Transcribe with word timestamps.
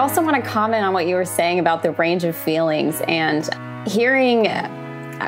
also 0.00 0.22
want 0.22 0.42
to 0.42 0.50
comment 0.50 0.82
on 0.82 0.94
what 0.94 1.06
you 1.06 1.14
were 1.14 1.26
saying 1.26 1.58
about 1.58 1.82
the 1.82 1.90
range 1.92 2.24
of 2.24 2.34
feelings 2.34 3.02
and 3.06 3.48
hearing 3.86 4.48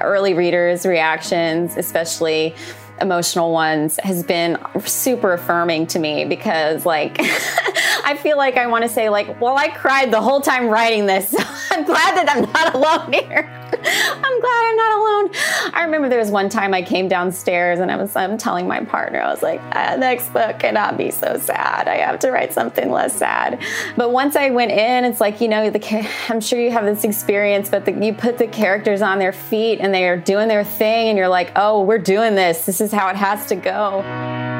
early 0.00 0.32
readers' 0.32 0.86
reactions, 0.86 1.76
especially 1.76 2.54
emotional 2.98 3.52
ones 3.52 3.98
has 4.02 4.22
been 4.22 4.56
super 4.86 5.34
affirming 5.34 5.86
to 5.88 5.98
me 5.98 6.24
because 6.24 6.86
like 6.86 7.16
I 7.20 8.18
feel 8.22 8.36
like 8.38 8.56
I 8.56 8.66
want 8.66 8.82
to 8.84 8.88
say 8.88 9.10
like, 9.10 9.40
well, 9.40 9.58
I 9.58 9.68
cried 9.68 10.10
the 10.10 10.20
whole 10.20 10.40
time 10.40 10.68
writing 10.68 11.04
this. 11.04 11.30
So 11.30 11.38
I'm 11.70 11.84
glad 11.84 12.16
that 12.16 12.30
I'm 12.30 12.50
not 12.52 12.74
alone 12.74 13.12
here. 13.12 13.61
I'm 13.84 14.40
glad 14.40 14.64
I'm 14.64 14.76
not 14.76 14.98
alone. 14.98 15.30
I 15.74 15.82
remember 15.84 16.08
there 16.08 16.18
was 16.18 16.30
one 16.30 16.48
time 16.48 16.74
I 16.74 16.82
came 16.82 17.08
downstairs 17.08 17.78
and 17.78 17.90
I 17.90 17.96
was 17.96 18.14
I'm 18.16 18.38
telling 18.38 18.66
my 18.66 18.80
partner, 18.84 19.20
I 19.20 19.30
was 19.30 19.42
like, 19.42 19.60
ah, 19.72 19.96
next 19.98 20.32
book 20.32 20.58
cannot 20.58 20.96
be 20.96 21.10
so 21.10 21.38
sad. 21.38 21.88
I 21.88 21.96
have 21.96 22.18
to 22.20 22.30
write 22.30 22.52
something 22.52 22.90
less 22.90 23.14
sad. 23.14 23.60
But 23.96 24.12
once 24.12 24.36
I 24.36 24.50
went 24.50 24.72
in, 24.72 25.04
it's 25.04 25.20
like, 25.20 25.40
you 25.40 25.48
know, 25.48 25.70
the, 25.70 26.08
I'm 26.28 26.40
sure 26.40 26.60
you 26.60 26.70
have 26.70 26.84
this 26.84 27.04
experience, 27.04 27.68
but 27.68 27.84
the, 27.84 27.92
you 27.92 28.12
put 28.12 28.38
the 28.38 28.46
characters 28.46 29.02
on 29.02 29.18
their 29.18 29.32
feet 29.32 29.80
and 29.80 29.94
they 29.94 30.08
are 30.08 30.16
doing 30.16 30.48
their 30.48 30.64
thing 30.64 31.08
and 31.08 31.18
you're 31.18 31.28
like, 31.28 31.52
oh, 31.56 31.82
we're 31.82 31.98
doing 31.98 32.34
this. 32.34 32.66
This 32.66 32.80
is 32.80 32.92
how 32.92 33.08
it 33.08 33.16
has 33.16 33.46
to 33.46 33.56
go. 33.56 34.51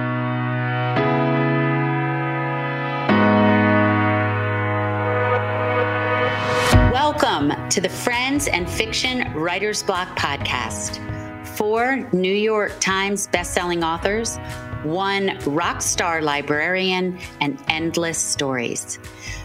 Welcome 7.23 7.69
to 7.69 7.81
the 7.81 7.89
Friends 7.89 8.49
and 8.49 8.69
Fiction 8.69 9.33
Writers 9.35 9.81
Block 9.85 10.19
podcast. 10.19 10.99
Four 11.57 12.09
New 12.13 12.35
York 12.35 12.73
Times 12.81 13.29
bestselling 13.29 13.85
authors, 13.85 14.39
one 14.83 15.39
rock 15.47 15.83
star 15.83 16.21
librarian, 16.21 17.17
and 17.41 17.63
endless 17.69 18.19
stories. 18.19 18.99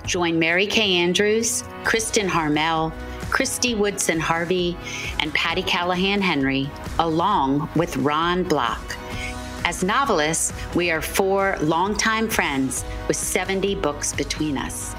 Join 0.07 0.39
Mary 0.39 0.65
Kay 0.65 0.95
Andrews, 0.95 1.61
Kristin 1.83 2.27
Harmel, 2.27 2.91
Kristy 3.29 3.77
Woodson 3.77 4.19
Harvey, 4.19 4.75
and 5.19 5.31
Patti 5.35 5.61
Callahan 5.61 6.19
Henry, 6.19 6.71
along 6.97 7.69
with 7.75 7.95
Ron 7.97 8.43
Block. 8.43 8.97
As 9.65 9.83
novelists, 9.83 10.51
we 10.73 10.89
are 10.89 11.01
four 11.01 11.57
longtime 11.61 12.27
friends 12.27 12.83
with 13.07 13.17
70 13.17 13.75
books 13.75 14.13
between 14.13 14.57
us. 14.57 14.95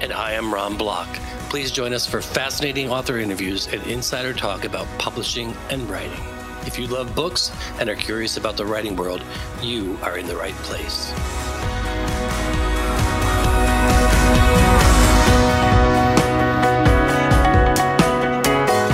And 0.00 0.10
I 0.10 0.32
am 0.32 0.54
Ron 0.54 0.78
Block 0.78 1.08
Please 1.48 1.70
join 1.70 1.94
us 1.94 2.04
for 2.04 2.20
fascinating 2.20 2.90
author 2.90 3.18
interviews 3.18 3.68
and 3.68 3.82
insider 3.86 4.34
talk 4.34 4.66
about 4.66 4.86
publishing 4.98 5.56
and 5.70 5.88
writing. 5.88 6.20
If 6.66 6.78
you 6.78 6.86
love 6.86 7.14
books 7.14 7.50
and 7.80 7.88
are 7.88 7.96
curious 7.96 8.36
about 8.36 8.58
the 8.58 8.66
writing 8.66 8.96
world, 8.96 9.24
you 9.62 9.98
are 10.02 10.18
in 10.18 10.26
the 10.26 10.36
right 10.36 10.54
place. 10.56 11.10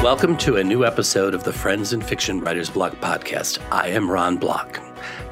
Welcome 0.01 0.37
to 0.37 0.59
a 0.59 0.63
new 0.63 0.85
episode 0.85 1.35
of 1.35 1.43
the 1.43 1.53
Friends 1.53 1.93
and 1.93 2.05
Fiction 2.05 2.39
Writers 2.39 2.71
Block 2.71 2.93
podcast. 3.01 3.59
I 3.73 3.89
am 3.89 4.09
Ron 4.09 4.37
Block. 4.37 4.81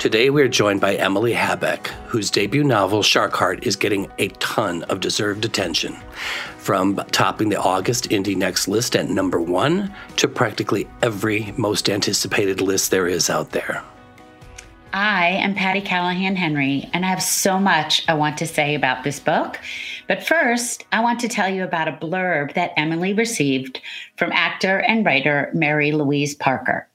Today 0.03 0.31
we 0.31 0.43
are 0.43 0.49
joined 0.49 0.81
by 0.81 0.97
Emily 0.97 1.33
Habeck, 1.33 1.87
whose 2.09 2.29
debut 2.29 2.65
novel, 2.65 3.05
Shark 3.05 3.35
Heart, 3.35 3.65
is 3.69 3.77
getting 3.77 4.11
a 4.19 4.31
ton 4.41 4.83
of 4.91 4.99
deserved 4.99 5.45
attention. 5.45 5.97
From 6.59 6.97
topping 7.13 7.51
the 7.51 7.61
August 7.61 8.11
Indie 8.11 8.35
Next 8.35 8.67
list 8.67 8.97
at 8.97 9.09
number 9.09 9.41
one 9.41 9.95
to 10.17 10.27
practically 10.27 10.89
every 11.03 11.55
most 11.57 11.89
anticipated 11.89 12.61
list 12.61 12.91
there 12.91 13.07
is 13.07 13.31
out 13.31 13.53
there. 13.53 13.81
I 14.93 15.29
am 15.29 15.55
Patti 15.55 15.81
Callahan 15.81 16.35
Henry, 16.35 16.91
and 16.93 17.07
I 17.07 17.09
have 17.09 17.23
so 17.23 17.61
much 17.61 18.05
I 18.09 18.15
want 18.15 18.39
to 18.39 18.47
say 18.49 18.75
about 18.75 19.05
this 19.05 19.21
book. 19.21 19.61
But 20.09 20.27
first, 20.27 20.85
I 20.91 21.01
want 21.01 21.21
to 21.21 21.29
tell 21.29 21.49
you 21.49 21.63
about 21.63 21.87
a 21.87 21.93
blurb 21.93 22.55
that 22.55 22.73
Emily 22.77 23.13
received 23.13 23.81
from 24.17 24.33
actor 24.33 24.81
and 24.81 25.07
writer 25.07 25.53
Mary 25.55 25.93
Louise 25.93 26.35
Parker. 26.35 26.89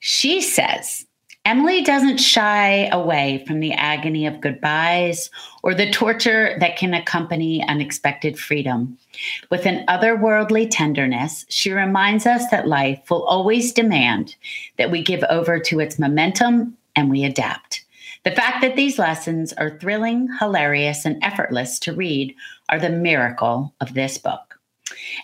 She 0.00 0.40
says, 0.40 1.04
Emily 1.44 1.82
doesn't 1.82 2.18
shy 2.18 2.86
away 2.92 3.42
from 3.48 3.58
the 3.58 3.72
agony 3.72 4.26
of 4.26 4.40
goodbyes 4.40 5.28
or 5.64 5.74
the 5.74 5.90
torture 5.90 6.56
that 6.60 6.76
can 6.76 6.94
accompany 6.94 7.66
unexpected 7.66 8.38
freedom. 8.38 8.96
With 9.50 9.66
an 9.66 9.84
otherworldly 9.86 10.68
tenderness, 10.70 11.44
she 11.48 11.72
reminds 11.72 12.26
us 12.26 12.48
that 12.52 12.68
life 12.68 13.10
will 13.10 13.24
always 13.24 13.72
demand 13.72 14.36
that 14.78 14.92
we 14.92 15.02
give 15.02 15.24
over 15.24 15.58
to 15.58 15.80
its 15.80 15.98
momentum 15.98 16.76
and 16.94 17.10
we 17.10 17.24
adapt. 17.24 17.84
The 18.24 18.30
fact 18.30 18.60
that 18.60 18.76
these 18.76 19.00
lessons 19.00 19.52
are 19.54 19.78
thrilling, 19.78 20.28
hilarious, 20.38 21.04
and 21.04 21.22
effortless 21.24 21.80
to 21.80 21.92
read 21.92 22.36
are 22.68 22.78
the 22.78 22.88
miracle 22.88 23.74
of 23.80 23.94
this 23.94 24.16
book. 24.16 24.51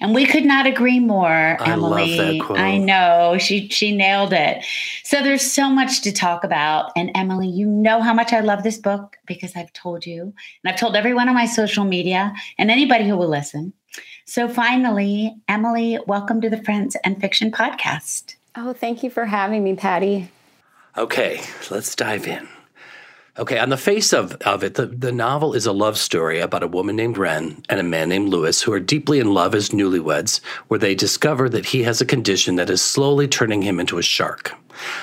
And 0.01 0.15
we 0.15 0.27
could 0.27 0.45
not 0.45 0.67
agree 0.67 1.01
more, 1.01 1.57
I 1.61 1.73
Emily. 1.73 2.41
I 2.41 2.79
know 2.79 3.37
she 3.39 3.69
she 3.69 3.95
nailed 3.95 4.33
it. 4.33 4.65
So 5.05 5.23
there's 5.23 5.43
so 5.43 5.69
much 5.69 6.03
to 6.03 6.13
talk 6.13 6.45
about. 6.45 6.93
And 6.97 7.11
Emily, 7.15 7.49
you 7.49 7.67
know 7.67 8.01
how 8.01 8.15
much 8.15 8.33
I 8.33 8.41
love 8.41 8.63
this 8.63 8.79
book 8.79 9.17
because 9.27 9.57
I've 9.57 9.73
told 9.73 10.07
you, 10.07 10.23
and 10.23 10.73
I've 10.73 10.79
told 10.79 10.97
everyone 10.97 11.29
on 11.29 11.35
my 11.35 11.47
social 11.47 11.85
media 11.85 12.33
and 12.59 12.71
anybody 12.71 13.07
who 13.07 13.17
will 13.17 13.29
listen. 13.29 13.73
So 14.25 14.49
finally, 14.49 15.35
Emily, 15.49 15.99
welcome 16.07 16.41
to 16.43 16.51
the 16.51 16.63
Friends 16.63 16.97
and 17.03 17.21
Fiction 17.21 17.51
podcast. 17.51 18.37
Oh, 18.57 18.73
thank 18.73 19.03
you 19.03 19.11
for 19.11 19.25
having 19.25 19.65
me, 19.65 19.75
Patti. 19.75 20.31
Okay, 20.97 21.41
let's 21.71 21.95
dive 21.95 22.27
in. 22.27 22.49
Okay, 23.39 23.61
on 23.61 23.69
the 23.69 23.77
face 23.77 24.13
of, 24.13 24.33
of 24.43 24.65
it, 24.65 24.75
the, 24.75 24.87
the 24.87 25.13
novel 25.13 25.55
is 25.55 25.65
a 25.65 25.71
love 25.71 25.97
story 25.97 26.41
about 26.41 26.65
a 26.65 26.67
woman 26.67 26.97
named 26.97 27.17
Wren 27.17 27.63
and 27.69 27.79
a 27.79 27.85
man 27.85 28.09
named 28.09 28.31
Lewis 28.31 28.61
who 28.61 28.73
are 28.73 28.81
deeply 28.81 29.21
in 29.21 29.33
love 29.33 29.55
as 29.55 29.69
newlyweds, 29.69 30.41
where 30.67 30.81
they 30.81 30.97
discover 30.97 31.49
that 31.49 31.67
he 31.67 31.85
has 31.85 32.01
a 32.01 32.05
condition 32.05 32.57
that 32.57 32.69
is 32.69 32.83
slowly 32.83 33.29
turning 33.29 33.63
him 33.63 33.79
into 33.79 33.97
a 33.97 34.03
shark. 34.03 34.57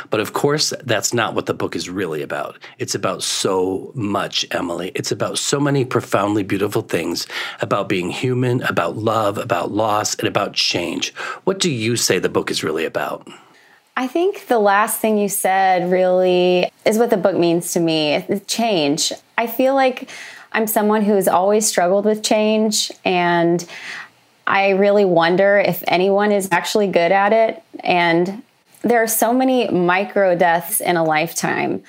But 0.10 0.20
of 0.20 0.34
course, 0.34 0.74
that's 0.84 1.14
not 1.14 1.34
what 1.34 1.46
the 1.46 1.54
book 1.54 1.78
is 1.78 1.90
really 1.90 2.22
about. 2.22 2.60
It's 2.78 2.94
about 2.94 3.24
so 3.24 3.94
much, 3.96 4.46
Emily. 4.52 4.92
It's 4.96 5.14
about 5.14 5.38
so 5.38 5.58
many 5.58 5.86
profoundly 5.86 6.44
beautiful 6.44 6.82
things 6.82 7.28
about 7.62 7.88
being 7.88 8.10
human, 8.10 8.62
about 8.64 8.98
love, 8.98 9.38
about 9.38 9.72
loss, 9.72 10.14
and 10.16 10.28
about 10.28 10.52
change. 10.52 11.14
What 11.46 11.60
do 11.60 11.72
you 11.72 11.96
say 11.96 12.20
the 12.20 12.28
book 12.28 12.52
is 12.52 12.66
really 12.66 12.84
about? 12.84 13.30
I 13.98 14.08
think 14.08 14.48
the 14.48 14.60
last 14.60 15.00
thing 15.00 15.18
you 15.18 15.30
said 15.30 15.90
really 15.90 16.70
is 16.86 16.98
what 16.98 17.10
the 17.10 17.18
book 17.18 17.36
means 17.36 17.72
to 17.74 17.80
me 17.80 18.26
change. 18.46 19.14
I 19.38 19.48
feel 19.48 19.74
like 19.74 20.10
I'm 20.52 20.68
someone 20.68 21.04
who's 21.04 21.28
always 21.28 21.66
struggled 21.66 22.06
with 22.06 22.22
change, 22.22 22.92
and 23.06 23.66
I 24.46 24.72
really 24.72 25.06
wonder 25.06 25.58
if 25.58 25.84
anyone 25.88 26.32
is 26.32 26.50
actually 26.52 26.88
good 26.88 27.12
at 27.12 27.34
it. 27.34 27.64
And 27.82 28.44
there 28.82 29.02
are 29.02 29.08
so 29.08 29.34
many 29.34 29.70
micro 29.70 30.36
deaths 30.36 30.82
in 30.82 30.98
a 30.98 31.04
lifetime. 31.04 31.84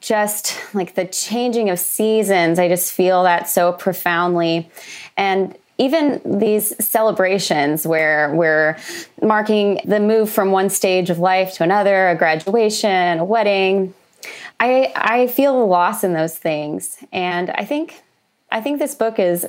Just 0.00 0.56
like 0.74 0.94
the 0.94 1.06
changing 1.06 1.70
of 1.70 1.78
seasons, 1.78 2.58
I 2.58 2.68
just 2.68 2.92
feel 2.92 3.22
that 3.22 3.48
so 3.48 3.72
profoundly. 3.72 4.70
And 5.16 5.56
even 5.78 6.20
these 6.24 6.72
celebrations 6.84 7.86
where 7.86 8.32
we're 8.34 8.76
marking 9.20 9.80
the 9.84 9.98
move 9.98 10.30
from 10.30 10.52
one 10.52 10.70
stage 10.70 11.10
of 11.10 11.18
life 11.18 11.54
to 11.54 11.64
another, 11.64 12.08
a 12.10 12.14
graduation, 12.14 13.18
a 13.18 13.24
wedding, 13.24 13.92
I 14.60 14.92
I 14.94 15.26
feel 15.26 15.58
the 15.58 15.66
loss 15.66 16.04
in 16.04 16.12
those 16.12 16.36
things, 16.36 16.98
and 17.12 17.50
I 17.50 17.64
think 17.64 18.02
I 18.50 18.60
think 18.60 18.78
this 18.78 18.94
book 18.94 19.18
is. 19.18 19.46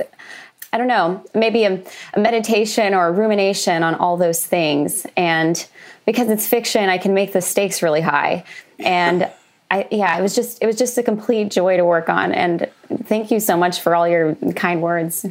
I 0.73 0.77
don't 0.77 0.87
know, 0.87 1.23
maybe 1.33 1.63
a, 1.63 1.81
a 2.15 2.19
meditation 2.19 2.93
or 2.93 3.07
a 3.07 3.11
rumination 3.11 3.81
on 3.81 3.95
all 3.95 4.17
those 4.17 4.45
things. 4.45 5.07
And 5.15 5.65
because 6.05 6.27
it's 6.27 6.45
fiction, 6.45 6.89
I 6.89 6.97
can 6.97 7.13
make 7.13 7.31
the 7.31 7.39
stakes 7.41 7.81
really 7.81 8.01
high. 8.01 8.43
And 8.79 9.31
I, 9.71 9.87
yeah, 9.89 10.17
it 10.17 10.21
was 10.21 10.35
just 10.35 10.61
it 10.61 10.67
was 10.67 10.75
just 10.75 10.97
a 10.97 11.03
complete 11.03 11.49
joy 11.49 11.78
to 11.78 11.85
work 11.85 12.09
on. 12.09 12.33
And 12.33 12.69
thank 13.03 13.31
you 13.31 13.39
so 13.39 13.55
much 13.55 13.79
for 13.79 13.95
all 13.95 14.05
your 14.05 14.35
kind 14.55 14.81
words. 14.81 15.25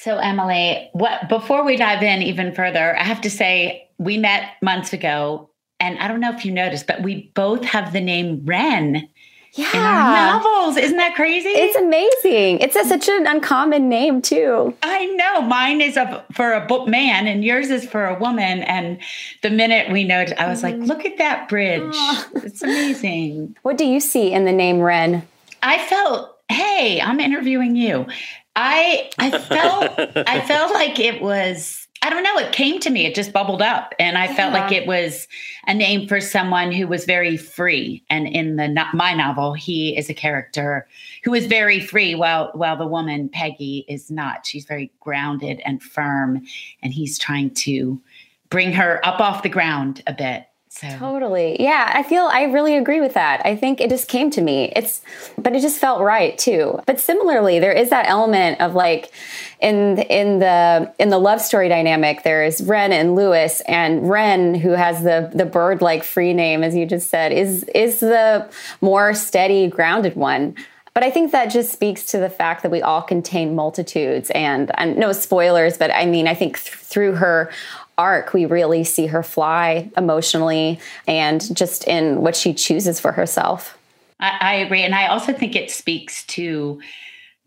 So, 0.00 0.18
Emily, 0.18 0.88
what 0.92 1.28
before 1.28 1.64
we 1.64 1.76
dive 1.76 2.02
in 2.02 2.22
even 2.22 2.54
further, 2.54 2.96
I 2.96 3.02
have 3.02 3.20
to 3.22 3.30
say 3.30 3.88
we 3.98 4.16
met 4.16 4.52
months 4.62 4.92
ago, 4.92 5.50
and 5.80 5.98
I 5.98 6.06
don't 6.06 6.20
know 6.20 6.32
if 6.32 6.44
you 6.44 6.52
noticed, 6.52 6.86
but 6.86 7.02
we 7.02 7.32
both 7.34 7.64
have 7.64 7.92
the 7.92 8.00
name 8.00 8.42
Wren. 8.44 9.08
Yeah. 9.54 9.72
In 9.72 9.80
our 9.80 10.38
novels. 10.38 10.76
Isn't 10.76 10.98
that 10.98 11.16
crazy? 11.16 11.48
It's 11.48 11.74
amazing. 11.74 12.60
It's 12.60 12.76
a, 12.76 12.84
such 12.84 13.08
an 13.08 13.26
uncommon 13.26 13.88
name, 13.88 14.22
too. 14.22 14.76
I 14.82 15.06
know. 15.06 15.40
Mine 15.40 15.80
is 15.80 15.96
a, 15.96 16.24
for 16.32 16.52
a 16.52 16.64
book 16.64 16.86
man 16.86 17.26
and 17.26 17.42
yours 17.42 17.70
is 17.70 17.84
for 17.84 18.04
a 18.04 18.16
woman. 18.18 18.62
And 18.62 19.00
the 19.42 19.50
minute 19.50 19.90
we 19.90 20.04
know, 20.04 20.26
I 20.38 20.48
was 20.48 20.62
mm-hmm. 20.62 20.80
like, 20.80 20.88
look 20.88 21.04
at 21.06 21.18
that 21.18 21.48
bridge. 21.48 21.82
Oh. 21.82 22.28
It's 22.36 22.62
amazing. 22.62 23.56
What 23.62 23.78
do 23.78 23.84
you 23.84 24.00
see 24.00 24.32
in 24.32 24.44
the 24.44 24.52
name 24.52 24.80
Wren? 24.80 25.26
I 25.62 25.78
felt, 25.86 26.36
hey, 26.48 27.00
I'm 27.00 27.18
interviewing 27.18 27.74
you. 27.74 28.06
I 28.58 29.08
I 29.18 29.30
felt 29.30 29.94
I 30.28 30.40
felt 30.48 30.74
like 30.74 30.98
it 30.98 31.22
was 31.22 31.86
I 32.02 32.10
don't 32.10 32.22
know. 32.22 32.38
It 32.38 32.52
came 32.52 32.78
to 32.80 32.90
me. 32.90 33.06
It 33.06 33.14
just 33.14 33.32
bubbled 33.32 33.62
up, 33.62 33.92
and 33.98 34.16
I 34.16 34.26
yeah. 34.26 34.34
felt 34.34 34.52
like 34.52 34.72
it 34.72 34.86
was 34.86 35.26
a 35.66 35.74
name 35.74 36.06
for 36.06 36.20
someone 36.20 36.70
who 36.70 36.86
was 36.86 37.04
very 37.04 37.36
free. 37.36 38.04
And 38.08 38.26
in 38.28 38.56
the 38.56 38.68
my 38.94 39.14
novel, 39.14 39.52
he 39.52 39.96
is 39.96 40.08
a 40.10 40.14
character 40.14 40.86
who 41.24 41.34
is 41.34 41.46
very 41.46 41.80
free, 41.80 42.14
while 42.14 42.50
while 42.54 42.76
the 42.76 42.86
woman 42.86 43.28
Peggy 43.28 43.84
is 43.88 44.10
not. 44.10 44.44
She's 44.44 44.64
very 44.64 44.92
grounded 45.00 45.60
and 45.64 45.82
firm, 45.82 46.42
and 46.82 46.92
he's 46.92 47.16
trying 47.16 47.50
to 47.50 48.00
bring 48.50 48.72
her 48.72 49.00
up 49.04 49.20
off 49.20 49.42
the 49.42 49.48
ground 49.48 50.02
a 50.06 50.12
bit. 50.12 50.46
So. 50.80 50.88
Totally. 50.96 51.60
Yeah, 51.60 51.90
I 51.92 52.04
feel 52.04 52.28
I 52.30 52.44
really 52.44 52.76
agree 52.76 53.00
with 53.00 53.14
that. 53.14 53.44
I 53.44 53.56
think 53.56 53.80
it 53.80 53.90
just 53.90 54.06
came 54.06 54.30
to 54.30 54.40
me. 54.40 54.72
It's 54.76 55.00
but 55.36 55.56
it 55.56 55.60
just 55.60 55.80
felt 55.80 56.00
right 56.00 56.38
too. 56.38 56.78
But 56.86 57.00
similarly, 57.00 57.58
there 57.58 57.72
is 57.72 57.90
that 57.90 58.06
element 58.06 58.60
of 58.60 58.76
like 58.76 59.10
in 59.58 59.98
in 59.98 60.38
the 60.38 60.94
in 61.00 61.08
the 61.08 61.18
love 61.18 61.40
story 61.40 61.68
dynamic, 61.68 62.22
there's 62.22 62.62
Wren 62.62 62.92
and 62.92 63.16
Lewis 63.16 63.60
and 63.62 64.08
Wren 64.08 64.54
who 64.54 64.70
has 64.70 65.02
the 65.02 65.28
the 65.34 65.46
bird 65.46 65.82
like 65.82 66.04
free 66.04 66.32
name 66.32 66.62
as 66.62 66.76
you 66.76 66.86
just 66.86 67.10
said 67.10 67.32
is 67.32 67.64
is 67.74 67.98
the 67.98 68.48
more 68.80 69.14
steady 69.14 69.66
grounded 69.66 70.14
one. 70.14 70.54
But 70.94 71.02
I 71.02 71.10
think 71.10 71.32
that 71.32 71.46
just 71.46 71.72
speaks 71.72 72.06
to 72.06 72.18
the 72.18 72.30
fact 72.30 72.62
that 72.62 72.70
we 72.70 72.82
all 72.82 73.02
contain 73.02 73.54
multitudes 73.54 74.30
and, 74.30 74.72
and 74.76 74.96
no 74.96 75.12
spoilers, 75.12 75.78
but 75.78 75.92
I 75.92 76.06
mean, 76.06 76.26
I 76.26 76.34
think 76.34 76.58
th- 76.58 76.74
through 76.74 77.12
her 77.12 77.52
arc, 77.98 78.32
we 78.32 78.46
really 78.46 78.84
see 78.84 79.06
her 79.06 79.22
fly 79.22 79.90
emotionally 79.96 80.78
and 81.06 81.54
just 81.54 81.86
in 81.86 82.22
what 82.22 82.36
she 82.36 82.54
chooses 82.54 82.98
for 83.00 83.12
herself. 83.12 83.76
I, 84.20 84.38
I 84.40 84.54
agree. 84.54 84.82
And 84.82 84.94
I 84.94 85.08
also 85.08 85.32
think 85.32 85.54
it 85.54 85.70
speaks 85.70 86.24
to 86.26 86.80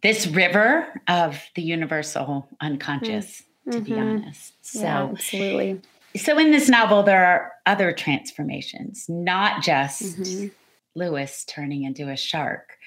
this 0.03 0.27
river 0.27 1.01
of 1.07 1.41
the 1.55 1.61
universal 1.61 2.47
unconscious, 2.59 3.43
mm-hmm. 3.67 3.71
to 3.71 3.81
be 3.81 3.91
mm-hmm. 3.91 4.23
honest. 4.23 4.53
So, 4.61 4.81
yeah, 4.81 5.03
absolutely. 5.03 5.81
So, 6.15 6.37
in 6.37 6.51
this 6.51 6.67
novel, 6.67 7.03
there 7.03 7.25
are 7.25 7.53
other 7.65 7.93
transformations, 7.93 9.05
not 9.07 9.63
just 9.63 10.19
mm-hmm. 10.19 10.47
Lewis 10.95 11.45
turning 11.45 11.83
into 11.83 12.09
a 12.09 12.17
shark. 12.17 12.77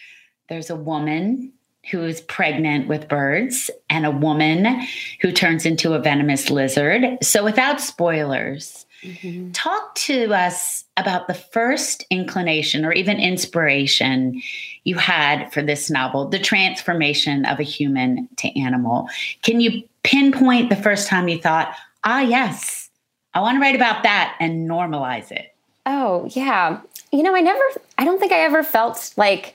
There's 0.48 0.70
a 0.70 0.76
woman 0.76 1.52
who 1.90 2.02
is 2.02 2.20
pregnant 2.22 2.88
with 2.88 3.08
birds 3.08 3.70
and 3.90 4.06
a 4.06 4.10
woman 4.10 4.80
who 5.20 5.32
turns 5.32 5.66
into 5.66 5.92
a 5.92 5.98
venomous 5.98 6.50
lizard. 6.50 7.18
So, 7.22 7.44
without 7.44 7.80
spoilers, 7.80 8.86
mm-hmm. 9.02 9.52
talk 9.52 9.94
to 9.96 10.32
us 10.32 10.84
about 10.96 11.26
the 11.26 11.34
first 11.34 12.04
inclination 12.10 12.84
or 12.84 12.92
even 12.92 13.18
inspiration 13.18 14.40
you 14.84 14.96
had 14.96 15.52
for 15.52 15.62
this 15.62 15.90
novel, 15.90 16.28
the 16.28 16.38
transformation 16.38 17.44
of 17.44 17.58
a 17.58 17.64
human 17.64 18.28
to 18.36 18.58
animal. 18.58 19.08
Can 19.42 19.60
you 19.60 19.82
pinpoint 20.02 20.70
the 20.70 20.76
first 20.76 21.08
time 21.08 21.28
you 21.28 21.38
thought, 21.38 21.74
ah, 22.04 22.20
yes, 22.20 22.90
I 23.34 23.40
want 23.40 23.56
to 23.56 23.60
write 23.60 23.76
about 23.76 24.04
that 24.04 24.36
and 24.40 24.68
normalize 24.68 25.32
it? 25.32 25.54
Oh, 25.86 26.28
yeah. 26.30 26.80
You 27.12 27.22
know, 27.22 27.34
I 27.34 27.40
never, 27.40 27.62
I 27.98 28.04
don't 28.04 28.18
think 28.18 28.32
I 28.32 28.40
ever 28.40 28.62
felt 28.62 29.12
like, 29.16 29.54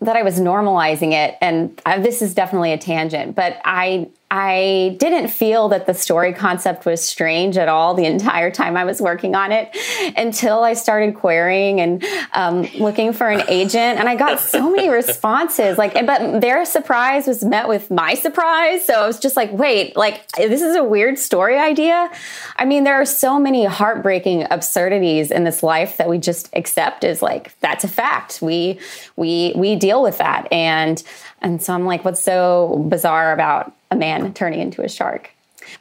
that 0.00 0.16
I 0.16 0.22
was 0.22 0.40
normalizing 0.40 1.12
it, 1.12 1.36
and 1.40 1.80
I, 1.84 1.98
this 1.98 2.22
is 2.22 2.34
definitely 2.34 2.72
a 2.72 2.78
tangent, 2.78 3.36
but 3.36 3.60
I 3.64 4.08
I 4.32 4.96
didn't 5.00 5.28
feel 5.28 5.70
that 5.70 5.86
the 5.86 5.94
story 5.94 6.32
concept 6.32 6.86
was 6.86 7.02
strange 7.02 7.58
at 7.58 7.68
all 7.68 7.94
the 7.94 8.04
entire 8.04 8.52
time 8.52 8.76
I 8.76 8.84
was 8.84 9.00
working 9.00 9.34
on 9.34 9.50
it 9.50 9.76
until 10.16 10.62
I 10.62 10.74
started 10.74 11.16
querying 11.16 11.80
and 11.80 12.04
um, 12.32 12.62
looking 12.78 13.12
for 13.12 13.28
an 13.28 13.42
agent. 13.48 13.98
And 13.98 14.08
I 14.08 14.14
got 14.14 14.38
so 14.38 14.70
many 14.70 14.88
responses. 14.88 15.78
Like, 15.78 15.94
but 16.06 16.40
their 16.40 16.64
surprise 16.64 17.26
was 17.26 17.42
met 17.42 17.66
with 17.66 17.90
my 17.90 18.14
surprise. 18.14 18.86
So 18.86 18.94
I 18.94 19.06
was 19.08 19.18
just 19.18 19.34
like, 19.34 19.50
wait, 19.52 19.96
like, 19.96 20.24
this 20.36 20.62
is 20.62 20.76
a 20.76 20.84
weird 20.84 21.18
story 21.18 21.58
idea. 21.58 22.08
I 22.54 22.66
mean, 22.66 22.84
there 22.84 23.00
are 23.00 23.06
so 23.06 23.40
many 23.40 23.64
heartbreaking 23.64 24.46
absurdities 24.48 25.32
in 25.32 25.42
this 25.42 25.64
life 25.64 25.96
that 25.96 26.08
we 26.08 26.18
just 26.18 26.48
accept 26.52 27.02
as 27.02 27.20
like, 27.20 27.58
that's 27.58 27.82
a 27.82 27.88
fact. 27.88 28.40
We, 28.40 28.78
we, 29.16 29.54
we 29.56 29.74
deal 29.74 30.04
with 30.04 30.18
that. 30.18 30.46
And, 30.52 31.02
and 31.40 31.62
so 31.62 31.74
I'm 31.74 31.86
like, 31.86 32.04
what's 32.04 32.22
so 32.22 32.84
bizarre 32.88 33.32
about 33.32 33.74
a 33.90 33.96
man 33.96 34.32
turning 34.34 34.60
into 34.60 34.82
a 34.82 34.88
shark? 34.88 35.30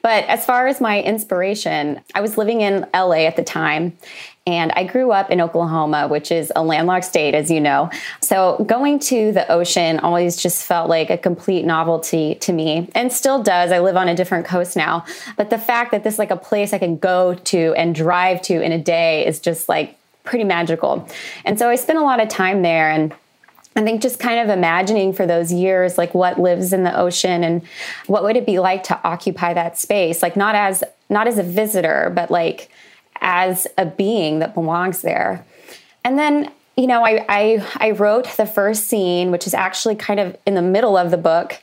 But 0.01 0.25
as 0.25 0.45
far 0.45 0.67
as 0.67 0.79
my 0.79 1.01
inspiration, 1.01 2.01
I 2.13 2.21
was 2.21 2.37
living 2.37 2.61
in 2.61 2.87
LA 2.93 3.25
at 3.25 3.35
the 3.35 3.43
time 3.43 3.97
and 4.45 4.71
I 4.71 4.83
grew 4.83 5.11
up 5.11 5.29
in 5.29 5.41
Oklahoma, 5.41 6.07
which 6.07 6.31
is 6.31 6.51
a 6.55 6.63
landlocked 6.63 7.05
state, 7.05 7.35
as 7.35 7.51
you 7.51 7.59
know. 7.59 7.89
So 8.21 8.63
going 8.67 8.99
to 8.99 9.31
the 9.31 9.49
ocean 9.51 9.99
always 9.99 10.37
just 10.37 10.65
felt 10.65 10.89
like 10.89 11.09
a 11.09 11.17
complete 11.17 11.65
novelty 11.65 12.35
to 12.35 12.53
me 12.53 12.89
and 12.95 13.11
still 13.11 13.43
does. 13.43 13.71
I 13.71 13.79
live 13.79 13.95
on 13.95 14.07
a 14.07 14.15
different 14.15 14.45
coast 14.45 14.75
now. 14.75 15.05
But 15.37 15.49
the 15.49 15.59
fact 15.59 15.91
that 15.91 16.03
this 16.03 16.15
is 16.15 16.19
like 16.19 16.31
a 16.31 16.37
place 16.37 16.73
I 16.73 16.79
can 16.79 16.97
go 16.97 17.35
to 17.35 17.73
and 17.75 17.93
drive 17.93 18.41
to 18.43 18.61
in 18.61 18.71
a 18.71 18.79
day 18.79 19.25
is 19.25 19.39
just 19.39 19.69
like 19.69 19.97
pretty 20.23 20.45
magical. 20.45 21.07
And 21.45 21.59
so 21.59 21.69
I 21.69 21.75
spent 21.75 21.99
a 21.99 22.03
lot 22.03 22.21
of 22.21 22.27
time 22.27 22.61
there 22.61 22.89
and 22.89 23.13
I 23.75 23.83
think 23.83 24.01
just 24.01 24.19
kind 24.19 24.39
of 24.39 24.55
imagining 24.55 25.13
for 25.13 25.25
those 25.25 25.53
years, 25.53 25.97
like 25.97 26.13
what 26.13 26.39
lives 26.39 26.73
in 26.73 26.83
the 26.83 26.97
ocean 26.97 27.43
and 27.43 27.61
what 28.07 28.23
would 28.23 28.35
it 28.35 28.45
be 28.45 28.59
like 28.59 28.83
to 28.83 28.99
occupy 29.03 29.53
that 29.53 29.77
space, 29.77 30.21
like 30.21 30.35
not 30.35 30.55
as 30.55 30.83
not 31.09 31.27
as 31.27 31.37
a 31.37 31.43
visitor, 31.43 32.11
but 32.13 32.29
like 32.29 32.69
as 33.21 33.67
a 33.77 33.85
being 33.85 34.39
that 34.39 34.53
belongs 34.53 35.01
there. 35.01 35.45
And 36.03 36.17
then, 36.17 36.51
you 36.75 36.87
know, 36.87 37.05
I 37.05 37.25
I, 37.29 37.67
I 37.75 37.91
wrote 37.91 38.25
the 38.37 38.45
first 38.45 38.85
scene, 38.87 39.31
which 39.31 39.45
is 39.45 39.53
actually 39.53 39.95
kind 39.95 40.19
of 40.19 40.35
in 40.45 40.55
the 40.55 40.61
middle 40.61 40.97
of 40.97 41.11
the 41.11 41.17
book, 41.17 41.61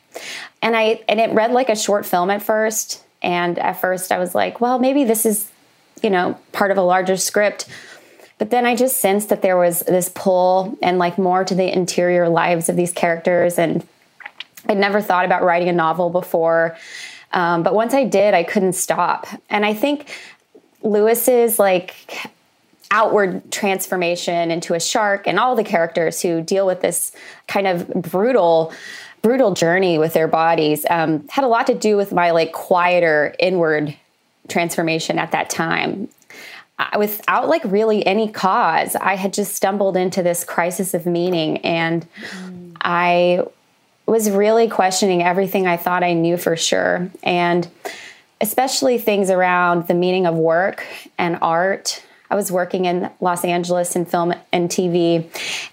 and 0.62 0.76
I 0.76 1.02
and 1.08 1.20
it 1.20 1.32
read 1.32 1.52
like 1.52 1.68
a 1.68 1.76
short 1.76 2.06
film 2.06 2.30
at 2.30 2.42
first. 2.42 3.02
And 3.22 3.58
at 3.58 3.80
first, 3.80 4.12
I 4.12 4.18
was 4.18 4.34
like, 4.34 4.60
well, 4.60 4.78
maybe 4.78 5.02
this 5.04 5.26
is, 5.26 5.50
you 6.02 6.10
know, 6.10 6.38
part 6.52 6.70
of 6.70 6.78
a 6.78 6.82
larger 6.82 7.16
script 7.16 7.66
but 8.38 8.50
then 8.50 8.66
I 8.66 8.76
just 8.76 8.98
sensed 8.98 9.30
that 9.30 9.42
there 9.42 9.56
was 9.56 9.80
this 9.80 10.10
pull 10.14 10.76
and 10.82 10.98
like 10.98 11.16
more 11.16 11.44
to 11.44 11.54
the 11.54 11.72
interior 11.72 12.28
lives 12.28 12.68
of 12.68 12.76
these 12.76 12.92
characters. 12.92 13.58
And 13.58 13.86
I'd 14.68 14.76
never 14.76 15.00
thought 15.00 15.24
about 15.24 15.42
writing 15.42 15.68
a 15.68 15.72
novel 15.72 16.10
before. 16.10 16.76
Um, 17.32 17.62
but 17.62 17.74
once 17.74 17.94
I 17.94 18.04
did, 18.04 18.34
I 18.34 18.42
couldn't 18.42 18.74
stop. 18.74 19.26
And 19.48 19.64
I 19.64 19.72
think 19.72 20.10
Lewis's 20.82 21.58
like 21.58 22.30
outward 22.90 23.50
transformation 23.50 24.50
into 24.50 24.74
a 24.74 24.80
shark 24.80 25.26
and 25.26 25.40
all 25.40 25.56
the 25.56 25.64
characters 25.64 26.20
who 26.20 26.40
deal 26.40 26.66
with 26.66 26.82
this 26.82 27.12
kind 27.48 27.66
of 27.66 27.88
brutal 27.88 28.72
brutal 29.22 29.54
journey 29.54 29.98
with 29.98 30.12
their 30.12 30.28
bodies 30.28 30.86
um, 30.88 31.26
had 31.28 31.42
a 31.42 31.48
lot 31.48 31.66
to 31.66 31.74
do 31.74 31.96
with 31.96 32.12
my 32.12 32.30
like 32.30 32.52
quieter 32.52 33.34
inward 33.40 33.96
transformation 34.46 35.18
at 35.18 35.32
that 35.32 35.50
time 35.50 36.08
without 36.98 37.48
like 37.48 37.62
really 37.64 38.06
any 38.06 38.30
cause, 38.30 38.96
I 38.96 39.16
had 39.16 39.32
just 39.32 39.54
stumbled 39.54 39.96
into 39.96 40.22
this 40.22 40.44
crisis 40.44 40.94
of 40.94 41.06
meaning 41.06 41.58
and 41.58 42.06
mm. 42.20 42.76
I 42.80 43.42
was 44.06 44.30
really 44.30 44.68
questioning 44.68 45.22
everything 45.22 45.66
I 45.66 45.76
thought 45.76 46.04
I 46.04 46.12
knew 46.12 46.36
for 46.36 46.56
sure. 46.56 47.10
And 47.22 47.68
especially 48.40 48.98
things 48.98 49.30
around 49.30 49.88
the 49.88 49.94
meaning 49.94 50.26
of 50.26 50.34
work 50.34 50.84
and 51.18 51.38
art. 51.42 52.04
I 52.30 52.34
was 52.34 52.52
working 52.52 52.84
in 52.84 53.10
Los 53.20 53.44
Angeles 53.44 53.96
in 53.96 54.04
film 54.04 54.34
and 54.52 54.68
TV. 54.68 55.28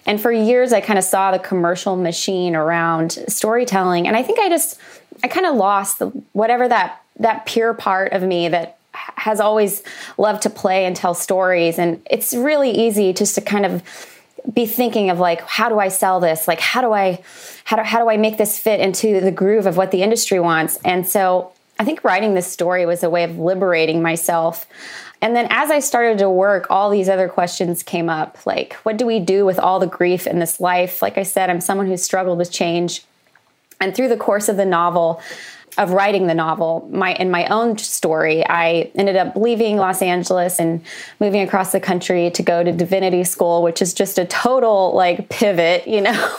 And 0.06 0.20
for 0.20 0.32
years, 0.32 0.72
I 0.72 0.80
kind 0.80 0.98
of 0.98 1.04
saw 1.04 1.30
the 1.30 1.38
commercial 1.38 1.96
machine 1.96 2.56
around 2.56 3.12
storytelling. 3.28 4.06
And 4.06 4.16
I 4.16 4.22
think 4.22 4.38
I 4.38 4.48
just, 4.48 4.80
I 5.22 5.28
kind 5.28 5.46
of 5.46 5.56
lost 5.56 5.98
the, 5.98 6.06
whatever 6.32 6.66
that, 6.68 7.02
that 7.18 7.46
pure 7.46 7.74
part 7.74 8.12
of 8.12 8.22
me 8.22 8.48
that 8.48 8.73
has 8.94 9.40
always 9.40 9.82
loved 10.18 10.42
to 10.42 10.50
play 10.50 10.86
and 10.86 10.94
tell 10.94 11.14
stories. 11.14 11.78
And 11.78 12.00
it's 12.10 12.32
really 12.34 12.70
easy 12.70 13.12
just 13.12 13.34
to 13.34 13.40
kind 13.40 13.66
of 13.66 13.82
be 14.52 14.66
thinking 14.66 15.10
of 15.10 15.18
like, 15.18 15.40
how 15.42 15.68
do 15.68 15.78
I 15.78 15.88
sell 15.88 16.20
this? 16.20 16.46
Like, 16.46 16.60
how 16.60 16.82
do 16.82 16.92
I, 16.92 17.22
how 17.64 17.76
do, 17.76 17.82
how 17.82 17.98
do 17.98 18.10
I 18.10 18.16
make 18.16 18.36
this 18.36 18.58
fit 18.58 18.80
into 18.80 19.20
the 19.20 19.30
groove 19.30 19.66
of 19.66 19.76
what 19.76 19.90
the 19.90 20.02
industry 20.02 20.38
wants? 20.38 20.78
And 20.84 21.06
so 21.06 21.52
I 21.78 21.84
think 21.84 22.04
writing 22.04 22.34
this 22.34 22.46
story 22.46 22.86
was 22.86 23.02
a 23.02 23.10
way 23.10 23.24
of 23.24 23.38
liberating 23.38 24.02
myself. 24.02 24.66
And 25.22 25.34
then 25.34 25.46
as 25.48 25.70
I 25.70 25.80
started 25.80 26.18
to 26.18 26.28
work, 26.28 26.66
all 26.68 26.90
these 26.90 27.08
other 27.08 27.28
questions 27.28 27.82
came 27.82 28.10
up 28.10 28.44
like, 28.44 28.74
what 28.82 28.98
do 28.98 29.06
we 29.06 29.18
do 29.18 29.46
with 29.46 29.58
all 29.58 29.80
the 29.80 29.86
grief 29.86 30.26
in 30.26 30.38
this 30.38 30.60
life? 30.60 31.00
Like 31.00 31.16
I 31.16 31.22
said, 31.22 31.48
I'm 31.48 31.62
someone 31.62 31.86
who's 31.86 32.02
struggled 32.02 32.36
with 32.36 32.52
change. 32.52 33.02
And 33.80 33.94
through 33.94 34.08
the 34.08 34.16
course 34.16 34.48
of 34.48 34.56
the 34.56 34.66
novel, 34.66 35.22
of 35.76 35.90
writing 35.90 36.26
the 36.26 36.34
novel, 36.34 36.88
my 36.92 37.14
in 37.14 37.30
my 37.30 37.46
own 37.46 37.76
story, 37.78 38.46
I 38.46 38.90
ended 38.94 39.16
up 39.16 39.36
leaving 39.36 39.76
Los 39.76 40.02
Angeles 40.02 40.60
and 40.60 40.84
moving 41.20 41.40
across 41.40 41.72
the 41.72 41.80
country 41.80 42.30
to 42.30 42.42
go 42.42 42.62
to 42.62 42.70
divinity 42.70 43.24
school, 43.24 43.62
which 43.62 43.82
is 43.82 43.92
just 43.92 44.18
a 44.18 44.24
total 44.24 44.94
like 44.94 45.28
pivot, 45.28 45.88
you 45.88 46.00
know. 46.00 46.12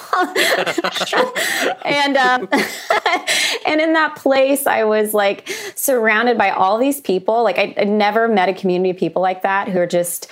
and 1.85 2.17
um, 2.17 2.47
and 3.65 3.81
in 3.81 3.93
that 3.93 4.15
place, 4.15 4.67
I 4.67 4.85
was 4.85 5.13
like 5.13 5.49
surrounded 5.75 6.37
by 6.37 6.51
all 6.51 6.77
these 6.77 7.01
people. 7.01 7.43
Like 7.43 7.57
I, 7.57 7.73
would 7.77 7.89
never 7.89 8.27
met 8.27 8.49
a 8.49 8.53
community 8.53 8.91
of 8.91 8.97
people 8.97 9.21
like 9.21 9.41
that 9.41 9.67
who 9.67 9.79
are 9.79 9.87
just 9.87 10.29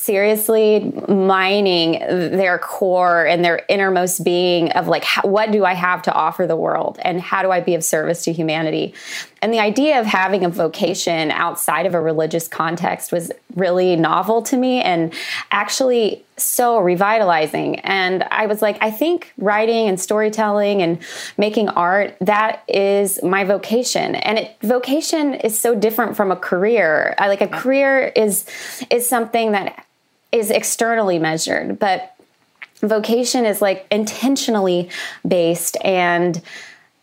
seriously 0.00 0.80
mining 1.08 2.00
their 2.00 2.58
core 2.58 3.26
and 3.26 3.44
their 3.44 3.60
innermost 3.68 4.24
being 4.24 4.72
of 4.72 4.88
like 4.88 5.04
what 5.24 5.52
do 5.52 5.66
i 5.66 5.74
have 5.74 6.00
to 6.00 6.12
offer 6.12 6.46
the 6.46 6.56
world? 6.56 6.98
And 7.02 7.20
how 7.20 7.42
do 7.42 7.50
i 7.50 7.60
be 7.60 7.74
of 7.74 7.84
service 7.84 8.24
to 8.24 8.32
humanity? 8.32 8.94
And 9.42 9.52
the 9.52 9.58
idea 9.58 10.00
of 10.00 10.06
having 10.06 10.42
a 10.42 10.48
vocation 10.48 11.30
outside 11.30 11.84
of 11.84 11.92
a 11.92 12.00
religious 12.00 12.48
context 12.48 13.12
was 13.12 13.30
really 13.56 13.94
novel 13.94 14.40
to 14.42 14.56
me 14.56 14.80
and 14.80 15.12
actually 15.50 16.24
so 16.38 16.78
revitalizing. 16.78 17.80
And 17.80 18.22
i 18.30 18.46
was 18.46 18.62
like 18.62 18.78
i 18.80 18.90
think 18.90 19.34
writing 19.36 19.86
and 19.86 20.00
storytelling 20.00 20.80
and 20.80 20.98
making 21.36 21.68
art 21.68 22.16
that 22.22 22.62
is 22.68 23.22
my 23.22 23.44
vocation. 23.44 24.14
And 24.14 24.38
it, 24.38 24.56
vocation 24.62 25.34
is 25.34 25.58
so 25.58 25.74
different 25.74 26.16
from 26.16 26.32
a 26.32 26.36
career. 26.36 27.14
I, 27.18 27.28
like 27.28 27.42
a 27.42 27.48
career 27.48 28.10
is 28.16 28.46
is 28.88 29.06
something 29.06 29.52
that 29.52 29.84
is 30.32 30.50
externally 30.50 31.18
measured, 31.18 31.78
but 31.78 32.14
vocation 32.80 33.44
is 33.44 33.60
like 33.60 33.86
intentionally 33.90 34.88
based. 35.26 35.76
And 35.84 36.40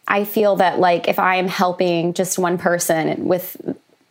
I 0.08 0.24
feel 0.24 0.56
that 0.58 0.80
like 0.80 1.08
if 1.08 1.20
I 1.20 1.36
am 1.36 1.48
helping 1.48 2.14
just 2.14 2.40
one 2.40 2.58
person 2.58 3.28
with 3.28 3.58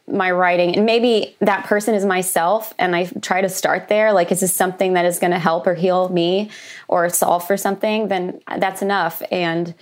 my 0.08 0.30
writing 0.30 0.76
and 0.76 0.86
maybe 0.86 1.34
that 1.40 1.64
person 1.64 1.92
is 1.94 2.04
myself 2.04 2.72
and 2.78 2.94
I 2.94 3.06
try 3.22 3.40
to 3.40 3.48
start 3.48 3.88
there 3.88 4.12
like 4.12 4.30
is 4.30 4.38
this 4.38 4.54
something 4.54 4.92
that 4.92 5.04
is 5.04 5.18
going 5.18 5.32
to 5.32 5.38
help 5.38 5.66
or 5.66 5.74
heal 5.74 6.08
me 6.10 6.50
or 6.86 7.08
solve 7.08 7.44
for 7.44 7.56
something? 7.56 8.08
Then 8.08 8.40
that's 8.58 8.82
enough. 8.82 9.20
And 9.32 9.74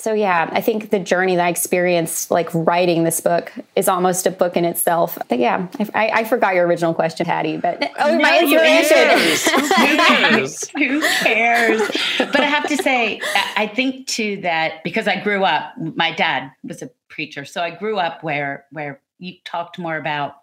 so 0.00 0.14
yeah, 0.14 0.48
I 0.50 0.62
think 0.62 0.88
the 0.88 0.98
journey 0.98 1.36
that 1.36 1.44
I 1.44 1.50
experienced, 1.50 2.30
like 2.30 2.48
writing 2.54 3.04
this 3.04 3.20
book, 3.20 3.52
is 3.76 3.86
almost 3.86 4.26
a 4.26 4.30
book 4.30 4.56
in 4.56 4.64
itself. 4.64 5.18
But 5.28 5.38
yeah, 5.38 5.68
I, 5.94 6.08
I 6.08 6.24
forgot 6.24 6.54
your 6.54 6.66
original 6.66 6.94
question, 6.94 7.26
Patti. 7.26 7.58
But 7.58 7.90
oh, 7.98 8.16
no, 8.16 8.18
my 8.18 8.40
inspiration. 8.40 9.58
Who 9.60 9.96
cares? 9.98 10.70
Who 10.76 11.00
cares? 11.00 11.82
But 12.18 12.40
I 12.40 12.46
have 12.46 12.66
to 12.68 12.78
say, 12.78 13.20
I 13.56 13.66
think 13.66 14.06
too 14.06 14.40
that 14.40 14.82
because 14.84 15.06
I 15.06 15.20
grew 15.20 15.44
up, 15.44 15.74
my 15.76 16.12
dad 16.12 16.50
was 16.64 16.80
a 16.80 16.90
preacher, 17.08 17.44
so 17.44 17.62
I 17.62 17.70
grew 17.70 17.98
up 17.98 18.22
where 18.22 18.64
where 18.70 19.02
you 19.18 19.34
talked 19.44 19.78
more 19.78 19.98
about 19.98 20.36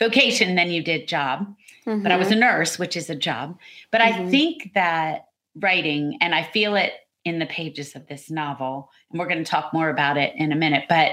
vocation 0.00 0.56
than 0.56 0.72
you 0.72 0.82
did 0.82 1.06
job. 1.06 1.54
Mm-hmm. 1.86 2.02
But 2.02 2.10
I 2.10 2.16
was 2.16 2.28
a 2.28 2.30
mm-hmm. 2.32 2.40
nurse, 2.40 2.80
which 2.80 2.96
is 2.96 3.08
a 3.08 3.14
job. 3.14 3.60
But 3.92 4.00
mm-hmm. 4.00 4.26
I 4.26 4.30
think 4.30 4.72
that 4.74 5.28
writing, 5.54 6.18
and 6.20 6.34
I 6.34 6.42
feel 6.42 6.74
it 6.74 6.94
in 7.24 7.38
the 7.38 7.46
pages 7.46 7.94
of 7.96 8.06
this 8.06 8.30
novel. 8.30 8.90
And 9.10 9.18
we're 9.18 9.28
going 9.28 9.42
to 9.42 9.50
talk 9.50 9.72
more 9.72 9.88
about 9.88 10.16
it 10.16 10.34
in 10.36 10.52
a 10.52 10.56
minute, 10.56 10.84
but 10.88 11.12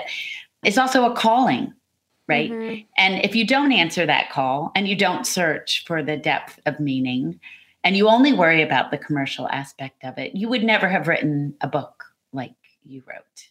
it's 0.64 0.78
also 0.78 1.06
a 1.06 1.16
calling, 1.16 1.74
right? 2.28 2.52
Mm-hmm. 2.52 2.82
And 2.98 3.26
if 3.26 3.36
you 3.36 3.46
don't 3.46 3.72
answer 3.72 4.06
that 4.06 4.30
call 4.30 4.72
and 4.76 4.88
you 4.88 4.96
don't 4.96 5.26
search 5.26 5.86
for 5.86 6.04
the 6.04 6.18
depth 6.18 6.60
of 6.66 6.80
meaning 6.80 7.40
and 7.84 7.98
you 7.98 8.08
only 8.08 8.34
worry 8.34 8.62
about 8.62 8.92
the 8.92 8.98
commercial 8.98 9.48
aspect 9.50 10.04
of 10.04 10.18
it, 10.18 10.36
you 10.36 10.50
would 10.50 10.64
never 10.64 10.88
have 10.88 11.08
written 11.08 11.56
a 11.62 11.68
book 11.68 12.06
like 12.32 12.54
you 12.86 13.04
wrote. 13.08 13.50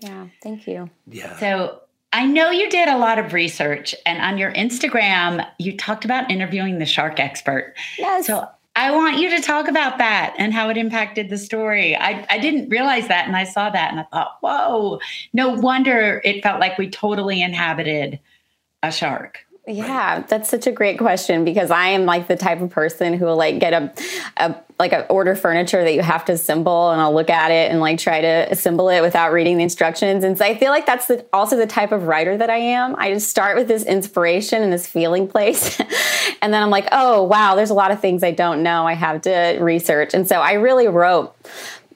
Yeah, 0.00 0.26
thank 0.42 0.66
you. 0.66 0.90
Yeah. 1.06 1.38
So 1.38 1.80
I 2.12 2.26
know 2.26 2.50
you 2.50 2.68
did 2.68 2.88
a 2.88 2.98
lot 2.98 3.18
of 3.18 3.32
research, 3.32 3.94
and 4.04 4.20
on 4.20 4.36
your 4.36 4.52
Instagram, 4.52 5.46
you 5.58 5.76
talked 5.76 6.04
about 6.04 6.30
interviewing 6.30 6.78
the 6.78 6.86
shark 6.86 7.20
expert. 7.20 7.74
Yes. 7.98 8.26
So 8.26 8.48
I 8.80 8.92
want 8.92 9.18
you 9.18 9.28
to 9.28 9.42
talk 9.42 9.68
about 9.68 9.98
that 9.98 10.34
and 10.38 10.54
how 10.54 10.70
it 10.70 10.78
impacted 10.78 11.28
the 11.28 11.36
story. 11.36 11.94
I, 11.94 12.26
I 12.30 12.38
didn't 12.38 12.70
realize 12.70 13.08
that. 13.08 13.26
And 13.26 13.36
I 13.36 13.44
saw 13.44 13.68
that 13.68 13.90
and 13.90 14.00
I 14.00 14.04
thought, 14.04 14.38
whoa, 14.40 15.00
no 15.34 15.50
wonder 15.50 16.22
it 16.24 16.42
felt 16.42 16.60
like 16.60 16.78
we 16.78 16.88
totally 16.88 17.42
inhabited 17.42 18.18
a 18.82 18.90
shark. 18.90 19.44
Yeah, 19.66 20.24
that's 20.26 20.48
such 20.48 20.66
a 20.66 20.72
great 20.72 20.98
question 20.98 21.44
because 21.44 21.70
I 21.70 21.88
am 21.88 22.06
like 22.06 22.26
the 22.28 22.36
type 22.36 22.60
of 22.60 22.70
person 22.70 23.14
who 23.14 23.26
will 23.26 23.36
like 23.36 23.58
get 23.58 23.72
a, 23.72 23.92
a 24.38 24.56
like 24.80 24.94
a 24.94 25.06
order 25.08 25.36
furniture 25.36 25.84
that 25.84 25.92
you 25.92 26.00
have 26.00 26.24
to 26.24 26.32
assemble 26.32 26.90
and 26.90 27.00
I'll 27.00 27.12
look 27.12 27.28
at 27.28 27.50
it 27.50 27.70
and 27.70 27.80
like 27.80 27.98
try 27.98 28.22
to 28.22 28.48
assemble 28.50 28.88
it 28.88 29.02
without 29.02 29.30
reading 29.30 29.58
the 29.58 29.62
instructions. 29.62 30.24
And 30.24 30.38
so 30.38 30.44
I 30.46 30.56
feel 30.56 30.70
like 30.70 30.86
that's 30.86 31.06
the, 31.06 31.26
also 31.34 31.58
the 31.58 31.66
type 31.66 31.92
of 31.92 32.04
writer 32.04 32.34
that 32.38 32.48
I 32.48 32.56
am. 32.56 32.96
I 32.96 33.12
just 33.12 33.28
start 33.28 33.56
with 33.56 33.68
this 33.68 33.84
inspiration 33.84 34.62
and 34.62 34.72
this 34.72 34.86
feeling 34.86 35.28
place. 35.28 35.78
and 36.42 36.52
then 36.52 36.62
I'm 36.62 36.70
like, 36.70 36.88
oh, 36.92 37.22
wow, 37.24 37.56
there's 37.56 37.68
a 37.68 37.74
lot 37.74 37.90
of 37.90 38.00
things 38.00 38.24
I 38.24 38.30
don't 38.30 38.62
know. 38.62 38.86
I 38.86 38.94
have 38.94 39.20
to 39.22 39.58
research. 39.60 40.14
And 40.14 40.26
so 40.26 40.40
I 40.40 40.54
really 40.54 40.88
wrote 40.88 41.36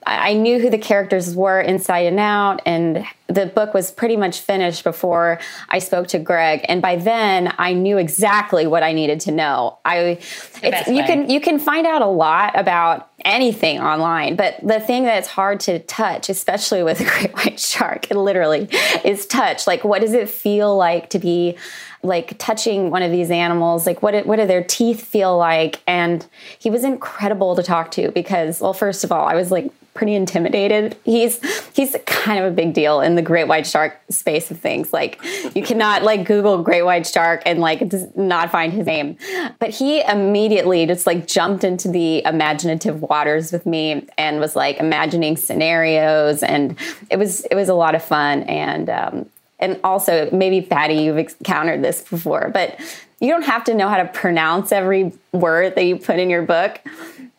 I 0.05 0.33
knew 0.33 0.59
who 0.59 0.69
the 0.69 0.77
characters 0.77 1.35
were 1.35 1.59
inside 1.59 2.05
and 2.05 2.19
out, 2.19 2.61
and 2.65 3.05
the 3.27 3.47
book 3.47 3.73
was 3.73 3.89
pretty 3.89 4.15
much 4.15 4.39
finished 4.39 4.83
before 4.83 5.39
I 5.69 5.79
spoke 5.79 6.07
to 6.09 6.19
Greg. 6.19 6.63
And 6.69 6.79
by 6.81 6.95
then, 6.95 7.53
I 7.57 7.73
knew 7.73 7.97
exactly 7.97 8.67
what 8.67 8.83
I 8.83 8.93
needed 8.93 9.19
to 9.21 9.31
know. 9.31 9.79
I, 9.83 10.19
you 10.63 11.03
can 11.03 11.29
you 11.29 11.41
can 11.41 11.57
find 11.57 11.87
out 11.87 12.03
a 12.03 12.07
lot 12.07 12.57
about 12.57 13.09
anything 13.23 13.79
online, 13.79 14.35
but 14.35 14.55
the 14.61 14.79
thing 14.79 15.03
that's 15.05 15.27
hard 15.27 15.59
to 15.61 15.79
touch, 15.79 16.29
especially 16.29 16.83
with 16.83 17.01
a 17.01 17.05
great 17.05 17.33
white 17.35 17.59
shark, 17.59 18.09
literally, 18.11 18.69
is 19.03 19.25
touch. 19.25 19.65
Like, 19.65 19.83
what 19.83 20.01
does 20.01 20.13
it 20.13 20.29
feel 20.29 20.77
like 20.77 21.09
to 21.09 21.19
be 21.19 21.57
like 22.03 22.37
touching 22.37 22.91
one 22.91 23.01
of 23.01 23.11
these 23.11 23.31
animals 23.31 23.87
like 23.87 24.03
what 24.03 24.27
what 24.27 24.35
do 24.35 24.45
their 24.45 24.63
teeth 24.63 25.03
feel 25.03 25.35
like 25.35 25.81
and 25.87 26.27
he 26.59 26.69
was 26.69 26.83
incredible 26.83 27.55
to 27.55 27.63
talk 27.63 27.89
to 27.89 28.11
because 28.11 28.61
well 28.61 28.73
first 28.73 29.03
of 29.03 29.11
all 29.11 29.27
i 29.27 29.33
was 29.33 29.49
like 29.49 29.71
pretty 29.95 30.13
intimidated. 30.13 30.95
He's 31.03 31.39
he's 31.71 31.95
kind 32.05 32.37
of 32.37 32.51
a 32.51 32.55
big 32.55 32.73
deal 32.73 33.01
in 33.01 33.15
the 33.15 33.21
great 33.21 33.47
white 33.47 33.65
shark 33.65 33.99
space 34.09 34.51
of 34.51 34.59
things. 34.59 34.93
Like 34.93 35.19
you 35.55 35.63
cannot 35.63 36.03
like 36.03 36.25
Google 36.27 36.61
great 36.61 36.83
white 36.83 37.07
shark 37.07 37.41
and 37.45 37.59
like 37.59 37.81
not 38.15 38.51
find 38.51 38.71
his 38.71 38.85
name. 38.85 39.17
But 39.57 39.71
he 39.71 40.01
immediately 40.01 40.85
just 40.85 41.07
like 41.07 41.25
jumped 41.25 41.63
into 41.63 41.87
the 41.87 42.23
imaginative 42.25 43.01
waters 43.01 43.51
with 43.51 43.65
me 43.65 44.05
and 44.17 44.39
was 44.39 44.55
like 44.55 44.77
imagining 44.77 45.37
scenarios 45.37 46.43
and 46.43 46.77
it 47.09 47.17
was 47.17 47.45
it 47.45 47.55
was 47.55 47.69
a 47.69 47.73
lot 47.73 47.95
of 47.95 48.03
fun 48.03 48.43
and 48.43 48.89
um, 48.89 49.25
and 49.59 49.79
also 49.83 50.29
maybe 50.31 50.61
Patti 50.61 50.95
you've 50.95 51.17
encountered 51.17 51.81
this 51.81 52.01
before, 52.01 52.51
but 52.53 52.77
you 53.21 53.29
don't 53.29 53.45
have 53.45 53.63
to 53.63 53.73
know 53.73 53.87
how 53.87 53.97
to 53.97 54.05
pronounce 54.05 54.73
every 54.73 55.13
word 55.31 55.75
that 55.75 55.85
you 55.85 55.95
put 55.95 56.19
in 56.19 56.29
your 56.29 56.41
book 56.41 56.81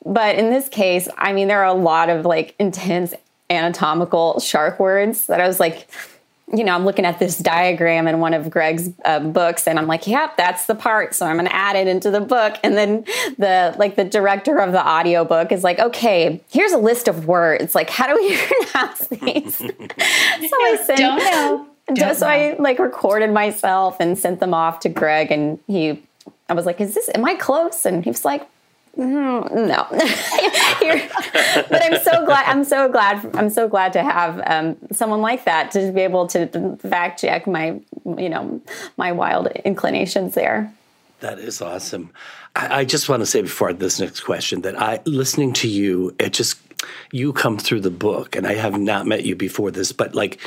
but 0.07 0.37
in 0.37 0.51
this 0.51 0.69
case, 0.69 1.09
I 1.19 1.33
mean, 1.33 1.49
there 1.49 1.61
are 1.61 1.67
a 1.67 1.75
lot 1.75 2.09
of 2.09 2.25
like 2.25 2.55
intense 2.59 3.13
anatomical 3.51 4.41
shark 4.41 4.79
words 4.79 5.27
that 5.27 5.41
I 5.41 5.47
was 5.47 5.59
like, 5.61 5.89
you 6.53 6.63
know, 6.63 6.77
I'm 6.77 6.85
looking 6.85 7.05
at 7.05 7.19
this 7.19 7.39
diagram 7.39 8.07
in 8.07 8.21
one 8.21 8.33
of 8.33 8.49
Greg's 8.49 8.91
uh, 9.05 9.19
books, 9.19 9.67
and 9.67 9.81
I'm 9.81 9.89
like, 9.89 10.07
"Yep, 10.07 10.37
that's 10.37 10.67
the 10.67 10.77
part." 10.77 11.13
So 11.13 11.27
I'm 11.27 11.35
going 11.35 11.47
to 11.47 11.55
add 11.55 11.75
it 11.75 11.89
into 11.89 12.13
the 12.13 12.21
book. 12.21 12.55
And 12.63 12.77
then 12.77 13.05
the 13.37 13.75
like 13.79 13.97
the 13.97 14.05
director 14.05 14.59
of 14.59 14.71
the 14.71 14.81
audio 14.81 15.25
book 15.25 15.51
is 15.51 15.65
like, 15.65 15.81
"Okay, 15.81 16.41
here's 16.49 16.71
a 16.71 16.79
list 16.79 17.09
of 17.09 17.27
words. 17.27 17.75
Like, 17.75 17.91
how 17.91 18.07
do 18.07 18.15
we 18.15 18.37
pronounce 18.71 19.09
these?" 19.09 19.57
so 19.57 19.67
I 19.69 20.83
sent, 20.85 20.99
don't 20.99 21.19
know. 21.19 21.67
Don't 21.95 22.17
so 22.17 22.27
know. 22.27 22.33
I 22.33 22.57
like 22.59 22.79
recorded 22.79 23.31
myself 23.31 23.99
and 24.01 24.19
sent 24.19 24.39
them 24.39 24.55
off 24.55 24.81
to 24.81 24.89
Greg, 24.89 25.33
and 25.33 25.59
he, 25.67 26.01
I 26.49 26.55
was 26.55 26.65
like, 26.65 26.81
"Is 26.81 26.95
this? 26.95 27.11
Am 27.13 27.25
I 27.25 27.35
close?" 27.35 27.85
And 27.85 28.05
he 28.05 28.11
was 28.11 28.25
like, 28.25 28.49
Mm, 28.97 29.69
no, 29.69 29.87
but 31.69 31.83
I'm 31.83 32.03
so 32.03 32.25
glad. 32.25 32.47
I'm 32.47 32.65
so 32.65 32.89
glad. 32.89 33.37
I'm 33.37 33.51
so 33.51 33.69
glad 33.69 33.93
to 33.93 34.03
have 34.03 34.43
um, 34.47 34.77
someone 34.91 35.21
like 35.21 35.45
that 35.45 35.71
to 35.73 35.93
be 35.93 36.01
able 36.01 36.27
to 36.29 36.77
fact 36.79 37.21
check 37.21 37.47
my, 37.47 37.79
you 38.17 38.31
know, 38.31 38.61
my 38.97 39.13
wild 39.13 39.49
inclinations 39.49 40.35
there. 40.35 40.73
That 41.21 41.39
is 41.39 41.61
awesome. 41.61 42.11
I, 42.55 42.81
I 42.81 42.85
just 42.85 43.09
want 43.09 43.21
to 43.21 43.27
say 43.27 43.43
before 43.43 43.73
this 43.75 44.01
next 44.01 44.21
question 44.21 44.63
that 44.63 44.81
I, 44.81 45.01
listening 45.05 45.53
to 45.55 45.69
you, 45.69 46.15
it 46.19 46.33
just 46.33 46.59
you 47.13 47.33
come 47.33 47.59
through 47.59 47.81
the 47.81 47.91
book, 47.91 48.35
and 48.35 48.47
I 48.47 48.55
have 48.55 48.79
not 48.79 49.07
met 49.07 49.25
you 49.25 49.37
before 49.37 49.71
this, 49.71 49.93
but 49.93 50.15
like 50.15 50.41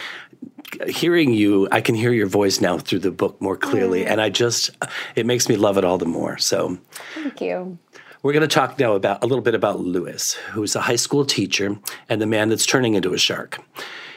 hearing 0.87 1.33
you, 1.33 1.67
I 1.71 1.81
can 1.81 1.95
hear 1.95 2.11
your 2.11 2.27
voice 2.27 2.61
now 2.61 2.77
through 2.77 2.99
the 2.99 3.11
book 3.11 3.41
more 3.41 3.57
clearly, 3.57 4.03
mm. 4.03 4.07
and 4.07 4.21
I 4.21 4.29
just 4.29 4.71
it 5.15 5.25
makes 5.25 5.49
me 5.49 5.55
love 5.55 5.77
it 5.77 5.83
all 5.83 5.97
the 5.97 6.05
more. 6.05 6.37
So, 6.37 6.77
thank 7.15 7.41
you. 7.41 7.77
We're 8.21 8.33
going 8.33 8.41
to 8.41 8.53
talk 8.53 8.77
now 8.77 8.95
about 8.95 9.23
a 9.23 9.27
little 9.27 9.41
bit 9.41 9.55
about 9.55 9.79
Lewis, 9.79 10.33
who's 10.51 10.75
a 10.75 10.81
high 10.81 10.97
school 10.97 11.23
teacher 11.23 11.77
and 12.09 12.21
the 12.21 12.25
man 12.25 12.49
that's 12.49 12.65
turning 12.65 12.95
into 12.95 13.13
a 13.13 13.17
shark. 13.17 13.63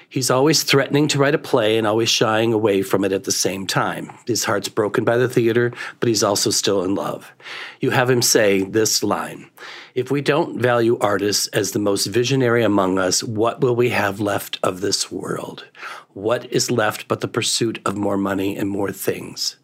He's 0.09 0.29
always 0.29 0.65
threatening 0.65 1.07
to 1.09 1.19
write 1.19 1.37
a 1.37 1.39
play 1.39 1.79
and 1.79 1.87
always 1.87 2.09
shying 2.09 2.53
away 2.53 2.83
from 2.83 3.05
it 3.05 3.13
at 3.13 3.23
the 3.23 3.31
same 3.31 3.65
time. 3.65 4.11
His 4.27 4.43
heart's 4.43 4.69
broken 4.69 5.05
by 5.05 5.19
the 5.19 5.29
theater, 5.29 5.73
but 6.01 6.09
he's 6.09 6.25
also 6.25 6.51
still 6.51 6.83
in 6.83 6.97
love. 6.97 7.33
You 7.81 7.91
have 7.91 8.11
him 8.11 8.23
say 8.23 8.65
this 8.65 9.05
line 9.05 9.49
If 9.95 10.11
we 10.11 10.21
don't 10.21 10.61
value 10.61 10.99
artists 10.99 11.47
as 11.49 11.71
the 11.71 11.79
most 11.79 12.07
visionary 12.07 12.65
among 12.65 12.99
us, 12.99 13.23
what 13.23 13.61
will 13.61 13.77
we 13.77 13.91
have 13.91 14.19
left 14.19 14.59
of 14.65 14.81
this 14.81 15.13
world? 15.13 15.65
What 16.13 16.45
is 16.53 16.73
left 16.73 17.07
but 17.07 17.21
the 17.21 17.29
pursuit 17.29 17.81
of 17.87 17.97
more 17.97 18.19
money 18.19 18.57
and 18.57 18.69
more 18.69 18.91
things? 18.91 19.59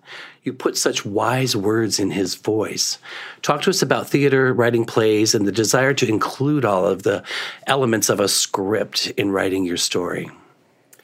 You 0.49 0.55
put 0.55 0.79
such 0.79 1.05
wise 1.05 1.55
words 1.55 2.01
in 2.01 2.11
his 2.11 2.35
voice. 2.35 2.99
Talk 3.43 3.61
to 3.63 3.71
us 3.71 3.83
about 3.83 4.09
theater, 4.09 4.55
writing 4.55 4.87
plays, 4.87 5.35
and 5.35 5.47
the 5.47 5.53
desire 5.53 5.93
to 5.93 6.09
include 6.09 6.65
all 6.65 6.87
of 6.87 7.03
the 7.03 7.23
elements 7.67 8.09
of 8.09 8.19
a 8.19 8.29
script 8.29 9.09
in 9.19 9.31
writing 9.31 9.67
your 9.67 9.77
story. 9.77 10.31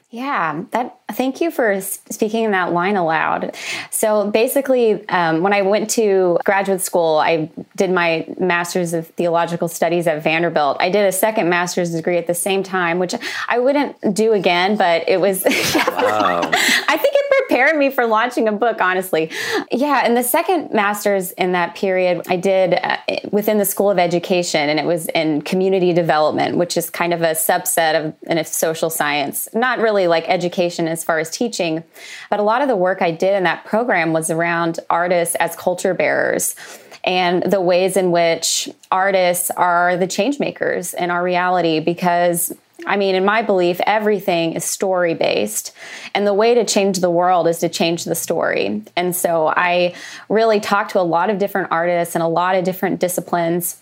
Yeah, 0.09 0.63
that. 0.71 0.97
Thank 1.11 1.39
you 1.39 1.51
for 1.51 1.79
speaking 1.81 2.49
that 2.51 2.73
line 2.73 2.95
aloud. 2.95 3.55
So 3.91 4.31
basically, 4.31 5.07
um, 5.09 5.43
when 5.43 5.53
I 5.53 5.61
went 5.61 5.91
to 5.91 6.39
graduate 6.43 6.81
school, 6.81 7.17
I 7.17 7.51
did 7.75 7.91
my 7.91 8.25
master's 8.39 8.93
of 8.93 9.07
theological 9.09 9.67
studies 9.67 10.07
at 10.07 10.23
Vanderbilt. 10.23 10.77
I 10.79 10.89
did 10.89 11.05
a 11.05 11.11
second 11.11 11.47
master's 11.47 11.91
degree 11.91 12.17
at 12.17 12.25
the 12.25 12.33
same 12.33 12.63
time, 12.63 12.97
which 12.97 13.13
I 13.47 13.59
wouldn't 13.59 14.15
do 14.15 14.33
again, 14.33 14.77
but 14.77 15.07
it 15.07 15.21
was. 15.21 15.43
wow. 15.85 16.41
I 16.87 16.97
think 16.97 17.15
it 17.15 17.47
prepared 17.47 17.77
me 17.77 17.91
for 17.91 18.07
launching 18.07 18.47
a 18.47 18.51
book. 18.51 18.81
Honestly, 18.81 19.31
yeah. 19.71 20.01
And 20.03 20.17
the 20.17 20.23
second 20.23 20.73
master's 20.73 21.31
in 21.33 21.51
that 21.51 21.75
period, 21.75 22.23
I 22.27 22.35
did 22.35 22.79
uh, 22.81 22.97
within 23.31 23.59
the 23.59 23.65
School 23.65 23.91
of 23.91 23.99
Education, 23.99 24.69
and 24.69 24.79
it 24.79 24.85
was 24.85 25.07
in 25.09 25.43
community 25.43 25.93
development, 25.93 26.57
which 26.57 26.77
is 26.77 26.89
kind 26.89 27.13
of 27.13 27.21
a 27.21 27.31
subset 27.31 28.07
of 28.07 28.15
a 28.27 28.43
social 28.43 28.89
science. 28.89 29.47
Not 29.53 29.77
really 29.79 30.07
like 30.07 30.25
education 30.27 30.87
as 30.95 31.03
far 31.03 31.19
as 31.19 31.29
teaching, 31.29 31.83
but 32.29 32.39
a 32.39 32.43
lot 32.43 32.61
of 32.61 32.67
the 32.69 32.75
work 32.75 33.01
I 33.01 33.11
did 33.11 33.35
in 33.35 33.43
that 33.43 33.65
program 33.65 34.13
was 34.13 34.31
around 34.31 34.79
artists 34.89 35.35
as 35.35 35.55
culture 35.55 35.93
bearers 35.93 36.55
and 37.03 37.43
the 37.43 37.61
ways 37.61 37.97
in 37.97 38.11
which 38.11 38.67
artists 38.91 39.51
are 39.51 39.95
the 39.95 40.07
change 40.07 40.39
makers 40.39 40.93
in 40.93 41.11
our 41.11 41.23
reality 41.23 41.79
because 41.79 42.51
I 42.85 42.97
mean, 42.97 43.15
in 43.15 43.25
my 43.25 43.41
belief, 43.41 43.79
everything 43.87 44.53
is 44.53 44.65
story 44.65 45.13
based. 45.13 45.71
And 46.13 46.27
the 46.27 46.33
way 46.33 46.53
to 46.55 46.65
change 46.65 46.99
the 46.99 47.09
world 47.09 47.47
is 47.47 47.59
to 47.59 47.69
change 47.69 48.03
the 48.03 48.15
story. 48.15 48.83
And 48.95 49.15
so 49.15 49.47
I 49.47 49.95
really 50.29 50.59
talked 50.59 50.91
to 50.91 50.99
a 50.99 51.01
lot 51.01 51.29
of 51.29 51.37
different 51.37 51.71
artists 51.71 52.15
and 52.15 52.21
a 52.21 52.27
lot 52.27 52.55
of 52.55 52.63
different 52.63 52.99
disciplines 52.99 53.77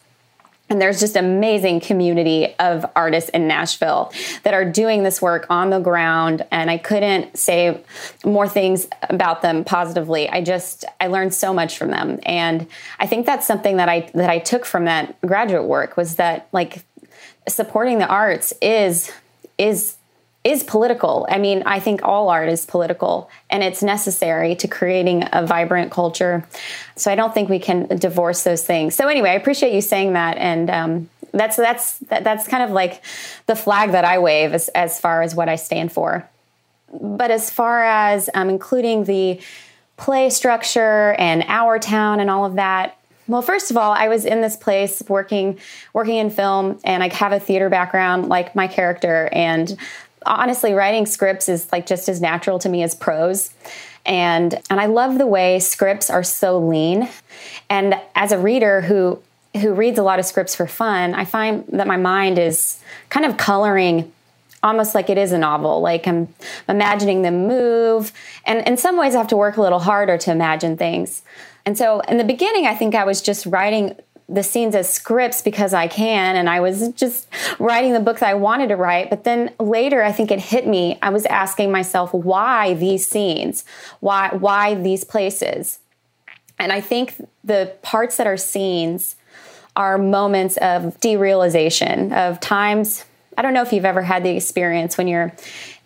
and 0.69 0.81
there's 0.81 0.99
just 0.99 1.15
amazing 1.15 1.81
community 1.81 2.55
of 2.57 2.85
artists 2.95 3.29
in 3.29 3.47
Nashville 3.47 4.11
that 4.43 4.53
are 4.53 4.65
doing 4.65 5.03
this 5.03 5.21
work 5.21 5.45
on 5.49 5.69
the 5.69 5.79
ground. 5.79 6.45
And 6.51 6.71
I 6.71 6.77
couldn't 6.77 7.37
say 7.37 7.83
more 8.25 8.47
things 8.47 8.87
about 9.03 9.41
them 9.41 9.65
positively. 9.65 10.29
I 10.29 10.41
just 10.41 10.85
I 10.99 11.07
learned 11.07 11.33
so 11.33 11.53
much 11.53 11.77
from 11.77 11.91
them. 11.91 12.19
And 12.23 12.67
I 12.97 13.07
think 13.07 13.25
that's 13.25 13.45
something 13.45 13.77
that 13.77 13.89
I 13.89 14.09
that 14.13 14.29
I 14.29 14.39
took 14.39 14.65
from 14.65 14.85
that 14.85 15.19
graduate 15.21 15.65
work 15.65 15.97
was 15.97 16.15
that 16.15 16.47
like 16.53 16.83
supporting 17.47 17.99
the 17.99 18.07
arts 18.07 18.53
is 18.61 19.11
is 19.57 19.97
is 20.43 20.63
political. 20.63 21.25
I 21.29 21.37
mean, 21.37 21.63
I 21.65 21.79
think 21.79 22.01
all 22.03 22.29
art 22.29 22.49
is 22.49 22.65
political 22.65 23.29
and 23.49 23.63
it's 23.63 23.81
necessary 23.81 24.55
to 24.55 24.67
creating 24.67 25.27
a 25.31 25.45
vibrant 25.45 25.91
culture. 25.91 26.45
So 26.95 27.11
I 27.11 27.15
don't 27.15 27.33
think 27.33 27.49
we 27.49 27.59
can 27.59 27.87
divorce 27.97 28.43
those 28.43 28.63
things. 28.63 28.93
So 28.95 29.07
anyway, 29.07 29.29
I 29.29 29.33
appreciate 29.35 29.73
you 29.73 29.81
saying 29.81 30.13
that. 30.13 30.37
And 30.37 30.69
um, 30.69 31.09
that's, 31.31 31.55
that's, 31.55 31.99
that, 31.99 32.23
that's 32.25 32.47
kind 32.47 32.63
of 32.63 32.71
like 32.71 33.03
the 33.45 33.55
flag 33.55 33.91
that 33.91 34.03
I 34.03 34.19
wave 34.19 34.53
as, 34.53 34.67
as 34.69 34.99
far 34.99 35.21
as 35.21 35.33
what 35.33 35.47
I 35.47 35.55
stand 35.55 35.93
for. 35.93 36.27
But 36.91 37.31
as 37.31 37.49
far 37.49 37.83
as 37.83 38.29
um, 38.33 38.49
including 38.49 39.05
the 39.05 39.39
play 39.95 40.29
structure 40.29 41.15
and 41.17 41.43
our 41.47 41.79
town 41.79 42.19
and 42.19 42.29
all 42.29 42.45
of 42.45 42.55
that, 42.55 42.97
well, 43.27 43.41
first 43.41 43.71
of 43.71 43.77
all, 43.77 43.93
I 43.93 44.09
was 44.09 44.25
in 44.25 44.41
this 44.41 44.57
place 44.57 45.01
working 45.07 45.57
working 45.93 46.17
in 46.17 46.29
film 46.29 46.79
and 46.83 47.01
I 47.01 47.07
have 47.13 47.31
a 47.31 47.39
theater 47.39 47.69
background 47.69 48.27
like 48.27 48.53
my 48.53 48.67
character 48.67 49.29
and 49.31 49.77
honestly, 50.25 50.73
writing 50.73 51.05
scripts 51.05 51.49
is 51.49 51.71
like 51.71 51.85
just 51.85 52.09
as 52.09 52.21
natural 52.21 52.59
to 52.59 52.69
me 52.69 52.83
as 52.83 52.95
prose. 52.95 53.53
And 54.05 54.59
and 54.69 54.79
I 54.79 54.87
love 54.87 55.17
the 55.17 55.27
way 55.27 55.59
scripts 55.59 56.09
are 56.09 56.23
so 56.23 56.59
lean. 56.59 57.09
And 57.69 57.95
as 58.15 58.31
a 58.31 58.37
reader 58.37 58.81
who 58.81 59.21
who 59.61 59.73
reads 59.73 59.99
a 59.99 60.03
lot 60.03 60.19
of 60.19 60.25
scripts 60.25 60.55
for 60.55 60.67
fun, 60.67 61.13
I 61.13 61.25
find 61.25 61.65
that 61.69 61.87
my 61.87 61.97
mind 61.97 62.39
is 62.39 62.81
kind 63.09 63.25
of 63.25 63.37
coloring 63.37 64.11
almost 64.63 64.95
like 64.95 65.09
it 65.09 65.17
is 65.17 65.31
a 65.31 65.37
novel. 65.37 65.81
Like 65.81 66.07
I'm 66.07 66.33
imagining 66.67 67.21
them 67.21 67.47
move. 67.47 68.11
And 68.45 68.65
in 68.67 68.77
some 68.77 68.97
ways 68.97 69.13
I 69.13 69.19
have 69.19 69.27
to 69.27 69.37
work 69.37 69.57
a 69.57 69.61
little 69.61 69.79
harder 69.79 70.17
to 70.17 70.31
imagine 70.31 70.77
things. 70.77 71.21
And 71.65 71.77
so 71.77 71.99
in 72.01 72.17
the 72.17 72.23
beginning, 72.23 72.65
I 72.65 72.75
think 72.75 72.95
I 72.95 73.03
was 73.03 73.21
just 73.21 73.45
writing 73.45 73.95
the 74.29 74.43
scenes 74.43 74.75
as 74.75 74.89
scripts 74.89 75.41
because 75.41 75.73
I 75.73 75.87
can, 75.87 76.35
and 76.35 76.49
I 76.49 76.59
was 76.59 76.89
just 76.93 77.27
writing 77.59 77.93
the 77.93 77.99
books 77.99 78.21
I 78.21 78.33
wanted 78.33 78.69
to 78.69 78.75
write. 78.75 79.09
But 79.09 79.23
then 79.23 79.51
later, 79.59 80.01
I 80.03 80.11
think 80.11 80.31
it 80.31 80.39
hit 80.39 80.65
me. 80.65 80.97
I 81.01 81.09
was 81.09 81.25
asking 81.25 81.71
myself, 81.71 82.13
why 82.13 82.73
these 82.75 83.07
scenes? 83.07 83.65
Why 83.99 84.29
why 84.29 84.75
these 84.75 85.03
places? 85.03 85.79
And 86.59 86.71
I 86.71 86.81
think 86.81 87.15
the 87.43 87.75
parts 87.81 88.17
that 88.17 88.27
are 88.27 88.37
scenes 88.37 89.15
are 89.75 89.97
moments 89.97 90.57
of 90.57 90.99
derealization 90.99 92.13
of 92.13 92.39
times. 92.39 93.05
I 93.37 93.41
don't 93.41 93.53
know 93.53 93.63
if 93.63 93.73
you've 93.73 93.85
ever 93.85 94.03
had 94.03 94.23
the 94.23 94.29
experience 94.35 94.97
when 94.97 95.07
you're 95.07 95.33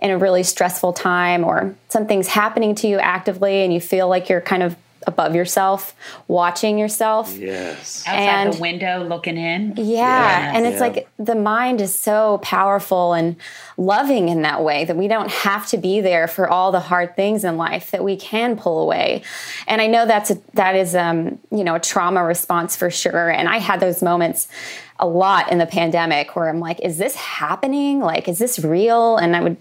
in 0.02 0.12
a 0.12 0.18
really 0.18 0.44
stressful 0.44 0.94
time 0.94 1.44
or 1.44 1.76
something's 1.90 2.28
happening 2.28 2.76
to 2.76 2.88
you 2.88 3.00
actively 3.00 3.64
and 3.64 3.74
you 3.74 3.80
feel 3.80 4.08
like 4.08 4.30
you're 4.30 4.42
kind 4.42 4.62
of 4.62 4.76
above 5.08 5.34
yourself, 5.34 5.96
watching 6.28 6.78
yourself. 6.78 7.36
Yes. 7.38 8.04
Outside 8.06 8.20
and, 8.20 8.54
the 8.54 8.62
window 8.62 9.04
looking 9.04 9.38
in. 9.38 9.74
Yeah. 9.78 9.86
Yes. 9.86 10.56
And 10.56 10.66
it's 10.66 10.76
yeah. 10.76 10.80
like 10.82 11.10
the 11.18 11.36
mind 11.36 11.80
is 11.80 11.98
so 11.98 12.40
powerful 12.44 13.14
and 13.14 13.38
loving 13.78 14.28
in 14.28 14.42
that 14.42 14.64
way 14.64 14.84
that 14.84 14.98
we 14.98 15.08
don't 15.08 15.32
have 15.32 15.66
to 15.68 15.78
be 15.78 16.02
there 16.02 16.28
for 16.28 16.50
all 16.50 16.72
the 16.72 16.82
hard 16.82 17.16
things 17.16 17.46
in 17.46 17.58
life, 17.58 17.92
that 17.92 18.04
we 18.04 18.18
can 18.18 18.58
pull 18.58 18.82
away. 18.82 19.24
And 19.66 19.82
I 19.82 19.88
know 19.88 20.06
that's 20.06 20.30
a, 20.30 20.38
that 20.54 20.76
is 20.76 20.94
um, 20.94 21.40
you 21.52 21.64
know, 21.64 21.76
a 21.76 21.80
trauma 21.80 22.24
response 22.24 22.76
for 22.76 22.92
sure. 22.92 23.30
And 23.30 23.48
I 23.48 23.58
had 23.58 23.80
those 23.80 24.04
moments 24.04 24.50
a 25.00 25.08
lot 25.08 25.52
in 25.52 25.58
the 25.58 25.66
pandemic 25.66 26.36
where 26.36 26.50
I'm 26.50 26.60
like, 26.60 26.82
is 26.82 26.98
this 26.98 27.16
happening? 27.16 28.00
Like, 28.00 28.28
is 28.28 28.40
this 28.40 28.60
real? 28.60 29.16
And 29.16 29.36
I 29.36 29.42
would 29.42 29.58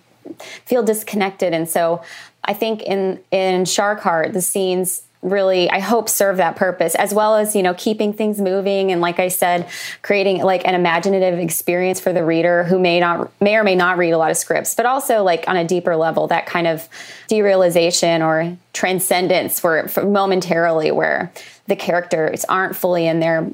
feel 0.65 0.83
disconnected. 0.83 1.53
And 1.53 1.69
so 1.69 2.03
I 2.43 2.55
think 2.55 2.83
in 2.83 3.21
in 3.31 3.65
Shark 3.65 4.01
Heart, 4.01 4.33
the 4.33 4.41
scenes 4.41 5.03
really 5.31 5.69
i 5.71 5.79
hope 5.79 6.09
serve 6.09 6.39
that 6.39 6.57
purpose 6.57 6.95
as 6.95 7.13
well 7.13 7.37
as 7.37 7.55
you 7.55 7.63
know 7.63 7.75
keeping 7.75 8.13
things 8.13 8.41
moving 8.41 8.93
and 8.93 9.01
like 9.01 9.19
i 9.19 9.29
said 9.29 9.69
creating 10.03 10.43
like 10.43 10.67
an 10.67 10.75
imaginative 10.75 11.39
experience 11.39 12.01
for 12.01 12.13
the 12.13 12.25
reader 12.25 12.65
who 12.65 12.79
may 12.79 13.01
not 13.01 13.31
may 13.41 13.57
or 13.57 13.65
may 13.65 13.75
not 13.75 13.99
read 13.99 14.13
a 14.13 14.19
lot 14.19 14.31
of 14.31 14.37
scripts 14.37 14.75
but 14.75 14.87
also 14.87 15.23
like 15.23 15.45
on 15.49 15.57
a 15.57 15.65
deeper 15.65 15.97
level 15.97 16.27
that 16.27 16.47
kind 16.47 16.67
of 16.67 16.89
derealization 17.29 18.25
or 18.25 18.57
transcendence 18.73 19.63
where 19.63 19.91
momentarily 20.05 20.91
where 20.91 21.33
the 21.67 21.77
characters 21.77 22.45
aren't 22.45 22.77
fully 22.77 23.07
in 23.07 23.21
their 23.21 23.51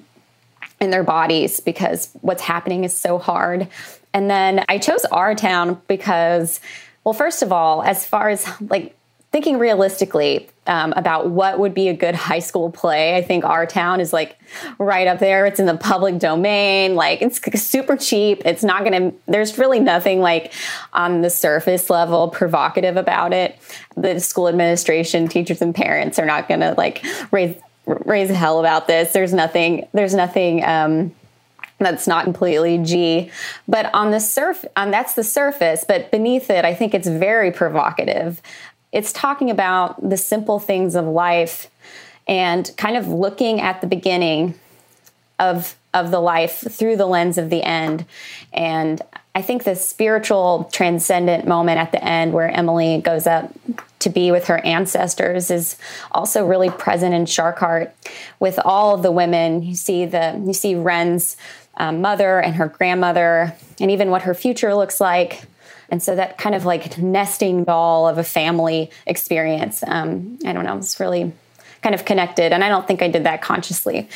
in 0.80 0.90
their 0.90 1.04
bodies 1.04 1.60
because 1.60 2.10
what's 2.22 2.42
happening 2.42 2.82
is 2.82 2.92
so 2.92 3.18
hard. 3.18 3.68
And 4.12 4.28
then 4.28 4.64
i 4.68 4.78
chose 4.78 5.04
our 5.06 5.34
town 5.34 5.80
because 5.86 6.60
well 7.04 7.14
first 7.14 7.42
of 7.42 7.52
all 7.52 7.82
as 7.82 8.04
far 8.06 8.28
as 8.28 8.46
like 8.60 8.94
thinking 9.32 9.58
realistically 9.58 10.46
um, 10.66 10.92
about 10.94 11.30
what 11.30 11.58
would 11.58 11.72
be 11.74 11.88
a 11.88 11.94
good 11.94 12.14
high 12.30 12.38
school 12.38 12.70
play, 12.70 13.16
I 13.16 13.22
think 13.22 13.44
our 13.44 13.66
town 13.66 14.00
is 14.00 14.12
like 14.12 14.38
right 14.78 15.06
up 15.06 15.18
there. 15.18 15.46
It's 15.46 15.58
in 15.58 15.66
the 15.66 15.76
public 15.76 16.18
domain. 16.18 16.94
Like 16.94 17.22
it's 17.22 17.40
super 17.62 17.96
cheap. 17.96 18.42
It's 18.44 18.62
not 18.62 18.84
going 18.84 19.10
to, 19.10 19.16
there's 19.26 19.58
really 19.58 19.80
nothing 19.80 20.20
like 20.20 20.52
on 20.92 21.22
the 21.22 21.30
surface 21.30 21.90
level 21.90 22.28
provocative 22.28 22.96
about 22.96 23.32
it. 23.32 23.58
The 23.96 24.20
school 24.20 24.48
administration, 24.48 25.28
teachers, 25.28 25.62
and 25.62 25.74
parents 25.74 26.18
are 26.18 26.26
not 26.26 26.46
going 26.46 26.60
to 26.60 26.74
like 26.76 27.04
raise, 27.30 27.56
raise 27.86 28.30
hell 28.30 28.60
about 28.60 28.86
this. 28.86 29.12
There's 29.12 29.32
nothing, 29.32 29.88
there's 29.92 30.14
nothing, 30.14 30.62
um, 30.64 31.14
that's 31.78 32.06
not 32.06 32.24
completely 32.24 32.78
G. 32.78 33.30
But 33.66 33.92
on 33.92 34.12
the 34.12 34.20
surf, 34.20 34.64
um, 34.76 34.90
that's 34.92 35.14
the 35.14 35.24
surface. 35.24 35.84
But 35.86 36.12
beneath 36.12 36.48
it, 36.48 36.64
I 36.64 36.74
think 36.74 36.94
it's 36.94 37.08
very 37.08 37.50
provocative 37.50 38.40
it's 38.92 39.12
talking 39.12 39.50
about 39.50 40.08
the 40.08 40.16
simple 40.16 40.58
things 40.58 40.94
of 40.94 41.06
life 41.06 41.68
and 42.28 42.70
kind 42.76 42.96
of 42.96 43.08
looking 43.08 43.60
at 43.60 43.80
the 43.80 43.86
beginning 43.86 44.54
of 45.38 45.76
of 45.94 46.10
the 46.10 46.20
life 46.20 46.64
through 46.70 46.96
the 46.96 47.06
lens 47.06 47.36
of 47.36 47.50
the 47.50 47.62
end 47.62 48.04
and 48.52 49.02
I 49.34 49.40
think 49.40 49.64
the 49.64 49.74
spiritual 49.74 50.68
transcendent 50.72 51.46
moment 51.46 51.78
at 51.78 51.90
the 51.90 52.04
end 52.04 52.34
where 52.34 52.50
Emily 52.50 53.00
goes 53.00 53.26
up 53.26 53.50
to 54.00 54.10
be 54.10 54.30
with 54.30 54.46
her 54.46 54.58
ancestors 54.58 55.50
is 55.50 55.78
also 56.10 56.44
really 56.44 56.68
present 56.68 57.14
in 57.14 57.24
Shark 57.24 57.58
Heart 57.58 57.94
with 58.40 58.58
all 58.62 58.94
of 58.94 59.02
the 59.02 59.12
women. 59.12 59.62
You 59.62 59.74
see 59.74 60.04
the 60.04 60.40
you 60.44 60.52
see 60.52 60.74
Wren's 60.74 61.36
um, 61.78 62.02
mother 62.02 62.40
and 62.40 62.56
her 62.56 62.68
grandmother, 62.68 63.54
and 63.80 63.90
even 63.90 64.10
what 64.10 64.22
her 64.22 64.34
future 64.34 64.74
looks 64.74 65.00
like. 65.00 65.44
And 65.92 66.02
so 66.02 66.16
that 66.16 66.38
kind 66.38 66.54
of 66.54 66.64
like 66.64 66.96
nesting 66.96 67.64
doll 67.64 68.08
of 68.08 68.16
a 68.16 68.24
family 68.24 68.90
experience, 69.06 69.84
um, 69.86 70.38
I 70.46 70.54
don't 70.54 70.64
know, 70.64 70.78
it's 70.78 70.98
really 70.98 71.30
kind 71.82 71.94
of 71.94 72.06
connected. 72.06 72.50
And 72.50 72.64
I 72.64 72.70
don't 72.70 72.86
think 72.86 73.02
I 73.02 73.08
did 73.08 73.24
that 73.24 73.42
consciously, 73.42 74.08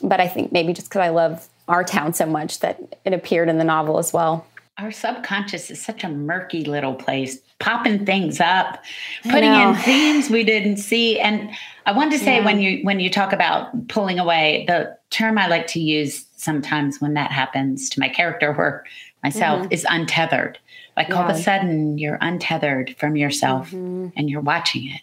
but 0.00 0.20
I 0.20 0.28
think 0.28 0.52
maybe 0.52 0.72
just 0.72 0.88
because 0.88 1.00
I 1.00 1.08
love 1.08 1.48
our 1.66 1.82
town 1.82 2.14
so 2.14 2.24
much 2.24 2.60
that 2.60 2.80
it 3.04 3.12
appeared 3.12 3.48
in 3.48 3.58
the 3.58 3.64
novel 3.64 3.98
as 3.98 4.12
well. 4.12 4.46
Our 4.78 4.92
subconscious 4.92 5.72
is 5.72 5.84
such 5.84 6.04
a 6.04 6.08
murky 6.08 6.64
little 6.64 6.94
place, 6.94 7.40
popping 7.58 8.06
things 8.06 8.40
up, 8.40 8.84
putting 9.24 9.52
in 9.52 9.74
themes 9.74 10.30
we 10.30 10.44
didn't 10.44 10.76
see. 10.76 11.18
And 11.18 11.50
I 11.86 11.92
wanted 11.92 12.18
to 12.18 12.24
say 12.24 12.36
yeah. 12.36 12.44
when 12.44 12.60
you 12.60 12.84
when 12.84 13.00
you 13.00 13.10
talk 13.10 13.32
about 13.32 13.88
pulling 13.88 14.20
away, 14.20 14.64
the 14.68 14.96
term 15.10 15.38
I 15.38 15.48
like 15.48 15.66
to 15.68 15.80
use 15.80 16.26
sometimes 16.36 17.00
when 17.00 17.14
that 17.14 17.32
happens 17.32 17.88
to 17.90 18.00
my 18.00 18.08
character 18.08 18.54
or 18.56 18.84
myself 19.22 19.62
mm-hmm. 19.62 19.72
is 19.72 19.86
untethered. 19.88 20.58
Like 20.96 21.08
yeah. 21.08 21.16
all 21.16 21.30
of 21.30 21.36
a 21.36 21.38
sudden 21.38 21.98
you're 21.98 22.18
untethered 22.20 22.96
from 22.98 23.16
yourself 23.16 23.68
mm-hmm. 23.68 24.08
and 24.16 24.30
you're 24.30 24.40
watching 24.40 24.86
it. 24.86 25.00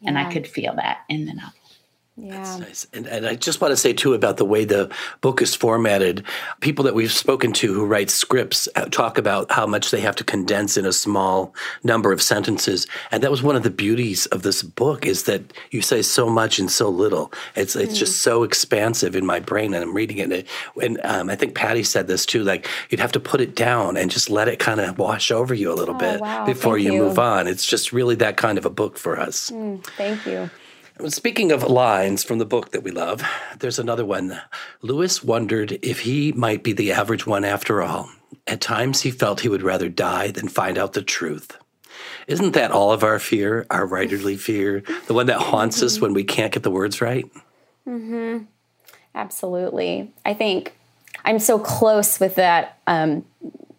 Yeah. 0.00 0.08
And 0.08 0.18
I 0.18 0.30
could 0.32 0.46
feel 0.46 0.74
that 0.76 1.02
in 1.08 1.26
the 1.26 1.34
novel. 1.34 1.52
Yeah. 2.16 2.36
That's 2.36 2.58
nice. 2.58 2.86
And, 2.92 3.06
and 3.06 3.26
I 3.26 3.36
just 3.36 3.62
want 3.62 3.72
to 3.72 3.76
say, 3.76 3.94
too, 3.94 4.12
about 4.12 4.36
the 4.36 4.44
way 4.44 4.66
the 4.66 4.92
book 5.22 5.40
is 5.40 5.54
formatted. 5.54 6.22
People 6.60 6.84
that 6.84 6.94
we've 6.94 7.10
spoken 7.10 7.54
to 7.54 7.72
who 7.72 7.86
write 7.86 8.10
scripts 8.10 8.68
uh, 8.76 8.84
talk 8.86 9.16
about 9.16 9.50
how 9.50 9.66
much 9.66 9.90
they 9.90 10.00
have 10.00 10.16
to 10.16 10.24
condense 10.24 10.76
in 10.76 10.84
a 10.84 10.92
small 10.92 11.54
number 11.82 12.12
of 12.12 12.20
sentences. 12.20 12.86
And 13.10 13.22
that 13.22 13.30
was 13.30 13.42
one 13.42 13.56
of 13.56 13.62
the 13.62 13.70
beauties 13.70 14.26
of 14.26 14.42
this 14.42 14.62
book 14.62 15.06
is 15.06 15.22
that 15.22 15.54
you 15.70 15.80
say 15.80 16.02
so 16.02 16.28
much 16.28 16.58
in 16.58 16.68
so 16.68 16.90
little. 16.90 17.32
It's, 17.56 17.74
it's 17.74 17.94
mm. 17.94 17.98
just 17.98 18.20
so 18.20 18.42
expansive 18.42 19.16
in 19.16 19.24
my 19.24 19.40
brain. 19.40 19.72
And 19.72 19.82
I'm 19.82 19.94
reading 19.94 20.18
it. 20.18 20.46
And, 20.82 21.00
um, 21.04 21.30
I 21.30 21.34
think 21.34 21.54
Patti 21.54 21.82
said 21.82 22.08
this, 22.08 22.26
too. 22.26 22.44
Like, 22.44 22.68
you'd 22.90 23.00
have 23.00 23.12
to 23.12 23.20
put 23.20 23.40
it 23.40 23.56
down 23.56 23.96
and 23.96 24.10
just 24.10 24.28
let 24.28 24.48
it 24.48 24.58
kind 24.58 24.80
of 24.80 24.98
wash 24.98 25.30
over 25.30 25.54
you 25.54 25.72
a 25.72 25.74
little 25.74 25.94
oh, 25.94 25.98
bit 25.98 26.20
wow. 26.20 26.44
before 26.44 26.76
you, 26.76 26.92
you, 26.92 26.98
move 26.98 27.18
on. 27.18 27.48
It's 27.48 27.66
just 27.66 27.90
really 27.90 28.16
that 28.16 28.36
kind 28.36 28.58
of 28.58 28.66
a 28.66 28.70
book 28.70 28.98
for 28.98 29.18
us. 29.18 29.50
Mm, 29.50 29.82
thank 29.96 30.26
you. 30.26 30.50
Speaking 31.08 31.50
of 31.50 31.64
lines 31.64 32.22
from 32.22 32.38
the 32.38 32.44
book 32.44 32.70
that 32.70 32.84
we 32.84 32.90
love, 32.90 33.22
there's 33.58 33.78
another 33.78 34.04
one. 34.04 34.40
Lewis 34.82 35.22
wondered 35.22 35.78
if 35.82 36.00
he 36.00 36.32
might 36.32 36.62
be 36.62 36.72
the 36.72 36.92
average 36.92 37.26
one 37.26 37.44
after 37.44 37.82
all. 37.82 38.10
At 38.46 38.60
times, 38.60 39.02
he 39.02 39.10
felt 39.10 39.40
he 39.40 39.48
would 39.48 39.62
rather 39.62 39.88
die 39.88 40.30
than 40.30 40.48
find 40.48 40.78
out 40.78 40.92
the 40.92 41.02
truth. 41.02 41.56
Isn't 42.26 42.52
that 42.52 42.70
all 42.70 42.92
of 42.92 43.02
our 43.02 43.18
fear, 43.18 43.66
our 43.70 43.86
writerly 43.86 44.38
fear, 44.38 44.82
the 45.06 45.14
one 45.14 45.26
that 45.26 45.38
haunts 45.38 45.82
us 45.82 46.00
when 46.00 46.14
we 46.14 46.24
can't 46.24 46.52
get 46.52 46.62
the 46.62 46.70
words 46.70 47.00
right? 47.00 47.24
Mm-hmm. 47.86 48.44
Absolutely. 49.14 50.12
I 50.24 50.34
think 50.34 50.76
I'm 51.24 51.38
so 51.38 51.58
close 51.58 52.20
with 52.20 52.36
that 52.36 52.78
um, 52.86 53.24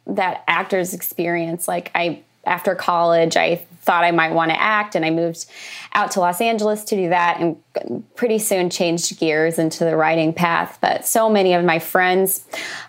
that 0.07 0.43
actor's 0.47 0.93
experience. 0.93 1.67
Like 1.67 1.91
I, 1.95 2.21
after 2.45 2.75
college, 2.75 3.37
I 3.37 3.65
thought 3.83 4.03
I 4.03 4.11
might 4.11 4.33
want 4.33 4.51
to 4.51 4.61
act, 4.61 4.95
and 4.95 5.05
I 5.05 5.09
moved 5.09 5.45
out 5.93 6.11
to 6.11 6.19
Los 6.21 6.39
Angeles 6.39 6.83
to 6.85 6.95
do 6.95 7.09
that, 7.09 7.39
and 7.39 8.15
pretty 8.15 8.39
soon 8.39 8.69
changed 8.69 9.19
gears 9.19 9.59
into 9.59 9.83
the 9.83 9.95
writing 9.95 10.33
path. 10.33 10.77
But 10.81 11.05
so 11.05 11.29
many 11.29 11.53
of 11.53 11.65
my 11.65 11.79
friends 11.79 12.45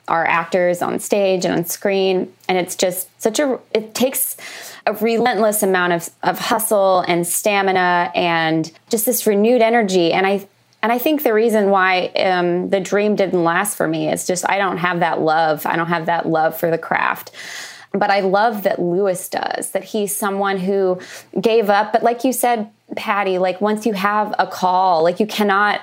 are 0.09 0.25
actors 0.25 0.83
on 0.83 0.99
stage 1.01 1.45
and 1.45 1.55
on 1.55 1.65
screen, 1.65 2.33
and 2.49 2.59
it's 2.59 2.77
just 2.77 3.09
such 3.21 3.39
a 3.39 3.59
it 3.73 3.95
takes 3.95 4.37
a 4.87 4.93
relentless 4.95 5.63
amount 5.63 5.95
of, 5.95 6.11
of 6.23 6.39
hustle 6.39 7.01
and 7.09 7.27
stamina 7.27 8.13
and 8.15 8.71
just 8.89 9.07
this 9.07 9.27
renewed 9.27 9.63
energy. 9.63 10.13
And 10.13 10.27
I 10.27 10.47
and 10.83 10.93
I 10.93 10.99
think 10.99 11.23
the 11.23 11.33
reason 11.33 11.71
why 11.71 12.09
um, 12.09 12.71
the 12.71 12.81
dream 12.81 13.17
didn't 13.17 13.43
last 13.43 13.77
for 13.77 13.89
me 13.89 14.11
is 14.11 14.27
just 14.27 14.49
I 14.49 14.59
don't 14.59 14.79
have 14.79 15.01
that 15.01 15.21
love. 15.21 15.65
I 15.65 15.77
don't 15.77 15.89
have 15.89 16.07
that 16.07 16.29
love 16.29 16.59
for 16.59 16.71
the 16.71 16.79
craft 16.79 17.33
but 17.95 18.11
I 18.11 18.21
love 18.21 18.65
that 18.65 18.81
Lewis 18.81 19.29
does, 19.29 19.71
that 19.71 19.85
he's 19.85 20.15
someone 20.15 20.59
who 20.59 21.01
gave 21.41 21.71
up. 21.71 21.93
But 21.93 22.03
like 22.03 22.25
you 22.25 22.33
said, 22.33 22.71
Patti, 22.97 23.39
like 23.39 23.61
once 23.61 23.87
you 23.87 23.93
have 23.93 24.35
a 24.39 24.47
call, 24.47 25.05
like 25.05 25.21
you 25.21 25.27
cannot, 25.27 25.81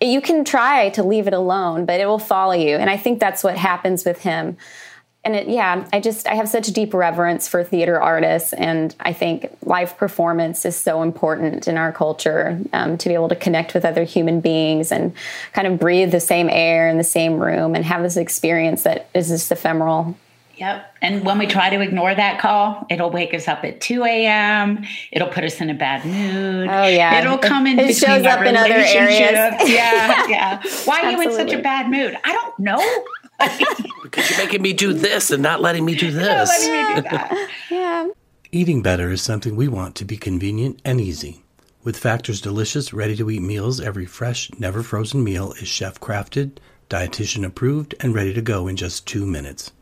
you 0.00 0.20
can 0.20 0.44
try 0.44 0.90
to 0.90 1.02
leave 1.02 1.26
it 1.26 1.32
alone, 1.32 1.86
but 1.86 2.00
it 2.00 2.06
will 2.06 2.18
follow 2.18 2.52
you. 2.52 2.76
And 2.76 2.90
I 2.90 2.98
think 2.98 3.18
that's 3.18 3.42
what 3.42 3.56
happens 3.56 4.04
with 4.04 4.20
him. 4.20 4.58
And 5.24 5.36
it, 5.36 5.48
yeah, 5.48 5.86
I 5.92 6.00
just, 6.00 6.26
I 6.26 6.34
have 6.34 6.48
such 6.48 6.66
deep 6.66 6.92
reverence 6.92 7.46
for 7.46 7.62
theater 7.62 8.00
artists. 8.00 8.52
And 8.52 8.94
I 8.98 9.12
think 9.12 9.56
live 9.64 9.96
performance 9.96 10.64
is 10.64 10.76
so 10.76 11.02
important 11.02 11.68
in 11.68 11.78
our 11.78 11.92
culture 11.92 12.60
um, 12.72 12.98
to 12.98 13.08
be 13.08 13.14
able 13.14 13.28
to 13.28 13.36
connect 13.36 13.72
with 13.72 13.84
other 13.84 14.02
human 14.02 14.40
beings 14.40 14.90
and 14.90 15.14
kind 15.52 15.68
of 15.68 15.78
breathe 15.78 16.10
the 16.10 16.20
same 16.20 16.50
air 16.50 16.88
in 16.88 16.98
the 16.98 17.04
same 17.04 17.38
room 17.38 17.76
and 17.76 17.84
have 17.84 18.02
this 18.02 18.16
experience 18.16 18.82
that 18.82 19.08
is 19.14 19.28
just 19.28 19.50
ephemeral 19.52 20.16
Yep. 20.56 20.96
And 21.02 21.24
when 21.24 21.38
we 21.38 21.46
try 21.46 21.70
to 21.70 21.80
ignore 21.80 22.14
that 22.14 22.40
call, 22.40 22.86
it'll 22.90 23.10
wake 23.10 23.34
us 23.34 23.48
up 23.48 23.64
at 23.64 23.80
2 23.80 24.04
a.m. 24.04 24.84
It'll 25.10 25.28
put 25.28 25.44
us 25.44 25.60
in 25.60 25.70
a 25.70 25.74
bad 25.74 26.04
mood. 26.04 26.68
Oh, 26.68 26.86
yeah. 26.86 27.20
It'll 27.20 27.38
come 27.38 27.66
in 27.66 27.78
it 27.78 27.88
between 27.88 27.94
shows 27.94 28.26
up 28.26 28.44
in 28.44 28.56
other 28.56 28.74
areas. 28.74 28.90
yeah. 29.68 30.26
Yeah. 30.28 30.62
Why 30.84 31.02
are 31.02 31.10
you 31.10 31.20
in 31.22 31.32
such 31.32 31.52
a 31.52 31.60
bad 31.60 31.90
mood? 31.90 32.16
I 32.24 32.32
don't 32.32 32.58
know. 32.58 33.04
because 34.02 34.30
you're 34.30 34.38
making 34.38 34.62
me 34.62 34.72
do 34.72 34.92
this 34.92 35.30
and 35.30 35.42
not 35.42 35.60
letting 35.60 35.84
me 35.84 35.94
do 35.94 36.10
this. 36.10 36.50
Me 36.60 36.94
do 36.94 37.02
that. 37.02 37.50
yeah. 37.70 38.08
Eating 38.52 38.82
better 38.82 39.10
is 39.10 39.22
something 39.22 39.56
we 39.56 39.68
want 39.68 39.94
to 39.96 40.04
be 40.04 40.16
convenient 40.16 40.80
and 40.84 41.00
easy. 41.00 41.42
With 41.82 41.96
Factor's 41.96 42.40
delicious, 42.40 42.92
ready 42.92 43.16
to 43.16 43.28
eat 43.30 43.42
meals, 43.42 43.80
every 43.80 44.06
fresh, 44.06 44.50
never 44.58 44.82
frozen 44.84 45.24
meal 45.24 45.52
is 45.54 45.66
chef 45.66 45.98
crafted, 45.98 46.58
dietitian 46.88 47.44
approved, 47.44 47.94
and 47.98 48.14
ready 48.14 48.32
to 48.34 48.42
go 48.42 48.68
in 48.68 48.76
just 48.76 49.06
two 49.06 49.26
minutes. 49.26 49.72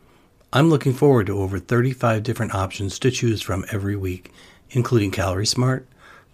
I'm 0.52 0.68
looking 0.68 0.94
forward 0.94 1.28
to 1.28 1.38
over 1.38 1.60
35 1.60 2.24
different 2.24 2.56
options 2.56 2.98
to 2.98 3.12
choose 3.12 3.40
from 3.40 3.64
every 3.70 3.94
week, 3.94 4.32
including 4.70 5.12
Calorie 5.12 5.46
Smart, 5.46 5.86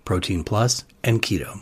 Protein 0.06 0.42
Plus, 0.42 0.86
and 1.04 1.20
Keto. 1.20 1.60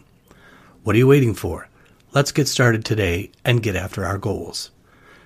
What 0.85 0.95
are 0.95 0.99
you 0.99 1.09
waiting 1.09 1.35
for? 1.35 1.69
Let's 2.13 2.31
get 2.31 2.47
started 2.47 2.85
today 2.85 3.33
and 3.45 3.61
get 3.61 3.75
after 3.75 4.05
our 4.05 4.19
goals. 4.19 4.71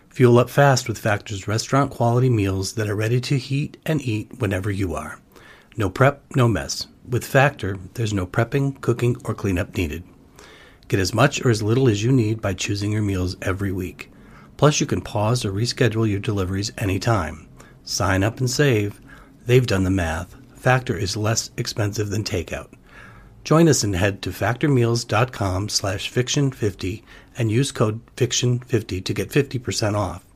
Fuel 0.08 0.38
up 0.38 0.48
fast 0.48 0.88
with 0.88 0.96
Factor's 0.96 1.46
restaurant 1.46 1.90
quality 1.90 2.30
meals 2.30 2.72
that 2.72 2.88
are 2.88 2.96
ready 2.96 3.20
to 3.20 3.36
heat 3.36 3.76
and 3.84 4.00
eat 4.00 4.38
whenever 4.38 4.70
you 4.70 4.94
are. 4.94 5.20
No 5.76 5.90
prep, 5.90 6.22
no 6.34 6.48
mess. 6.48 6.86
With 7.06 7.26
Factor, 7.26 7.76
there's 7.92 8.14
no 8.14 8.26
prepping, 8.26 8.80
cooking, 8.80 9.16
or 9.26 9.34
cleanup 9.34 9.76
needed. 9.76 10.02
Get 10.88 10.98
as 10.98 11.12
much 11.12 11.44
or 11.44 11.50
as 11.50 11.62
little 11.62 11.90
as 11.90 12.02
you 12.02 12.10
need 12.10 12.40
by 12.40 12.54
choosing 12.54 12.90
your 12.90 13.02
meals 13.02 13.36
every 13.42 13.70
week. 13.70 14.10
Plus, 14.58 14.80
you 14.80 14.86
can 14.86 15.00
pause 15.00 15.44
or 15.44 15.52
reschedule 15.52 16.10
your 16.10 16.18
deliveries 16.18 16.72
anytime. 16.76 17.48
Sign 17.84 18.22
up 18.22 18.40
and 18.40 18.50
save. 18.50 19.00
They've 19.46 19.66
done 19.66 19.84
the 19.84 19.90
math. 19.90 20.34
Factor 20.56 20.96
is 20.96 21.16
less 21.16 21.50
expensive 21.56 22.10
than 22.10 22.24
takeout. 22.24 22.68
Join 23.44 23.68
us 23.68 23.84
and 23.84 23.94
head 23.94 24.20
to 24.22 24.30
factormeals.com 24.30 25.68
slash 25.68 26.12
fiction50 26.12 27.02
and 27.38 27.52
use 27.52 27.70
code 27.70 28.00
fiction50 28.16 29.04
to 29.04 29.14
get 29.14 29.30
50% 29.30 29.94
off. 29.94 30.26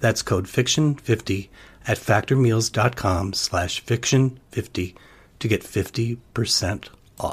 That's 0.00 0.20
code 0.20 0.46
fiction50 0.46 1.48
at 1.86 1.96
factormeals.com 1.96 3.32
slash 3.34 3.84
fiction50 3.84 4.94
to 5.38 5.48
get 5.48 5.62
50% 5.62 6.88
off. 7.20 7.32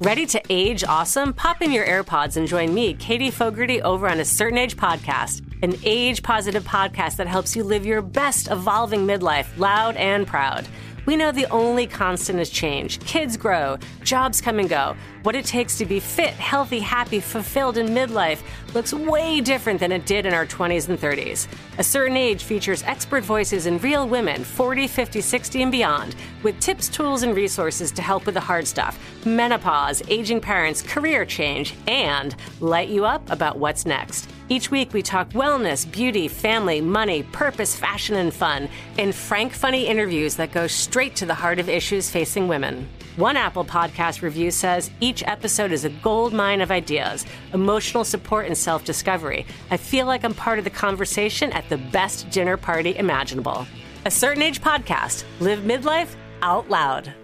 Ready 0.00 0.26
to 0.26 0.42
age 0.48 0.82
awesome? 0.82 1.34
Pop 1.34 1.60
in 1.60 1.70
your 1.70 1.86
AirPods 1.86 2.36
and 2.38 2.48
join 2.48 2.72
me, 2.72 2.94
Katie 2.94 3.30
Fogarty, 3.30 3.82
over 3.82 4.08
on 4.08 4.18
a 4.18 4.24
Certain 4.24 4.58
Age 4.58 4.76
podcast 4.76 5.42
an 5.64 5.74
age 5.82 6.22
positive 6.22 6.62
podcast 6.62 7.16
that 7.16 7.26
helps 7.26 7.56
you 7.56 7.64
live 7.64 7.86
your 7.86 8.02
best 8.02 8.50
evolving 8.50 9.06
midlife 9.06 9.46
loud 9.58 9.96
and 9.96 10.26
proud. 10.26 10.68
We 11.06 11.16
know 11.16 11.32
the 11.32 11.50
only 11.50 11.86
constant 11.86 12.38
is 12.38 12.50
change. 12.50 13.00
Kids 13.00 13.38
grow, 13.38 13.78
jobs 14.02 14.42
come 14.42 14.58
and 14.58 14.68
go. 14.68 14.94
What 15.22 15.34
it 15.34 15.46
takes 15.46 15.78
to 15.78 15.86
be 15.86 16.00
fit, 16.00 16.34
healthy, 16.34 16.80
happy, 16.80 17.18
fulfilled 17.20 17.78
in 17.78 17.88
midlife 17.88 18.42
looks 18.74 18.92
way 18.92 19.40
different 19.40 19.80
than 19.80 19.90
it 19.90 20.04
did 20.04 20.26
in 20.26 20.34
our 20.34 20.44
20s 20.44 20.90
and 20.90 20.98
30s. 20.98 21.48
A 21.78 21.84
Certain 21.84 22.16
Age 22.16 22.44
features 22.44 22.82
expert 22.82 23.24
voices 23.24 23.64
and 23.64 23.82
real 23.82 24.06
women, 24.06 24.44
40, 24.44 24.86
50, 24.86 25.22
60, 25.22 25.62
and 25.62 25.72
beyond, 25.72 26.14
with 26.42 26.60
tips, 26.60 26.90
tools, 26.90 27.22
and 27.22 27.34
resources 27.34 27.90
to 27.92 28.02
help 28.02 28.26
with 28.26 28.34
the 28.34 28.40
hard 28.40 28.66
stuff 28.66 28.98
menopause, 29.24 30.02
aging 30.08 30.42
parents, 30.42 30.82
career 30.82 31.24
change, 31.24 31.74
and 31.86 32.36
light 32.60 32.90
you 32.90 33.06
up 33.06 33.30
about 33.30 33.58
what's 33.58 33.86
next. 33.86 34.28
Each 34.50 34.70
week, 34.70 34.92
we 34.92 35.00
talk 35.00 35.30
wellness, 35.30 35.90
beauty, 35.90 36.28
family, 36.28 36.82
money, 36.82 37.22
purpose, 37.22 37.74
fashion, 37.74 38.16
and 38.16 38.32
fun 38.32 38.68
in 38.98 39.10
frank, 39.10 39.54
funny 39.54 39.86
interviews 39.86 40.36
that 40.36 40.52
go 40.52 40.66
straight 40.66 41.16
to 41.16 41.26
the 41.26 41.34
heart 41.34 41.58
of 41.58 41.70
issues 41.70 42.10
facing 42.10 42.46
women. 42.46 42.86
One 43.16 43.38
Apple 43.38 43.64
Podcast 43.64 44.20
review 44.20 44.50
says 44.50 44.90
each 45.00 45.22
episode 45.22 45.72
is 45.72 45.86
a 45.86 45.88
gold 45.88 46.34
mine 46.34 46.60
of 46.60 46.70
ideas, 46.70 47.24
emotional 47.54 48.04
support, 48.04 48.46
and 48.46 48.58
self 48.58 48.84
discovery. 48.84 49.46
I 49.70 49.78
feel 49.78 50.04
like 50.04 50.24
I'm 50.24 50.34
part 50.34 50.58
of 50.58 50.64
the 50.64 50.70
conversation 50.70 51.50
at 51.52 51.66
the 51.70 51.78
best 51.78 52.28
dinner 52.28 52.58
party 52.58 52.96
imaginable. 52.98 53.66
A 54.04 54.10
Certain 54.10 54.42
Age 54.42 54.60
Podcast. 54.60 55.24
Live 55.40 55.60
midlife 55.60 56.16
out 56.42 56.68
loud. 56.68 57.14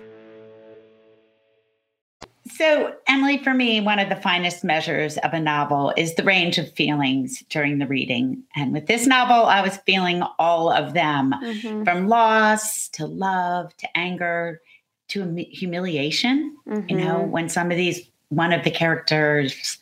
So, 2.61 2.95
Emily, 3.07 3.39
for 3.39 3.55
me, 3.55 3.81
one 3.81 3.99
of 3.99 4.11
the 4.11 4.17
finest 4.17 4.65
measures 4.65 5.17
of 5.17 5.33
a 5.33 5.41
novel 5.41 5.95
is 5.97 6.15
the 6.15 6.25
range 6.25 6.59
of 6.59 6.71
feelings 6.73 7.43
during 7.49 7.79
the 7.79 7.87
reading. 7.87 8.43
And 8.55 8.75
with 8.75 8.87
this 8.87 9.07
novel, 9.07 9.47
I 9.47 9.63
was 9.63 9.79
feeling 9.87 10.23
all 10.39 10.71
of 10.71 10.93
them 10.93 11.35
mm-hmm. 11.43 11.85
from 11.85 12.09
loss 12.09 12.89
to 12.89 13.07
love 13.07 13.75
to 13.79 13.89
anger 13.97 14.61
to 15.09 15.35
humiliation. 15.37 16.55
Mm-hmm. 16.69 16.91
You 16.91 16.97
know, 16.99 17.21
mm-hmm. 17.21 17.31
when 17.31 17.49
some 17.49 17.71
of 17.71 17.79
these, 17.79 18.07
one 18.29 18.53
of 18.53 18.63
the 18.63 18.71
characters 18.71 19.79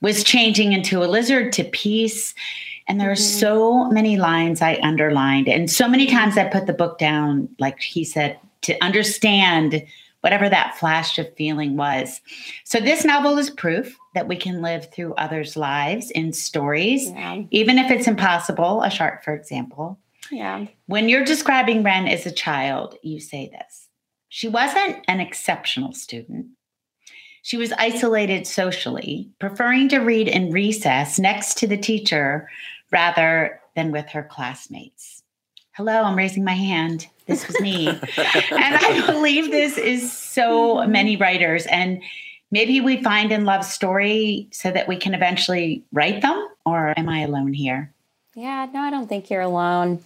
was 0.00 0.22
changing 0.22 0.72
into 0.72 1.02
a 1.02 1.10
lizard 1.10 1.52
to 1.54 1.64
peace. 1.64 2.32
And 2.86 3.00
there 3.00 3.10
are 3.10 3.14
mm-hmm. 3.14 3.40
so 3.40 3.88
many 3.90 4.18
lines 4.18 4.62
I 4.62 4.78
underlined, 4.84 5.48
and 5.48 5.68
so 5.68 5.88
many 5.88 6.06
times 6.06 6.38
I 6.38 6.44
put 6.44 6.66
the 6.68 6.74
book 6.74 6.98
down, 6.98 7.48
like 7.58 7.80
he 7.80 8.04
said, 8.04 8.38
to 8.62 8.80
understand 8.84 9.84
whatever 10.24 10.48
that 10.48 10.74
flash 10.78 11.18
of 11.18 11.30
feeling 11.36 11.76
was. 11.76 12.22
So, 12.64 12.80
this 12.80 13.04
novel 13.04 13.36
is 13.36 13.50
proof 13.50 13.94
that 14.14 14.26
we 14.26 14.36
can 14.36 14.62
live 14.62 14.90
through 14.90 15.12
others' 15.14 15.54
lives 15.54 16.10
in 16.10 16.32
stories, 16.32 17.10
yeah. 17.10 17.42
even 17.50 17.76
if 17.78 17.90
it's 17.90 18.08
impossible, 18.08 18.82
a 18.82 18.88
shark, 18.88 19.22
for 19.22 19.34
example. 19.34 19.98
Yeah. 20.30 20.64
When 20.86 21.10
you're 21.10 21.26
describing 21.26 21.82
Wren 21.82 22.08
as 22.08 22.24
a 22.24 22.32
child, 22.32 22.96
you 23.02 23.20
say 23.20 23.50
this 23.50 23.90
She 24.30 24.48
wasn't 24.48 25.04
an 25.08 25.20
exceptional 25.20 25.92
student. 25.92 26.46
She 27.42 27.58
was 27.58 27.72
isolated 27.72 28.46
socially, 28.46 29.28
preferring 29.38 29.90
to 29.90 29.98
read 29.98 30.26
in 30.26 30.50
recess 30.50 31.18
next 31.18 31.58
to 31.58 31.66
the 31.66 31.76
teacher 31.76 32.48
rather 32.90 33.60
than 33.76 33.92
with 33.92 34.08
her 34.08 34.22
classmates. 34.22 35.22
Hello, 35.76 36.04
I'm 36.04 36.14
raising 36.14 36.44
my 36.44 36.52
hand. 36.52 37.08
This 37.26 37.48
was 37.48 37.60
me. 37.60 37.88
and 37.88 38.00
I 38.16 39.02
believe 39.06 39.50
this 39.50 39.76
is 39.76 40.16
so 40.16 40.76
mm-hmm. 40.76 40.92
many 40.92 41.16
writers. 41.16 41.66
And 41.66 42.00
maybe 42.52 42.80
we 42.80 43.02
find 43.02 43.32
in 43.32 43.44
love 43.44 43.64
story 43.64 44.46
so 44.52 44.70
that 44.70 44.86
we 44.86 44.96
can 44.96 45.14
eventually 45.14 45.82
write 45.92 46.22
them, 46.22 46.48
or 46.64 46.96
am 46.96 47.08
I 47.08 47.22
alone 47.22 47.52
here? 47.52 47.92
Yeah, 48.36 48.68
no, 48.72 48.80
I 48.82 48.90
don't 48.90 49.08
think 49.08 49.30
you're 49.30 49.40
alone. 49.40 49.98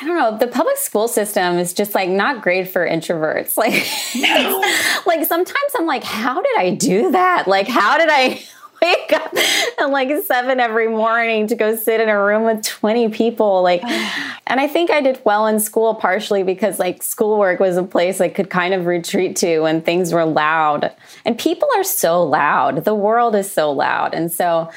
I 0.00 0.04
don't 0.04 0.18
know. 0.18 0.36
The 0.38 0.48
public 0.48 0.76
school 0.76 1.06
system 1.06 1.56
is 1.56 1.72
just 1.72 1.94
like 1.94 2.08
not 2.08 2.42
great 2.42 2.66
for 2.66 2.84
introverts. 2.84 3.56
Like, 3.56 3.86
no. 4.16 4.60
like 5.06 5.24
sometimes 5.24 5.72
I'm 5.78 5.86
like, 5.86 6.02
how 6.02 6.42
did 6.42 6.58
I 6.58 6.74
do 6.74 7.12
that? 7.12 7.46
Like, 7.46 7.68
how 7.68 7.96
did 7.96 8.08
I 8.10 8.42
wake 8.82 9.12
up 9.12 9.34
at 9.78 9.86
like 9.90 10.10
seven 10.24 10.60
every 10.60 10.88
morning 10.88 11.46
to 11.46 11.54
go 11.54 11.76
sit 11.76 12.00
in 12.00 12.08
a 12.08 12.22
room 12.22 12.44
with 12.44 12.64
20 12.64 13.10
people? 13.10 13.62
Like, 13.62 13.82
and 14.46 14.60
I 14.60 14.66
think 14.66 14.90
I 14.90 15.00
did 15.00 15.20
well 15.24 15.46
in 15.46 15.60
school 15.60 15.94
partially 15.94 16.42
because 16.42 16.78
like 16.78 17.02
schoolwork 17.02 17.60
was 17.60 17.76
a 17.76 17.82
place 17.82 18.20
I 18.20 18.28
could 18.28 18.50
kind 18.50 18.74
of 18.74 18.86
retreat 18.86 19.36
to 19.36 19.60
when 19.60 19.80
things 19.80 20.12
were 20.12 20.24
loud. 20.24 20.92
And 21.24 21.38
people 21.38 21.68
are 21.76 21.84
so 21.84 22.22
loud. 22.22 22.84
The 22.84 22.94
world 22.94 23.34
is 23.34 23.50
so 23.50 23.70
loud. 23.72 24.14
And 24.14 24.32
so, 24.32 24.70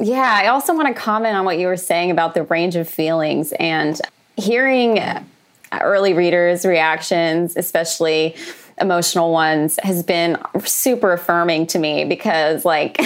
yeah, 0.00 0.38
I 0.42 0.48
also 0.48 0.74
want 0.74 0.88
to 0.88 1.00
comment 1.00 1.36
on 1.36 1.44
what 1.44 1.58
you 1.58 1.68
were 1.68 1.76
saying 1.76 2.10
about 2.10 2.34
the 2.34 2.42
range 2.44 2.76
of 2.76 2.88
feelings 2.88 3.52
and 3.52 4.00
hearing 4.36 4.98
early 5.80 6.12
readers' 6.12 6.64
reactions, 6.64 7.56
especially 7.56 8.36
emotional 8.80 9.32
ones 9.32 9.78
has 9.82 10.02
been 10.02 10.38
super 10.64 11.12
affirming 11.12 11.66
to 11.68 11.78
me 11.78 12.04
because 12.04 12.64
like 12.64 12.96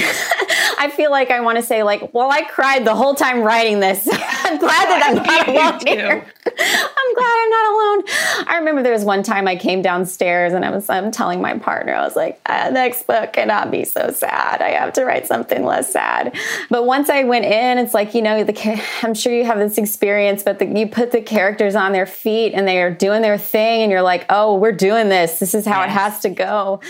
I 0.80 0.90
feel 0.94 1.10
like 1.10 1.30
I 1.30 1.40
want 1.40 1.56
to 1.56 1.62
say 1.62 1.82
like, 1.82 2.14
well, 2.14 2.30
I 2.30 2.42
cried 2.42 2.84
the 2.84 2.94
whole 2.94 3.14
time 3.14 3.40
writing 3.40 3.80
this. 3.80 4.08
I'm 4.12 4.58
glad 4.58 4.86
that 4.86 5.02
I'm 5.04 5.16
not 5.24 5.48
alone 5.48 5.86
here. 5.86 6.24
I'm 6.46 7.14
glad 7.14 7.34
I'm 7.36 7.50
not 7.50 7.72
alone. 7.72 8.04
I 8.48 8.56
remember 8.58 8.82
there 8.82 8.92
was 8.92 9.04
one 9.04 9.22
time 9.22 9.48
I 9.48 9.56
came 9.56 9.82
downstairs 9.82 10.52
and 10.52 10.64
I 10.64 10.70
was 10.70 10.88
I'm 10.88 11.10
telling 11.10 11.40
my 11.40 11.58
partner 11.58 11.94
I 11.94 12.04
was 12.04 12.16
like, 12.16 12.40
ah, 12.46 12.70
next 12.72 13.06
book 13.06 13.32
cannot 13.32 13.70
be 13.70 13.84
so 13.84 14.10
sad. 14.10 14.62
I 14.62 14.70
have 14.70 14.92
to 14.94 15.04
write 15.04 15.26
something 15.26 15.64
less 15.64 15.92
sad. 15.92 16.34
But 16.70 16.86
once 16.86 17.10
I 17.10 17.24
went 17.24 17.44
in, 17.44 17.78
it's 17.78 17.94
like 17.94 18.14
you 18.14 18.22
know 18.22 18.44
the 18.44 18.82
I'm 19.02 19.14
sure 19.14 19.32
you 19.32 19.44
have 19.44 19.58
this 19.58 19.78
experience, 19.78 20.42
but 20.42 20.58
the, 20.58 20.66
you 20.66 20.86
put 20.86 21.10
the 21.10 21.20
characters 21.20 21.74
on 21.74 21.92
their 21.92 22.06
feet 22.06 22.52
and 22.54 22.66
they 22.66 22.80
are 22.80 22.90
doing 22.90 23.22
their 23.22 23.38
thing, 23.38 23.82
and 23.82 23.90
you're 23.90 24.02
like, 24.02 24.26
oh, 24.30 24.56
we're 24.56 24.72
doing 24.72 25.08
this. 25.08 25.38
This 25.38 25.54
is 25.54 25.57
how 25.66 25.80
yes. 25.80 25.90
it 25.90 25.92
has 25.92 26.20
to 26.20 26.30
go. 26.30 26.80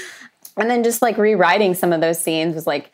And 0.56 0.68
then 0.68 0.82
just 0.82 1.02
like 1.02 1.18
rewriting 1.18 1.74
some 1.74 1.92
of 1.92 2.00
those 2.00 2.18
scenes 2.18 2.54
was 2.54 2.66
like, 2.66 2.90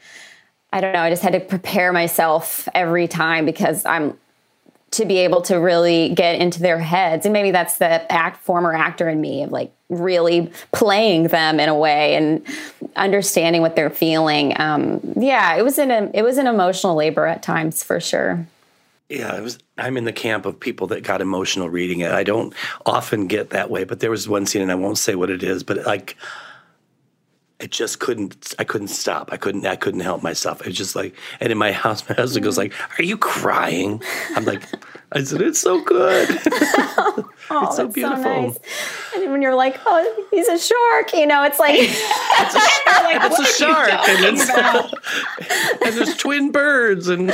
I 0.72 0.80
don't 0.80 0.92
know, 0.92 1.00
I 1.00 1.10
just 1.10 1.22
had 1.22 1.32
to 1.32 1.40
prepare 1.40 1.92
myself 1.92 2.68
every 2.74 3.08
time 3.08 3.46
because 3.46 3.84
I'm 3.86 4.18
to 4.92 5.04
be 5.04 5.18
able 5.18 5.42
to 5.42 5.56
really 5.56 6.10
get 6.10 6.40
into 6.40 6.60
their 6.60 6.78
heads. 6.78 7.26
And 7.26 7.32
maybe 7.32 7.50
that's 7.50 7.78
the 7.78 8.10
act 8.12 8.40
former 8.42 8.72
actor 8.72 9.08
in 9.08 9.20
me 9.20 9.42
of 9.42 9.50
like 9.50 9.72
really 9.88 10.52
playing 10.72 11.24
them 11.24 11.58
in 11.58 11.68
a 11.68 11.74
way 11.74 12.14
and 12.14 12.46
understanding 12.96 13.60
what 13.60 13.76
they're 13.76 13.90
feeling. 13.90 14.58
Um, 14.60 15.00
yeah, 15.16 15.56
it 15.56 15.62
was 15.62 15.78
an 15.78 16.10
it 16.14 16.22
was 16.22 16.38
an 16.38 16.46
emotional 16.46 16.94
labor 16.94 17.26
at 17.26 17.42
times 17.42 17.82
for 17.82 18.00
sure. 18.00 18.46
Yeah, 19.14 19.40
was. 19.40 19.58
I'm 19.78 19.96
in 19.96 20.04
the 20.04 20.12
camp 20.12 20.44
of 20.44 20.58
people 20.58 20.88
that 20.88 21.04
got 21.04 21.20
emotional 21.20 21.70
reading 21.70 22.00
it. 22.00 22.10
I 22.10 22.24
don't 22.24 22.52
often 22.84 23.28
get 23.28 23.50
that 23.50 23.70
way, 23.70 23.84
but 23.84 24.00
there 24.00 24.10
was 24.10 24.28
one 24.28 24.44
scene, 24.44 24.62
and 24.62 24.72
I 24.72 24.74
won't 24.74 24.98
say 24.98 25.14
what 25.14 25.30
it 25.30 25.42
is, 25.42 25.62
but 25.62 25.86
like, 25.86 26.16
I 27.60 27.66
just 27.66 28.00
couldn't. 28.00 28.54
I 28.58 28.64
couldn't 28.64 28.88
stop. 28.88 29.32
I 29.32 29.36
couldn't. 29.36 29.64
I 29.66 29.76
couldn't 29.76 30.00
help 30.00 30.22
myself. 30.22 30.60
It 30.62 30.66
was 30.66 30.76
just 30.76 30.96
like, 30.96 31.14
and 31.38 31.52
in 31.52 31.58
my 31.58 31.70
house, 31.70 32.08
my 32.08 32.16
husband 32.16 32.44
goes 32.44 32.58
like, 32.58 32.72
"Are 32.98 33.04
you 33.04 33.16
crying?" 33.16 34.02
I'm 34.34 34.44
like, 34.44 34.64
I 35.12 35.22
said, 35.22 35.40
"It's 35.40 35.60
so 35.60 35.80
good. 35.80 36.28
oh, 37.50 37.66
it's 37.66 37.76
so 37.76 37.88
beautiful." 37.88 38.22
So 38.22 38.42
nice. 38.42 38.58
And 39.16 39.32
when 39.32 39.42
you're 39.42 39.54
like, 39.54 39.80
"Oh, 39.86 40.26
he's 40.30 40.48
a 40.48 40.58
shark," 40.58 41.12
you 41.12 41.26
know, 41.26 41.44
it's 41.44 41.58
like 41.58 41.74
it's 41.78 42.54
a, 42.54 42.58
like, 43.04 43.30
it's 43.30 43.38
a 43.38 43.44
shark, 43.44 43.90
and, 43.90 44.24
it's, 44.24 44.50
and 45.84 45.96
there's 45.96 46.16
twin 46.16 46.50
birds, 46.50 47.08
and 47.08 47.28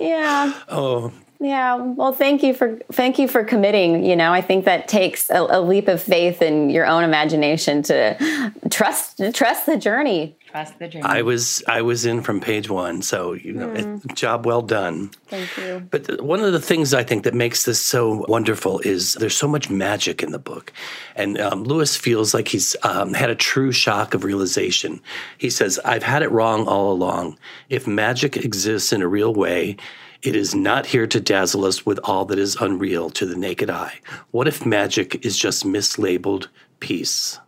yeah. 0.00 0.54
Oh, 0.68 1.12
yeah, 1.42 1.76
well, 1.76 2.12
thank 2.12 2.42
you 2.42 2.52
for 2.52 2.78
thank 2.92 3.18
you 3.18 3.26
for 3.26 3.42
committing. 3.44 4.04
You 4.04 4.14
know, 4.14 4.30
I 4.30 4.42
think 4.42 4.66
that 4.66 4.88
takes 4.88 5.30
a, 5.30 5.38
a, 5.38 5.60
leap 5.62 5.88
of 5.88 6.02
faith 6.02 6.42
in 6.42 6.68
your 6.68 6.86
own 6.86 7.02
imagination 7.02 7.82
to 7.84 8.52
trust 8.68 9.22
trust 9.32 9.64
the 9.64 9.78
journey. 9.78 10.36
Trust 10.50 10.78
the 10.80 10.88
journey. 10.88 11.04
I 11.04 11.22
was 11.22 11.62
I 11.68 11.82
was 11.82 12.04
in 12.04 12.22
from 12.22 12.40
page 12.40 12.68
one, 12.68 13.02
so 13.02 13.34
you 13.34 13.52
know, 13.52 13.68
mm. 13.68 14.04
it, 14.04 14.14
job 14.14 14.46
well 14.46 14.62
done. 14.62 15.10
Thank 15.28 15.56
you. 15.56 15.86
But 15.90 16.04
the, 16.04 16.22
one 16.24 16.40
of 16.40 16.52
the 16.52 16.60
things 16.60 16.92
I 16.92 17.04
think 17.04 17.22
that 17.22 17.34
makes 17.34 17.64
this 17.64 17.80
so 17.80 18.24
wonderful 18.28 18.80
is 18.80 19.14
there's 19.14 19.36
so 19.36 19.46
much 19.46 19.70
magic 19.70 20.24
in 20.24 20.32
the 20.32 20.40
book, 20.40 20.72
and 21.14 21.38
um, 21.38 21.62
Lewis 21.62 21.96
feels 21.96 22.34
like 22.34 22.48
he's 22.48 22.74
um, 22.82 23.14
had 23.14 23.30
a 23.30 23.36
true 23.36 23.70
shock 23.70 24.12
of 24.12 24.24
realization. 24.24 25.00
He 25.38 25.50
says, 25.50 25.78
"I've 25.84 26.02
had 26.02 26.22
it 26.22 26.32
wrong 26.32 26.66
all 26.66 26.92
along. 26.92 27.38
If 27.68 27.86
magic 27.86 28.36
exists 28.36 28.92
in 28.92 29.02
a 29.02 29.08
real 29.08 29.34
way." 29.34 29.76
It 30.22 30.36
is 30.36 30.54
not 30.54 30.84
here 30.84 31.06
to 31.06 31.18
dazzle 31.18 31.64
us 31.64 31.86
with 31.86 31.98
all 32.04 32.26
that 32.26 32.38
is 32.38 32.54
unreal 32.56 33.08
to 33.08 33.24
the 33.24 33.36
naked 33.36 33.70
eye. 33.70 34.00
What 34.32 34.46
if 34.46 34.66
magic 34.66 35.24
is 35.24 35.38
just 35.38 35.64
mislabeled 35.64 36.48
peace? 36.78 37.38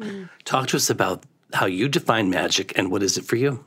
Mm. 0.00 0.30
Talk 0.46 0.68
to 0.68 0.76
us 0.76 0.88
about 0.88 1.24
how 1.52 1.66
you 1.66 1.88
define 1.88 2.30
magic 2.30 2.76
and 2.76 2.90
what 2.90 3.02
is 3.02 3.16
it 3.16 3.24
for 3.24 3.36
you? 3.36 3.64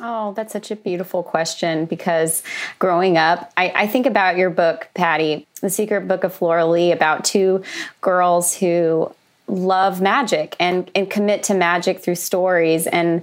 Oh, 0.00 0.32
that's 0.34 0.52
such 0.52 0.70
a 0.70 0.76
beautiful 0.76 1.22
question 1.22 1.84
because 1.84 2.42
growing 2.78 3.16
up, 3.16 3.52
I, 3.56 3.72
I, 3.74 3.86
think 3.88 4.06
about 4.06 4.36
your 4.36 4.48
book, 4.48 4.88
Patti, 4.94 5.46
The 5.60 5.70
Secret 5.70 6.06
Book 6.06 6.22
of 6.22 6.32
Flora 6.32 6.66
Lea, 6.66 6.92
about 6.92 7.24
two 7.24 7.64
girls 8.00 8.54
who 8.54 9.12
love 9.48 10.00
magic 10.00 10.54
and, 10.60 10.90
and 10.94 11.10
commit 11.10 11.42
to 11.44 11.54
magic 11.54 12.00
through 12.00 12.14
stories. 12.14 12.86
And 12.86 13.22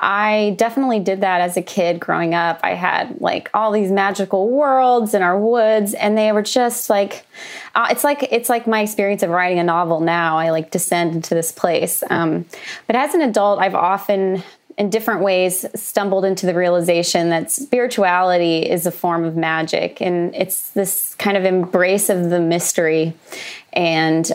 I 0.00 0.54
definitely 0.58 1.00
did 1.00 1.20
that 1.20 1.40
as 1.40 1.56
a 1.56 1.62
kid 1.62 2.00
growing 2.00 2.34
up. 2.34 2.60
I 2.62 2.74
had 2.74 3.20
like 3.20 3.50
all 3.54 3.72
these 3.72 3.90
magical 3.90 4.50
worlds 4.50 5.14
in 5.14 5.22
our 5.22 5.38
woods, 5.38 5.94
and 5.94 6.16
they 6.18 6.32
were 6.32 6.42
just 6.42 6.90
like, 6.90 7.24
uh, 7.74 7.88
it's 7.90 8.04
like 8.04 8.26
it's 8.30 8.48
like 8.48 8.66
my 8.66 8.80
experience 8.82 9.22
of 9.22 9.30
writing 9.30 9.58
a 9.58 9.64
novel 9.64 10.00
now. 10.00 10.38
I 10.38 10.50
like 10.50 10.70
descend 10.70 11.14
into 11.14 11.34
this 11.34 11.52
place. 11.52 12.02
Um, 12.10 12.46
but 12.86 12.96
as 12.96 13.14
an 13.14 13.20
adult, 13.20 13.60
I've 13.60 13.74
often 13.74 14.42
in 14.78 14.88
different 14.88 15.20
ways 15.20 15.66
stumbled 15.74 16.24
into 16.24 16.46
the 16.46 16.54
realization 16.54 17.28
that 17.28 17.50
spirituality 17.50 18.60
is 18.60 18.86
a 18.86 18.90
form 18.90 19.24
of 19.24 19.36
magic 19.36 20.00
and 20.00 20.34
it's 20.34 20.70
this 20.70 21.14
kind 21.16 21.36
of 21.36 21.44
embrace 21.44 22.08
of 22.08 22.30
the 22.30 22.40
mystery 22.40 23.12
and 23.74 24.32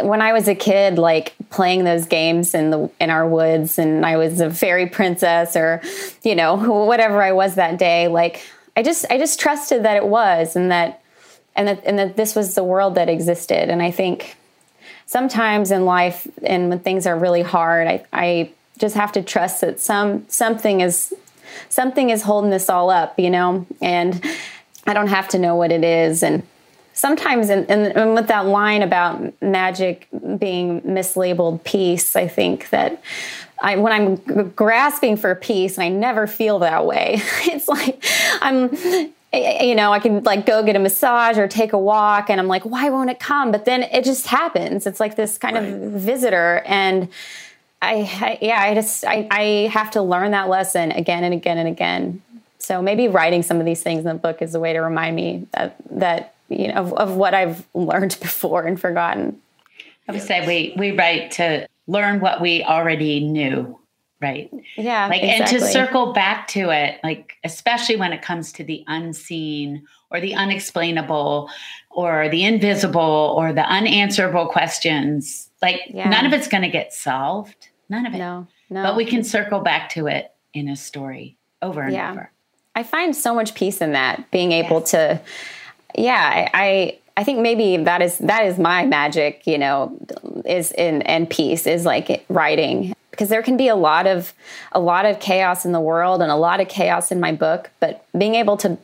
when 0.00 0.22
I 0.22 0.32
was 0.32 0.48
a 0.48 0.54
kid, 0.54 0.98
like 0.98 1.34
playing 1.50 1.84
those 1.84 2.06
games 2.06 2.54
in 2.54 2.70
the 2.70 2.90
in 3.00 3.10
our 3.10 3.28
woods, 3.28 3.78
and 3.78 4.04
I 4.04 4.16
was 4.16 4.40
a 4.40 4.50
fairy 4.50 4.86
princess, 4.86 5.56
or 5.56 5.82
you 6.22 6.34
know 6.34 6.56
whatever 6.84 7.22
I 7.22 7.32
was 7.32 7.56
that 7.56 7.78
day, 7.78 8.08
like 8.08 8.42
I 8.76 8.82
just 8.82 9.06
I 9.10 9.18
just 9.18 9.40
trusted 9.40 9.84
that 9.84 9.96
it 9.96 10.06
was, 10.06 10.56
and 10.56 10.70
that 10.70 11.02
and 11.56 11.68
that 11.68 11.84
and 11.84 11.98
that 11.98 12.16
this 12.16 12.34
was 12.34 12.54
the 12.54 12.64
world 12.64 12.94
that 12.94 13.08
existed. 13.08 13.68
And 13.70 13.82
I 13.82 13.90
think 13.90 14.36
sometimes 15.06 15.70
in 15.70 15.84
life, 15.84 16.26
and 16.42 16.68
when 16.68 16.78
things 16.80 17.06
are 17.06 17.18
really 17.18 17.42
hard, 17.42 17.88
I 17.88 18.04
I 18.12 18.50
just 18.78 18.94
have 18.94 19.12
to 19.12 19.22
trust 19.22 19.60
that 19.62 19.80
some 19.80 20.24
something 20.28 20.80
is 20.80 21.12
something 21.68 22.10
is 22.10 22.22
holding 22.22 22.50
this 22.50 22.70
all 22.70 22.90
up, 22.90 23.18
you 23.18 23.30
know, 23.30 23.66
and 23.82 24.24
I 24.86 24.94
don't 24.94 25.08
have 25.08 25.28
to 25.28 25.38
know 25.38 25.56
what 25.56 25.72
it 25.72 25.82
is, 25.82 26.22
and 26.22 26.42
sometimes 26.98 27.48
and, 27.48 27.70
and, 27.70 28.14
with 28.14 28.26
that 28.26 28.46
line 28.46 28.82
about 28.82 29.32
magic 29.40 30.08
being 30.36 30.80
mislabeled 30.82 31.62
peace 31.62 32.16
i 32.16 32.26
think 32.26 32.68
that 32.70 33.00
I, 33.60 33.76
when 33.76 33.92
i'm 33.92 34.50
grasping 34.50 35.16
for 35.16 35.34
peace 35.36 35.76
and 35.76 35.84
i 35.84 35.88
never 35.88 36.26
feel 36.26 36.58
that 36.58 36.84
way 36.84 37.20
it's 37.42 37.68
like 37.68 38.04
i'm 38.42 38.74
you 39.32 39.74
know 39.76 39.92
i 39.92 40.00
can 40.00 40.24
like 40.24 40.44
go 40.44 40.64
get 40.64 40.74
a 40.74 40.80
massage 40.80 41.38
or 41.38 41.46
take 41.46 41.72
a 41.72 41.78
walk 41.78 42.30
and 42.30 42.40
i'm 42.40 42.48
like 42.48 42.64
why 42.64 42.90
won't 42.90 43.10
it 43.10 43.20
come? 43.20 43.52
But 43.52 43.64
then 43.64 43.84
it 43.84 44.04
just 44.04 44.26
happens. 44.26 44.86
It's 44.86 45.00
like 45.00 45.16
this 45.16 45.38
kind 45.38 45.54
right. 45.54 45.64
of 45.64 45.92
visitor 45.92 46.62
and 46.66 47.08
I, 47.80 47.94
I 48.20 48.38
yeah 48.42 48.60
i 48.60 48.74
just 48.74 49.04
I, 49.04 49.28
I 49.30 49.42
have 49.72 49.92
to 49.92 50.02
learn 50.02 50.32
that 50.32 50.48
lesson 50.48 50.90
again 50.90 51.22
and 51.22 51.32
again 51.32 51.58
and 51.58 51.68
again. 51.68 52.22
So 52.58 52.82
maybe 52.82 53.06
writing 53.06 53.44
some 53.44 53.60
of 53.60 53.66
these 53.66 53.82
things 53.82 54.00
in 54.00 54.04
the 54.04 54.14
book 54.14 54.42
is 54.42 54.54
a 54.54 54.60
way 54.60 54.72
to 54.72 54.80
remind 54.80 55.14
me 55.14 55.46
that 55.52 55.76
that 55.90 56.34
you 56.48 56.68
know 56.68 56.74
of, 56.74 56.92
of 56.94 57.16
what 57.16 57.34
I've 57.34 57.66
learned 57.74 58.16
before 58.22 58.64
and 58.64 58.80
forgotten. 58.80 59.40
I 60.08 60.12
would 60.12 60.22
say 60.22 60.46
we 60.46 60.74
we 60.76 60.92
write 60.96 61.32
to 61.32 61.66
learn 61.86 62.20
what 62.20 62.40
we 62.40 62.62
already 62.64 63.20
knew, 63.20 63.78
right? 64.20 64.50
Yeah. 64.76 65.08
Like 65.08 65.22
exactly. 65.22 65.56
and 65.58 65.64
to 65.66 65.72
circle 65.72 66.12
back 66.12 66.48
to 66.48 66.70
it, 66.70 66.98
like 67.02 67.34
especially 67.44 67.96
when 67.96 68.12
it 68.12 68.22
comes 68.22 68.52
to 68.52 68.64
the 68.64 68.84
unseen 68.86 69.86
or 70.10 70.20
the 70.20 70.34
unexplainable 70.34 71.50
or 71.90 72.28
the 72.28 72.44
invisible 72.44 73.34
or 73.36 73.52
the 73.52 73.62
unanswerable 73.62 74.46
questions. 74.46 75.50
Like 75.60 75.80
Yeah. 75.88 76.08
none 76.08 76.24
of 76.26 76.32
it's 76.32 76.48
going 76.48 76.62
to 76.62 76.68
get 76.70 76.92
solved. 76.94 77.68
None 77.88 78.06
of 78.06 78.14
it. 78.14 78.18
No, 78.18 78.46
no. 78.70 78.82
But 78.82 78.96
we 78.96 79.04
can 79.04 79.24
circle 79.24 79.60
back 79.60 79.90
to 79.90 80.06
it 80.06 80.30
in 80.54 80.68
a 80.68 80.76
story 80.76 81.36
over 81.60 81.82
and 81.82 81.92
Yeah. 81.92 82.12
over. 82.12 82.30
I 82.74 82.82
find 82.84 83.14
so 83.16 83.34
much 83.34 83.54
peace 83.54 83.80
in 83.80 83.92
that 83.92 84.30
being 84.30 84.52
able 84.52 84.80
to 84.82 85.20
yeah, 85.98 86.48
I, 86.54 86.98
I 87.16 87.24
think 87.24 87.40
maybe 87.40 87.76
that 87.78 88.00
is 88.00 88.18
that 88.18 88.44
is 88.44 88.58
my 88.58 88.86
magic, 88.86 89.46
you 89.46 89.58
know, 89.58 89.96
is 90.44 90.72
in 90.72 91.02
and 91.02 91.28
peace 91.28 91.66
is 91.66 91.84
like 91.84 92.24
writing 92.28 92.94
because 93.10 93.28
there 93.28 93.42
can 93.42 93.56
be 93.56 93.68
a 93.68 93.74
lot 93.74 94.06
of 94.06 94.32
a 94.72 94.80
lot 94.80 95.04
of 95.04 95.18
chaos 95.18 95.64
in 95.64 95.72
the 95.72 95.80
world 95.80 96.22
and 96.22 96.30
a 96.30 96.36
lot 96.36 96.60
of 96.60 96.68
chaos 96.68 97.10
in 97.10 97.18
my 97.18 97.32
book, 97.32 97.70
but 97.80 98.04
being 98.16 98.36
able 98.36 98.56
to 98.58 98.78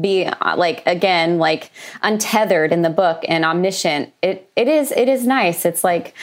be 0.00 0.24
uh, 0.24 0.56
like 0.56 0.82
again 0.86 1.38
like 1.38 1.70
untethered 2.02 2.72
in 2.72 2.80
the 2.80 2.88
book 2.88 3.22
and 3.28 3.44
omniscient 3.44 4.10
it 4.22 4.50
it 4.56 4.66
is 4.66 4.90
it 4.92 5.10
is 5.10 5.26
nice 5.26 5.66
it's 5.66 5.84
like 5.84 6.14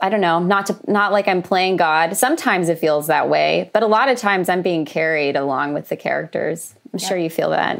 I 0.00 0.10
don't 0.10 0.20
know, 0.20 0.38
not 0.38 0.66
to 0.66 0.76
not 0.86 1.12
like 1.12 1.28
I'm 1.28 1.40
playing 1.40 1.76
God. 1.76 2.14
Sometimes 2.14 2.68
it 2.68 2.78
feels 2.78 3.06
that 3.06 3.30
way, 3.30 3.70
but 3.72 3.82
a 3.82 3.86
lot 3.86 4.10
of 4.10 4.18
times 4.18 4.50
I'm 4.50 4.60
being 4.60 4.84
carried 4.84 5.34
along 5.34 5.72
with 5.72 5.88
the 5.88 5.96
characters. 5.96 6.74
I'm 6.94 6.98
sure 6.98 7.16
you 7.16 7.28
feel 7.28 7.50
that. 7.50 7.76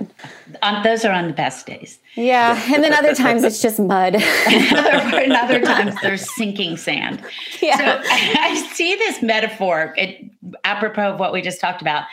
Um, 0.62 0.82
those 0.82 1.04
are 1.04 1.12
on 1.12 1.28
the 1.28 1.32
best 1.32 1.66
days. 1.66 2.00
Yeah, 2.16 2.60
and 2.74 2.82
then 2.82 2.92
other 2.92 3.14
times 3.14 3.44
it's 3.44 3.62
just 3.62 3.78
mud. 3.78 4.16
other, 4.16 5.20
and 5.20 5.32
other 5.34 5.60
times 5.60 5.94
there's 6.02 6.28
sinking 6.34 6.76
sand. 6.78 7.22
Yeah. 7.62 7.76
So 7.78 8.02
I 8.10 8.56
see 8.72 8.96
this 8.96 9.22
metaphor, 9.22 9.94
it, 9.96 10.28
apropos 10.64 11.12
of 11.12 11.20
what 11.20 11.32
we 11.32 11.42
just 11.42 11.60
talked 11.60 11.80
about. 11.80 12.06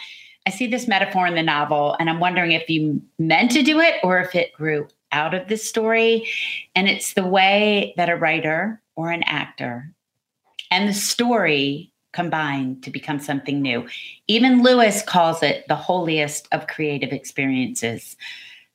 I 0.45 0.51
see 0.51 0.67
this 0.67 0.87
metaphor 0.87 1.25
in 1.25 1.33
the 1.33 1.41
novel, 1.41 1.95
and 1.99 2.07
I'm 2.07 2.19
wondering 2.19 2.51
if 2.51 2.69
you 2.69 3.01
meant 3.17 3.49
to 3.51 3.63
do 3.63 3.79
it 3.79 3.95
or 4.03 4.19
if 4.19 4.35
it 4.35 4.53
grew 4.53 4.87
out 5.11 5.33
of 5.33 5.47
this 5.47 5.67
story. 5.67 6.29
And 6.75 6.87
it's 6.87 7.15
the 7.15 7.25
way 7.25 7.95
that 7.97 8.09
a 8.09 8.15
writer 8.15 8.79
or 8.95 9.09
an 9.09 9.23
actor 9.23 9.91
and 10.69 10.87
the 10.87 10.93
story 10.93 11.90
combine 12.11 12.79
to 12.81 12.89
become 12.89 13.19
something 13.19 13.61
new. 13.61 13.87
Even 14.27 14.63
Lewis 14.63 15.01
calls 15.01 15.43
it 15.43 15.67
the 15.67 15.75
holiest 15.75 16.47
of 16.51 16.67
creative 16.67 17.11
experiences. 17.11 18.15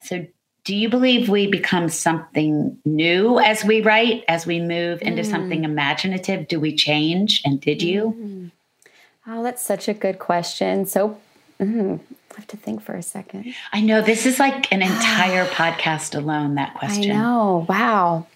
So, 0.02 0.26
do 0.64 0.74
you 0.74 0.88
believe 0.88 1.28
we 1.28 1.46
become 1.46 1.88
something 1.88 2.76
new 2.84 3.38
as 3.38 3.64
we 3.64 3.82
write, 3.82 4.24
as 4.26 4.46
we 4.46 4.60
move 4.60 5.00
into 5.00 5.22
something 5.22 5.62
imaginative? 5.62 6.48
Do 6.48 6.58
we 6.58 6.74
change? 6.74 7.40
And 7.44 7.60
did 7.60 7.82
you? 7.82 8.50
oh, 9.28 9.42
that's 9.42 9.62
such 9.62 9.88
a 9.88 9.94
good 9.94 10.18
question. 10.18 10.86
So 10.86 11.18
mm, 11.60 12.00
I 12.00 12.34
have 12.34 12.46
to 12.48 12.56
think 12.56 12.82
for 12.82 12.94
a 12.94 13.02
second. 13.02 13.54
I 13.72 13.80
know 13.80 14.02
this 14.02 14.26
is 14.26 14.38
like 14.38 14.72
an 14.72 14.82
entire 14.82 15.46
podcast 15.46 16.16
alone, 16.16 16.56
that 16.56 16.74
question. 16.74 17.12
I 17.12 17.14
know. 17.14 17.66
Wow. 17.68 18.26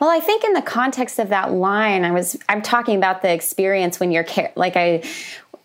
Well, 0.00 0.10
I 0.10 0.20
think 0.20 0.44
in 0.44 0.52
the 0.52 0.62
context 0.62 1.18
of 1.18 1.28
that 1.28 1.52
line, 1.52 2.04
I 2.04 2.10
was 2.10 2.36
I'm 2.48 2.62
talking 2.62 2.96
about 2.96 3.22
the 3.22 3.32
experience 3.32 4.00
when 4.00 4.10
you're 4.10 4.24
car- 4.24 4.52
like 4.56 4.76
I 4.76 5.02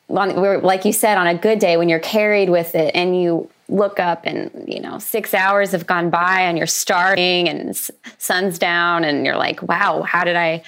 like 0.08 0.86
you 0.86 0.94
said 0.94 1.18
on 1.18 1.26
a 1.26 1.36
good 1.36 1.58
day 1.60 1.78
when 1.78 1.90
you're 1.90 2.00
carried 2.00 2.50
with 2.50 2.76
it 2.76 2.94
and 2.94 3.20
you 3.20 3.50
look 3.68 4.00
up 4.00 4.22
and 4.26 4.52
you 4.68 4.80
know 4.80 5.00
6 5.00 5.34
hours 5.34 5.72
have 5.72 5.88
gone 5.88 6.12
by 6.12 6.42
and 6.42 6.60
you're 6.60 6.68
starting 6.68 7.50
and 7.50 7.76
sun's 8.20 8.60
down 8.60 9.04
and 9.04 9.26
you're 9.26 9.38
like, 9.38 9.62
"Wow, 9.64 10.04
how 10.04 10.24
did 10.24 10.36
I 10.36 10.64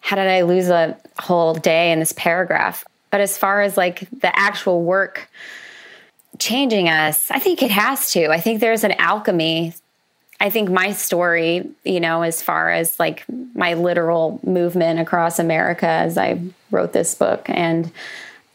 how 0.00 0.16
did 0.16 0.28
I 0.28 0.42
lose 0.42 0.68
a 0.68 0.96
whole 1.18 1.54
day 1.54 1.92
in 1.92 2.00
this 2.00 2.12
paragraph?" 2.12 2.84
But 3.10 3.20
as 3.20 3.38
far 3.38 3.62
as 3.62 3.76
like 3.76 4.06
the 4.20 4.36
actual 4.38 4.82
work 4.82 5.30
changing 6.38 6.88
us, 6.88 7.30
I 7.30 7.38
think 7.38 7.62
it 7.62 7.70
has 7.70 8.12
to. 8.12 8.30
I 8.30 8.40
think 8.40 8.60
there's 8.60 8.84
an 8.84 8.92
alchemy 8.92 9.74
I 10.40 10.50
think 10.50 10.70
my 10.70 10.92
story, 10.92 11.68
you 11.84 12.00
know, 12.00 12.22
as 12.22 12.42
far 12.42 12.70
as 12.70 12.98
like 12.98 13.24
my 13.54 13.74
literal 13.74 14.40
movement 14.44 15.00
across 15.00 15.38
America 15.38 15.86
as 15.86 16.16
I 16.16 16.40
wrote 16.70 16.92
this 16.92 17.14
book. 17.14 17.46
And 17.48 17.90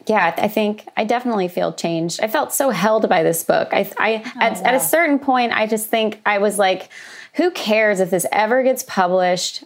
yeah, 0.06 0.34
I 0.36 0.48
think 0.48 0.88
I 0.96 1.04
definitely 1.04 1.48
feel 1.48 1.72
changed. 1.72 2.20
I 2.22 2.28
felt 2.28 2.52
so 2.52 2.70
held 2.70 3.08
by 3.08 3.22
this 3.22 3.42
book. 3.42 3.68
I, 3.72 3.90
I 3.98 4.22
oh, 4.24 4.40
at, 4.40 4.62
at 4.62 4.74
a 4.74 4.80
certain 4.80 5.18
point, 5.18 5.52
I 5.52 5.66
just 5.66 5.88
think 5.88 6.20
I 6.24 6.38
was 6.38 6.58
like, 6.58 6.88
who 7.34 7.50
cares 7.50 8.00
if 8.00 8.10
this 8.10 8.26
ever 8.32 8.62
gets 8.62 8.82
published? 8.82 9.64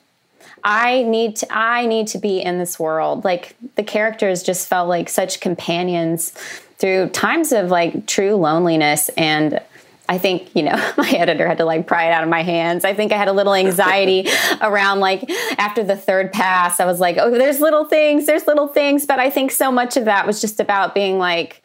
I 0.65 1.03
need 1.05 1.37
to 1.37 1.47
I 1.51 1.87
need 1.87 2.09
to 2.09 2.19
be 2.19 2.41
in 2.41 2.59
this 2.59 2.79
world. 2.79 3.25
Like 3.25 3.55
the 3.77 3.85
characters 3.85 4.43
just 4.43 4.69
felt 4.69 4.89
like 4.89 5.09
such 5.09 5.41
companions 5.41 6.31
through 6.79 7.11
times 7.11 7.53
of 7.53 7.71
like 7.71 8.07
true 8.07 8.35
loneliness 8.35 9.09
and 9.11 9.61
I 10.09 10.19
think, 10.19 10.55
you 10.55 10.63
know, 10.63 10.93
my 10.97 11.11
editor 11.11 11.47
had 11.47 11.59
to 11.59 11.65
like 11.65 11.87
pry 11.87 12.07
it 12.07 12.13
out 12.13 12.23
of 12.23 12.31
my 12.31 12.43
hands. 12.43 12.85
I 12.85 12.95
think 12.95 13.13
I 13.13 13.17
had 13.17 13.29
a 13.29 13.33
little 13.33 13.55
anxiety 13.55 14.29
around 14.61 15.01
like 15.01 15.29
after 15.59 15.85
the 15.85 15.97
third 15.97 16.33
pass, 16.33 16.81
I 16.81 16.87
was 16.87 17.01
like, 17.01 17.17
oh, 17.19 17.31
there's 17.31 17.61
little 17.61 17.85
things, 17.85 18.27
there's 18.27 18.47
little 18.47 18.69
things. 18.69 19.07
But 19.07 19.19
I 19.19 19.31
think 19.31 19.51
so 19.51 19.71
much 19.71 19.97
of 19.97 20.07
that 20.07 20.27
was 20.27 20.41
just 20.41 20.61
about 20.61 20.95
being 20.95 21.19
like, 21.19 21.63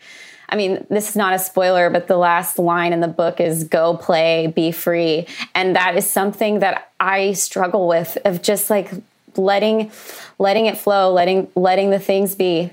I 0.50 0.56
mean, 0.56 0.86
this 0.90 1.10
is 1.10 1.16
not 1.16 1.34
a 1.34 1.40
spoiler, 1.40 1.90
but 1.90 2.08
the 2.08 2.18
last 2.18 2.60
line 2.60 2.94
in 2.94 3.00
the 3.00 3.08
book 3.08 3.40
is 3.40 3.64
go 3.64 3.98
play, 3.98 4.48
be 4.48 4.72
free. 4.72 5.26
And 5.56 5.76
that 5.76 5.96
is 5.96 6.08
something 6.08 6.60
that 6.60 6.92
I 7.00 7.34
struggle 7.34 7.88
with 7.88 8.18
of 8.26 8.42
just 8.42 8.70
like 8.70 8.92
letting 9.36 9.92
letting 10.38 10.68
it 10.68 10.78
flow, 10.78 11.12
letting 11.12 11.50
letting 11.56 11.90
the 11.90 12.00
things 12.00 12.36
be. 12.36 12.72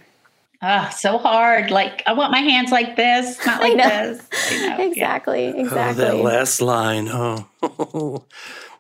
Ah, 0.62 0.90
so 0.94 1.16
hard. 1.18 1.70
Like 1.70 2.02
I 2.06 2.12
want 2.12 2.32
my 2.32 2.40
hands 2.40 2.70
like 2.70 2.96
this, 2.96 3.44
not 3.46 3.60
like 3.62 3.76
know. 3.76 3.88
this. 3.88 4.26
I 4.50 4.56
know, 4.68 4.76
yeah. 4.76 4.82
Exactly, 4.82 5.44
exactly. 5.58 6.04
Oh, 6.04 6.08
that 6.08 6.22
last 6.22 6.60
line. 6.60 7.08
Oh. 7.08 7.46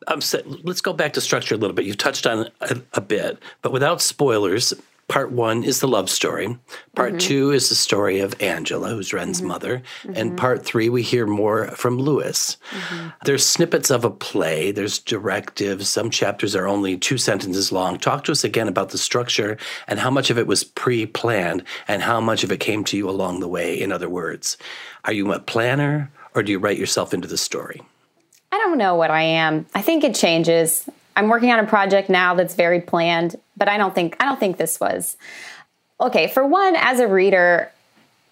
I'm 0.08 0.20
sa- 0.20 0.38
let's 0.62 0.80
go 0.80 0.92
back 0.92 1.12
to 1.14 1.20
structure 1.20 1.54
a 1.54 1.58
little 1.58 1.74
bit. 1.74 1.84
You've 1.84 1.98
touched 1.98 2.26
on 2.26 2.46
it 2.46 2.52
a, 2.62 2.82
a 2.94 3.00
bit, 3.00 3.38
but 3.62 3.72
without 3.72 4.00
spoilers. 4.00 4.72
Part 5.10 5.32
one 5.32 5.64
is 5.64 5.80
the 5.80 5.88
love 5.88 6.08
story. 6.08 6.56
Part 6.94 7.14
mm-hmm. 7.14 7.18
two 7.18 7.50
is 7.50 7.68
the 7.68 7.74
story 7.74 8.20
of 8.20 8.40
Angela, 8.40 8.90
who's 8.90 9.12
Wren's 9.12 9.38
mm-hmm. 9.38 9.48
mother. 9.48 9.82
Mm-hmm. 10.04 10.12
And 10.14 10.38
part 10.38 10.64
three, 10.64 10.88
we 10.88 11.02
hear 11.02 11.26
more 11.26 11.66
from 11.72 11.98
Lewis. 11.98 12.56
There's 13.24 13.44
snippets 13.44 13.90
of 13.90 14.04
a 14.04 14.10
play, 14.10 14.70
there's 14.70 15.00
directives. 15.00 15.88
Some 15.88 16.10
chapters 16.10 16.54
are 16.54 16.68
only 16.68 16.96
two 16.96 17.18
sentences 17.18 17.72
long. 17.72 17.98
Talk 17.98 18.22
to 18.24 18.32
us 18.32 18.44
again 18.44 18.68
about 18.68 18.90
the 18.90 18.98
structure 18.98 19.58
and 19.88 19.98
how 19.98 20.12
much 20.12 20.30
of 20.30 20.38
it 20.38 20.46
was 20.46 20.62
pre 20.62 21.06
planned 21.06 21.64
and 21.88 22.02
how 22.02 22.20
much 22.20 22.44
of 22.44 22.52
it 22.52 22.60
came 22.60 22.84
to 22.84 22.96
you 22.96 23.10
along 23.10 23.40
the 23.40 23.48
way. 23.48 23.80
In 23.80 23.90
other 23.90 24.08
words, 24.08 24.56
are 25.04 25.12
you 25.12 25.32
a 25.32 25.40
planner 25.40 26.12
or 26.36 26.44
do 26.44 26.52
you 26.52 26.60
write 26.60 26.78
yourself 26.78 27.12
into 27.12 27.26
the 27.26 27.36
story? 27.36 27.82
I 28.52 28.58
don't 28.58 28.78
know 28.78 28.94
what 28.94 29.10
I 29.10 29.22
am. 29.22 29.66
I 29.74 29.82
think 29.82 30.04
it 30.04 30.14
changes. 30.14 30.88
I'm 31.20 31.28
working 31.28 31.52
on 31.52 31.58
a 31.58 31.66
project 31.66 32.08
now 32.08 32.34
that's 32.34 32.54
very 32.54 32.80
planned, 32.80 33.36
but 33.54 33.68
I 33.68 33.76
don't 33.76 33.94
think 33.94 34.16
I 34.20 34.24
don't 34.24 34.40
think 34.40 34.56
this 34.56 34.80
was. 34.80 35.18
Okay, 36.00 36.28
for 36.28 36.46
one 36.46 36.74
as 36.76 36.98
a 36.98 37.06
reader, 37.06 37.70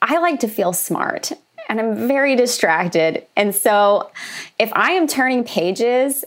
I 0.01 0.16
like 0.20 0.40
to 0.40 0.48
feel 0.48 0.72
smart 0.72 1.33
and 1.68 1.79
I'm 1.79 2.09
very 2.09 2.35
distracted. 2.35 3.27
And 3.37 3.55
so 3.55 4.11
if 4.59 4.72
I 4.72 4.92
am 4.92 5.07
turning 5.07 5.44
pages 5.44 6.24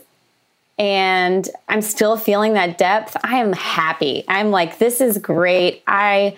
and 0.78 1.50
I'm 1.68 1.82
still 1.82 2.16
feeling 2.16 2.52
that 2.52 2.78
depth, 2.78 3.16
I 3.24 3.38
am 3.38 3.52
happy. 3.54 4.24
I'm 4.28 4.52
like 4.52 4.78
this 4.78 5.00
is 5.00 5.18
great. 5.18 5.82
I 5.88 6.36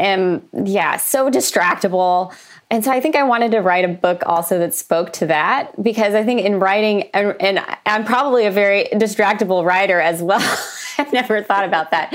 am 0.00 0.42
yeah, 0.64 0.96
so 0.96 1.30
distractible. 1.30 2.34
And 2.70 2.84
so 2.84 2.90
I 2.90 3.00
think 3.00 3.14
I 3.14 3.22
wanted 3.22 3.52
to 3.52 3.60
write 3.60 3.84
a 3.84 3.88
book 3.88 4.22
also 4.26 4.58
that 4.58 4.74
spoke 4.74 5.12
to 5.14 5.26
that 5.26 5.80
because 5.80 6.14
I 6.14 6.24
think 6.24 6.40
in 6.40 6.58
writing, 6.58 7.04
and, 7.14 7.36
and 7.40 7.64
I'm 7.86 8.04
probably 8.04 8.46
a 8.46 8.50
very 8.50 8.88
distractible 8.92 9.64
writer 9.64 10.00
as 10.00 10.20
well. 10.20 10.58
I've 10.98 11.12
never 11.12 11.42
thought 11.42 11.64
about 11.64 11.92
that. 11.92 12.12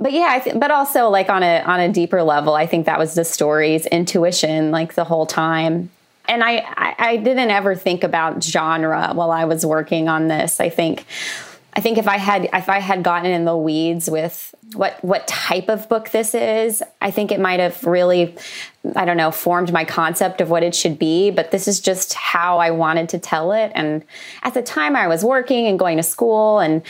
But 0.00 0.12
yeah, 0.12 0.40
th- 0.42 0.58
but 0.58 0.70
also 0.70 1.08
like 1.08 1.28
on 1.28 1.42
a 1.42 1.60
on 1.62 1.80
a 1.80 1.88
deeper 1.92 2.22
level, 2.22 2.54
I 2.54 2.66
think 2.66 2.86
that 2.86 2.98
was 2.98 3.14
the 3.14 3.24
story's 3.24 3.86
intuition 3.86 4.70
like 4.70 4.94
the 4.94 5.04
whole 5.04 5.26
time. 5.26 5.90
And 6.28 6.44
I, 6.44 6.58
I 6.76 6.94
I 6.98 7.16
didn't 7.16 7.50
ever 7.50 7.74
think 7.74 8.04
about 8.04 8.42
genre 8.42 9.10
while 9.12 9.30
I 9.30 9.44
was 9.44 9.66
working 9.66 10.08
on 10.08 10.28
this. 10.28 10.60
I 10.60 10.68
think 10.68 11.04
I 11.78 11.80
think 11.80 11.96
if 11.96 12.08
I 12.08 12.16
had 12.16 12.50
if 12.52 12.68
I 12.68 12.80
had 12.80 13.04
gotten 13.04 13.30
in 13.30 13.44
the 13.44 13.56
weeds 13.56 14.10
with 14.10 14.52
what 14.74 14.98
what 15.04 15.28
type 15.28 15.68
of 15.68 15.88
book 15.88 16.10
this 16.10 16.34
is, 16.34 16.82
I 17.00 17.12
think 17.12 17.30
it 17.30 17.38
might 17.38 17.60
have 17.60 17.84
really 17.84 18.34
I 18.96 19.04
don't 19.04 19.16
know 19.16 19.30
formed 19.30 19.72
my 19.72 19.84
concept 19.84 20.40
of 20.40 20.50
what 20.50 20.64
it 20.64 20.74
should 20.74 20.98
be. 20.98 21.30
But 21.30 21.52
this 21.52 21.68
is 21.68 21.78
just 21.78 22.14
how 22.14 22.58
I 22.58 22.72
wanted 22.72 23.10
to 23.10 23.20
tell 23.20 23.52
it. 23.52 23.70
And 23.76 24.02
at 24.42 24.54
the 24.54 24.62
time, 24.62 24.96
I 24.96 25.06
was 25.06 25.24
working 25.24 25.68
and 25.68 25.78
going 25.78 25.98
to 25.98 26.02
school, 26.02 26.58
and 26.58 26.82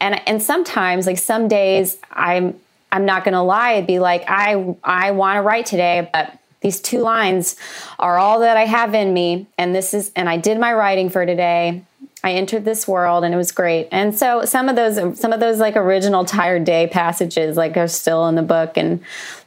and 0.00 0.22
and 0.28 0.40
sometimes 0.40 1.08
like 1.08 1.18
some 1.18 1.48
days 1.48 1.98
I'm 2.12 2.60
I'm 2.92 3.04
not 3.04 3.24
going 3.24 3.34
to 3.34 3.42
lie, 3.42 3.72
I'd 3.72 3.88
be 3.88 3.98
like 3.98 4.22
I 4.28 4.76
I 4.84 5.10
want 5.10 5.38
to 5.38 5.42
write 5.42 5.66
today, 5.66 6.08
but 6.12 6.38
these 6.60 6.80
two 6.80 7.00
lines 7.00 7.56
are 7.98 8.18
all 8.18 8.38
that 8.38 8.56
I 8.56 8.66
have 8.66 8.94
in 8.94 9.12
me, 9.12 9.48
and 9.58 9.74
this 9.74 9.94
is 9.94 10.12
and 10.14 10.28
I 10.28 10.36
did 10.36 10.60
my 10.60 10.72
writing 10.74 11.10
for 11.10 11.26
today 11.26 11.82
I 12.24 12.32
entered 12.32 12.64
this 12.64 12.88
world 12.88 13.22
and 13.22 13.32
it 13.32 13.36
was 13.36 13.52
great. 13.52 13.88
And 13.92 14.16
so 14.16 14.44
some 14.44 14.68
of 14.68 14.74
those 14.74 15.18
some 15.20 15.32
of 15.32 15.38
those 15.38 15.60
like 15.60 15.76
original 15.76 16.24
tired 16.24 16.64
day 16.64 16.88
passages 16.88 17.56
like 17.56 17.76
are 17.76 17.86
still 17.86 18.26
in 18.26 18.34
the 18.34 18.42
book 18.42 18.76
and 18.76 19.00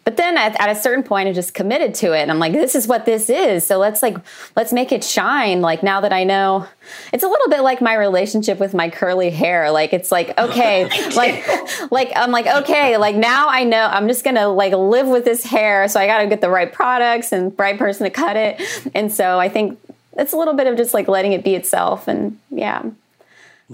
but 0.03 0.17
then 0.17 0.35
at, 0.35 0.59
at, 0.59 0.67
a 0.67 0.73
certain 0.73 1.03
point 1.03 1.29
I 1.29 1.33
just 1.33 1.53
committed 1.53 1.93
to 1.95 2.13
it 2.13 2.21
and 2.21 2.31
I'm 2.31 2.39
like 2.39 2.53
this 2.53 2.73
is 2.73 2.87
what 2.87 3.05
this 3.05 3.29
is. 3.29 3.67
So 3.67 3.77
let's 3.77 4.01
like 4.01 4.15
let's 4.55 4.71
make 4.71 4.93
it 4.93 5.03
shine 5.03 5.61
like 5.61 5.83
now 5.83 5.99
that 5.99 6.13
I 6.13 6.23
know. 6.23 6.65
It's 7.11 7.23
a 7.23 7.27
little 7.27 7.49
bit 7.49 7.61
like 7.61 7.81
my 7.81 7.93
relationship 7.93 8.57
with 8.57 8.73
my 8.73 8.89
curly 8.89 9.31
hair. 9.31 9.69
Like 9.69 9.91
it's 9.91 10.11
like 10.11 10.37
okay, 10.39 10.85
like 11.15 11.91
like 11.91 12.13
I'm 12.15 12.31
like 12.31 12.47
okay, 12.47 12.95
like 12.95 13.17
now 13.17 13.49
I 13.49 13.65
know 13.65 13.83
I'm 13.83 14.07
just 14.07 14.23
going 14.23 14.37
to 14.37 14.47
like 14.47 14.73
live 14.73 15.07
with 15.07 15.25
this 15.25 15.43
hair 15.43 15.89
so 15.89 15.99
I 15.99 16.07
got 16.07 16.19
to 16.19 16.27
get 16.27 16.39
the 16.39 16.49
right 16.49 16.71
products 16.71 17.33
and 17.33 17.53
right 17.59 17.77
person 17.77 18.05
to 18.05 18.09
cut 18.09 18.37
it. 18.37 18.61
And 18.95 19.11
so 19.11 19.39
I 19.39 19.49
think 19.49 19.77
it's 20.17 20.33
a 20.33 20.37
little 20.37 20.53
bit 20.53 20.67
of 20.67 20.77
just 20.77 20.93
like 20.93 21.07
letting 21.07 21.33
it 21.33 21.43
be 21.43 21.55
itself 21.55 22.07
and 22.07 22.37
yeah 22.49 22.83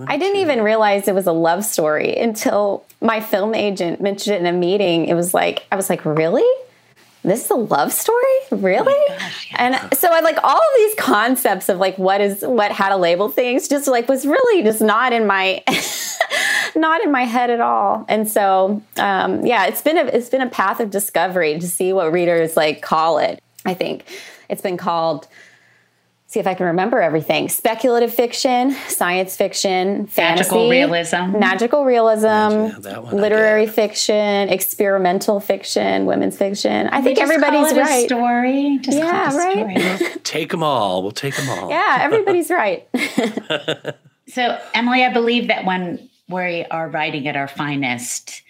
I 0.05 0.17
didn't 0.17 0.41
even 0.41 0.61
realize 0.61 1.07
it 1.07 1.15
was 1.15 1.25
a 1.25 1.31
love 1.31 1.65
story 1.65 2.15
until 2.15 2.85
my 3.01 3.19
film 3.19 3.55
agent 3.55 4.01
mentioned 4.01 4.35
it 4.35 4.39
in 4.41 4.45
a 4.45 4.51
meeting. 4.51 5.07
It 5.07 5.15
was 5.15 5.33
like, 5.33 5.65
I 5.71 5.75
was 5.75 5.89
like, 5.89 6.05
really? 6.05 6.45
This 7.23 7.45
is 7.45 7.51
a 7.51 7.55
love 7.55 7.91
story? 7.91 8.23
Really? 8.51 8.93
Oh 8.93 9.15
gosh, 9.17 9.51
yeah. 9.51 9.57
And 9.59 9.97
so 9.97 10.09
I 10.09 10.21
like 10.21 10.37
all 10.43 10.55
of 10.55 10.77
these 10.77 10.95
concepts 10.95 11.67
of 11.67 11.77
like 11.77 11.97
what 11.97 12.21
is 12.21 12.41
what 12.41 12.71
how 12.71 12.89
to 12.89 12.95
label 12.95 13.27
things 13.27 13.67
just 13.67 13.87
like 13.87 14.07
was 14.07 14.25
really 14.25 14.63
just 14.63 14.81
not 14.81 15.11
in 15.11 15.27
my 15.27 15.61
not 16.75 17.01
in 17.01 17.11
my 17.11 17.23
head 17.23 17.49
at 17.49 17.59
all. 17.59 18.05
And 18.07 18.29
so 18.29 18.81
um, 18.97 19.45
yeah, 19.45 19.65
it's 19.65 19.81
been 19.81 19.97
a 19.97 20.05
it's 20.05 20.29
been 20.29 20.41
a 20.41 20.49
path 20.49 20.79
of 20.79 20.89
discovery 20.89 21.59
to 21.59 21.67
see 21.67 21.91
what 21.91 22.13
readers 22.13 22.55
like 22.55 22.81
call 22.81 23.17
it. 23.17 23.43
I 23.65 23.73
think 23.73 24.05
it's 24.47 24.61
been 24.61 24.77
called 24.77 25.27
see 26.27 26.41
if 26.41 26.47
I 26.47 26.53
can 26.53 26.67
remember 26.67 27.01
everything 27.01 27.49
speculative 27.49 28.13
fiction, 28.13 28.71
science 28.87 29.35
fiction, 29.35 30.05
fantasy, 30.07 30.43
magical 30.43 30.69
realism, 30.69 31.39
magical 31.39 31.85
realism, 31.85 32.79
literary 33.15 33.65
fiction, 33.65 34.49
experimental 34.49 35.39
fiction, 35.39 36.05
women's 36.05 36.37
fiction. 36.37 36.87
I 36.87 37.01
think 37.01 37.17
everybody's 37.17 37.73
right. 37.73 38.05
story. 38.05 38.79
Just 38.81 38.97
yeah, 38.97 39.35
right. 39.35 39.97
Story. 39.97 40.11
take 40.23 40.51
them 40.51 40.63
all. 40.63 41.01
We'll 41.01 41.11
take 41.11 41.35
them 41.35 41.49
all. 41.49 41.69
Yeah, 41.69 41.97
everybody's 42.01 42.51
right. 42.51 42.87
so, 44.27 44.59
Emily, 44.73 45.03
I 45.03 45.11
believe 45.11 45.47
that 45.47 45.65
when 45.65 46.09
we 46.29 46.65
are 46.65 46.89
writing 46.89 47.27
at 47.27 47.37
our 47.37 47.47
finest, 47.47 48.43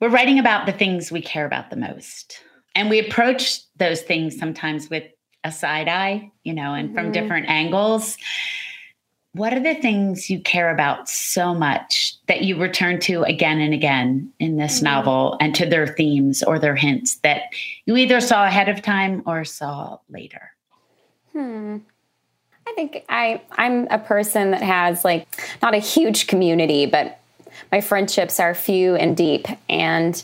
we're 0.00 0.08
writing 0.08 0.38
about 0.38 0.64
the 0.66 0.72
things 0.72 1.12
we 1.12 1.20
care 1.20 1.46
about 1.46 1.68
the 1.68 1.76
most. 1.76 2.40
And 2.74 2.90
we 2.90 2.98
approach 2.98 3.60
those 3.76 4.02
things 4.02 4.38
sometimes 4.38 4.90
with 4.90 5.04
a 5.46 5.52
side 5.52 5.88
eye, 5.88 6.30
you 6.42 6.52
know, 6.52 6.74
and 6.74 6.88
mm-hmm. 6.88 6.98
from 6.98 7.12
different 7.12 7.48
angles. 7.48 8.18
What 9.32 9.52
are 9.52 9.60
the 9.60 9.74
things 9.74 10.30
you 10.30 10.40
care 10.40 10.70
about 10.70 11.08
so 11.08 11.54
much 11.54 12.14
that 12.26 12.42
you 12.42 12.58
return 12.58 13.00
to 13.00 13.22
again 13.22 13.60
and 13.60 13.74
again 13.74 14.32
in 14.38 14.56
this 14.56 14.76
mm-hmm. 14.76 14.86
novel 14.86 15.36
and 15.40 15.54
to 15.54 15.66
their 15.66 15.86
themes 15.86 16.42
or 16.42 16.58
their 16.58 16.74
hints 16.74 17.16
that 17.16 17.42
you 17.84 17.96
either 17.96 18.20
saw 18.20 18.46
ahead 18.46 18.68
of 18.68 18.82
time 18.82 19.22
or 19.26 19.44
saw 19.44 19.98
later? 20.08 20.52
Hmm. 21.32 21.78
I 22.66 22.72
think 22.72 23.04
I 23.08 23.40
I'm 23.52 23.86
a 23.88 23.98
person 23.98 24.50
that 24.50 24.62
has 24.62 25.04
like 25.04 25.28
not 25.62 25.74
a 25.74 25.78
huge 25.78 26.26
community, 26.26 26.86
but 26.86 27.20
my 27.70 27.80
friendships 27.80 28.40
are 28.40 28.54
few 28.54 28.96
and 28.96 29.16
deep 29.16 29.46
and 29.68 30.22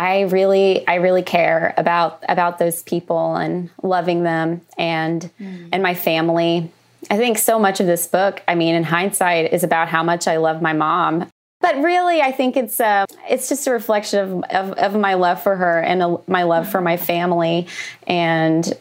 I 0.00 0.22
really 0.22 0.88
I 0.88 0.94
really 0.94 1.22
care 1.22 1.74
about 1.76 2.24
about 2.26 2.58
those 2.58 2.82
people 2.82 3.36
and 3.36 3.68
loving 3.82 4.22
them 4.22 4.62
and 4.78 5.30
mm. 5.38 5.68
and 5.70 5.82
my 5.82 5.94
family. 5.94 6.72
I 7.10 7.18
think 7.18 7.36
so 7.36 7.58
much 7.58 7.80
of 7.80 7.86
this 7.86 8.06
book, 8.06 8.42
I 8.48 8.54
mean 8.54 8.74
in 8.74 8.82
hindsight 8.82 9.52
is 9.52 9.62
about 9.62 9.88
how 9.88 10.02
much 10.02 10.26
I 10.26 10.38
love 10.38 10.62
my 10.62 10.72
mom. 10.72 11.28
But 11.60 11.76
really 11.82 12.22
I 12.22 12.32
think 12.32 12.56
it's 12.56 12.80
uh, 12.80 13.04
it's 13.28 13.50
just 13.50 13.66
a 13.66 13.72
reflection 13.72 14.20
of, 14.20 14.44
of, 14.44 14.72
of 14.78 14.94
my 14.98 15.14
love 15.14 15.42
for 15.42 15.54
her 15.54 15.80
and 15.80 16.02
a, 16.02 16.16
my 16.26 16.44
love 16.44 16.70
for 16.70 16.80
my 16.80 16.96
family 16.96 17.66
and 18.06 18.72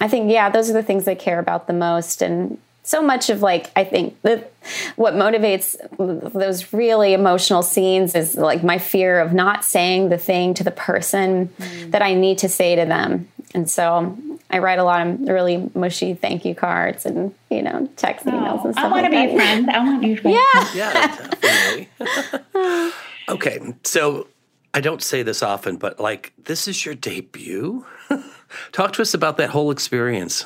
I 0.00 0.08
think 0.08 0.32
yeah, 0.32 0.48
those 0.48 0.70
are 0.70 0.74
the 0.74 0.82
things 0.82 1.06
I 1.06 1.16
care 1.16 1.38
about 1.38 1.66
the 1.66 1.74
most 1.74 2.22
and 2.22 2.56
so 2.86 3.02
much 3.02 3.28
of 3.28 3.42
like 3.42 3.70
i 3.76 3.84
think 3.84 4.20
that 4.22 4.52
what 4.94 5.12
motivates 5.14 5.76
those 6.32 6.72
really 6.72 7.12
emotional 7.12 7.62
scenes 7.62 8.14
is 8.14 8.36
like 8.36 8.62
my 8.62 8.78
fear 8.78 9.20
of 9.20 9.32
not 9.32 9.64
saying 9.64 10.08
the 10.08 10.16
thing 10.16 10.54
to 10.54 10.64
the 10.64 10.70
person 10.70 11.48
mm. 11.48 11.90
that 11.90 12.00
i 12.00 12.14
need 12.14 12.38
to 12.38 12.48
say 12.48 12.76
to 12.76 12.86
them. 12.86 13.28
And 13.54 13.68
so 13.70 14.16
i 14.50 14.58
write 14.58 14.78
a 14.78 14.84
lot 14.84 15.06
of 15.06 15.20
really 15.20 15.70
mushy 15.74 16.14
thank 16.14 16.44
you 16.44 16.54
cards 16.54 17.04
and 17.04 17.34
you 17.50 17.62
know 17.62 17.88
text 17.96 18.26
oh, 18.26 18.30
emails 18.30 18.64
and 18.64 18.74
stuff 18.74 18.84
i 18.84 18.88
want 18.88 19.06
to 19.06 19.12
like 19.12 19.30
be 19.30 19.36
that. 19.36 19.42
a 19.42 19.64
friend 19.64 19.70
i 19.70 19.78
want 19.78 20.02
you 20.02 20.16
to 20.16 20.22
be 20.22 20.30
yeah. 20.30 20.74
Yeah 20.74 21.28
definitely. 21.40 22.92
Okay 23.28 23.74
so 23.82 24.28
i 24.74 24.80
don't 24.80 25.02
say 25.02 25.22
this 25.22 25.42
often 25.42 25.76
but 25.76 25.98
like 25.98 26.32
this 26.38 26.68
is 26.68 26.86
your 26.86 26.94
debut? 26.94 27.84
Talk 28.72 28.92
to 28.92 29.02
us 29.02 29.12
about 29.12 29.38
that 29.38 29.50
whole 29.50 29.72
experience 29.72 30.44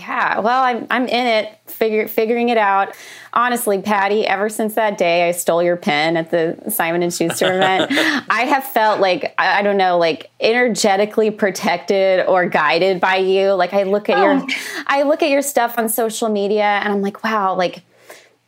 yeah, 0.00 0.40
well, 0.40 0.62
I'm 0.62 0.86
I'm 0.90 1.06
in 1.06 1.26
it, 1.26 1.58
figure, 1.66 2.08
figuring 2.08 2.48
it 2.48 2.58
out. 2.58 2.94
Honestly, 3.32 3.80
Patti, 3.80 4.26
ever 4.26 4.48
since 4.48 4.74
that 4.74 4.98
day 4.98 5.28
I 5.28 5.32
stole 5.32 5.62
your 5.62 5.76
pen 5.76 6.16
at 6.16 6.30
the 6.30 6.58
Simon 6.70 7.02
and 7.02 7.12
Schuster 7.12 7.54
event, 7.54 7.92
I 8.30 8.46
have 8.48 8.64
felt 8.64 9.00
like 9.00 9.34
I, 9.38 9.62
don't 9.62 9.76
know, 9.76 9.98
like 9.98 10.30
energetically 10.40 11.30
protected 11.30 12.26
or 12.26 12.46
guided 12.46 13.00
by 13.00 13.16
you. 13.16 13.52
Like 13.52 13.74
I 13.74 13.82
look 13.82 14.08
at 14.08 14.18
oh. 14.18 14.22
your, 14.22 14.46
I 14.86 15.02
look 15.02 15.22
at 15.22 15.28
your 15.28 15.42
stuff 15.42 15.78
on 15.78 15.88
social 15.88 16.28
media, 16.28 16.64
and 16.64 16.92
I'm 16.92 17.02
like, 17.02 17.22
wow, 17.22 17.54
like 17.54 17.82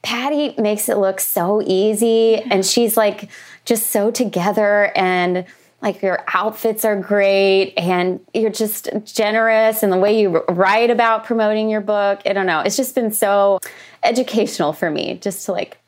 Patti 0.03 0.55
makes 0.59 0.88
it 0.88 0.96
look 0.96 1.20
so 1.20 1.62
easy, 1.64 2.36
and 2.36 2.64
she's 2.64 2.96
like 2.96 3.30
just 3.64 3.90
so 3.90 4.11
together 4.11 4.90
and 4.96 5.44
like 5.83 6.01
your 6.01 6.24
outfits 6.33 6.85
are 6.85 6.97
great 6.97 7.74
and 7.76 8.20
you're 8.33 8.51
just 8.51 8.89
generous 9.05 9.83
and 9.83 9.93
the 9.93 9.99
way 9.99 10.18
you 10.20 10.39
write 10.49 10.91
about 10.91 11.24
promoting 11.24 11.68
your 11.68 11.80
book. 11.80 12.22
I 12.24 12.33
don't 12.33 12.47
know. 12.47 12.61
It's 12.61 12.76
just 12.76 12.95
been 12.95 13.11
so 13.11 13.59
educational 14.05 14.72
for 14.72 14.91
me 14.91 15.18
just 15.20 15.45
to 15.47 15.53
like 15.53 15.78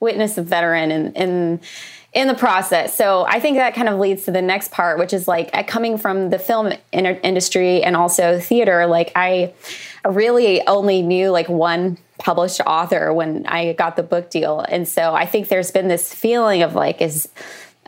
witness 0.00 0.38
a 0.38 0.42
veteran 0.42 0.90
in 0.90 1.12
in 1.12 1.60
in 2.14 2.26
the 2.26 2.34
process. 2.34 2.96
So 2.96 3.26
i 3.28 3.38
think 3.38 3.58
that 3.58 3.74
kind 3.74 3.88
of 3.88 3.98
leads 3.98 4.24
to 4.24 4.30
the 4.30 4.40
next 4.40 4.70
part 4.70 4.98
which 4.98 5.12
is 5.12 5.28
like 5.28 5.66
coming 5.66 5.98
from 5.98 6.30
the 6.30 6.38
film 6.38 6.72
industry 6.92 7.82
and 7.82 7.96
also 7.96 8.40
theater 8.40 8.86
like 8.86 9.12
i 9.14 9.52
really 10.08 10.66
only 10.66 11.02
knew 11.02 11.30
like 11.30 11.48
one 11.48 11.98
published 12.18 12.60
author 12.66 13.12
when 13.12 13.46
i 13.46 13.74
got 13.74 13.96
the 13.96 14.02
book 14.02 14.30
deal. 14.30 14.60
And 14.60 14.88
so 14.88 15.14
i 15.14 15.26
think 15.26 15.48
there's 15.48 15.70
been 15.70 15.88
this 15.88 16.14
feeling 16.14 16.62
of 16.62 16.74
like 16.74 17.02
is 17.02 17.28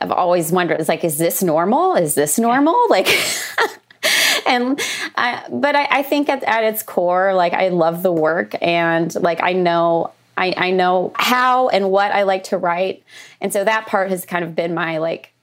I've 0.00 0.10
always 0.10 0.50
wondered, 0.50 0.80
it's 0.80 0.88
like, 0.88 1.04
is 1.04 1.18
this 1.18 1.42
normal? 1.42 1.94
Is 1.94 2.14
this 2.14 2.38
normal? 2.38 2.76
Like, 2.88 3.08
and 4.46 4.80
I, 5.16 5.44
but 5.50 5.76
I, 5.76 5.88
I 5.90 6.02
think 6.02 6.28
at, 6.28 6.42
at 6.44 6.64
its 6.64 6.82
core, 6.82 7.34
like 7.34 7.52
I 7.52 7.68
love 7.68 8.02
the 8.02 8.12
work 8.12 8.54
and 8.62 9.14
like 9.16 9.42
I 9.42 9.52
know 9.52 10.12
I, 10.40 10.54
I 10.56 10.70
know 10.70 11.12
how 11.16 11.68
and 11.68 11.90
what 11.90 12.12
I 12.12 12.22
like 12.22 12.44
to 12.44 12.56
write. 12.56 13.04
And 13.42 13.52
so 13.52 13.62
that 13.62 13.86
part 13.86 14.10
has 14.10 14.24
kind 14.24 14.42
of 14.42 14.56
been 14.56 14.72
my 14.72 14.96
like 14.96 15.34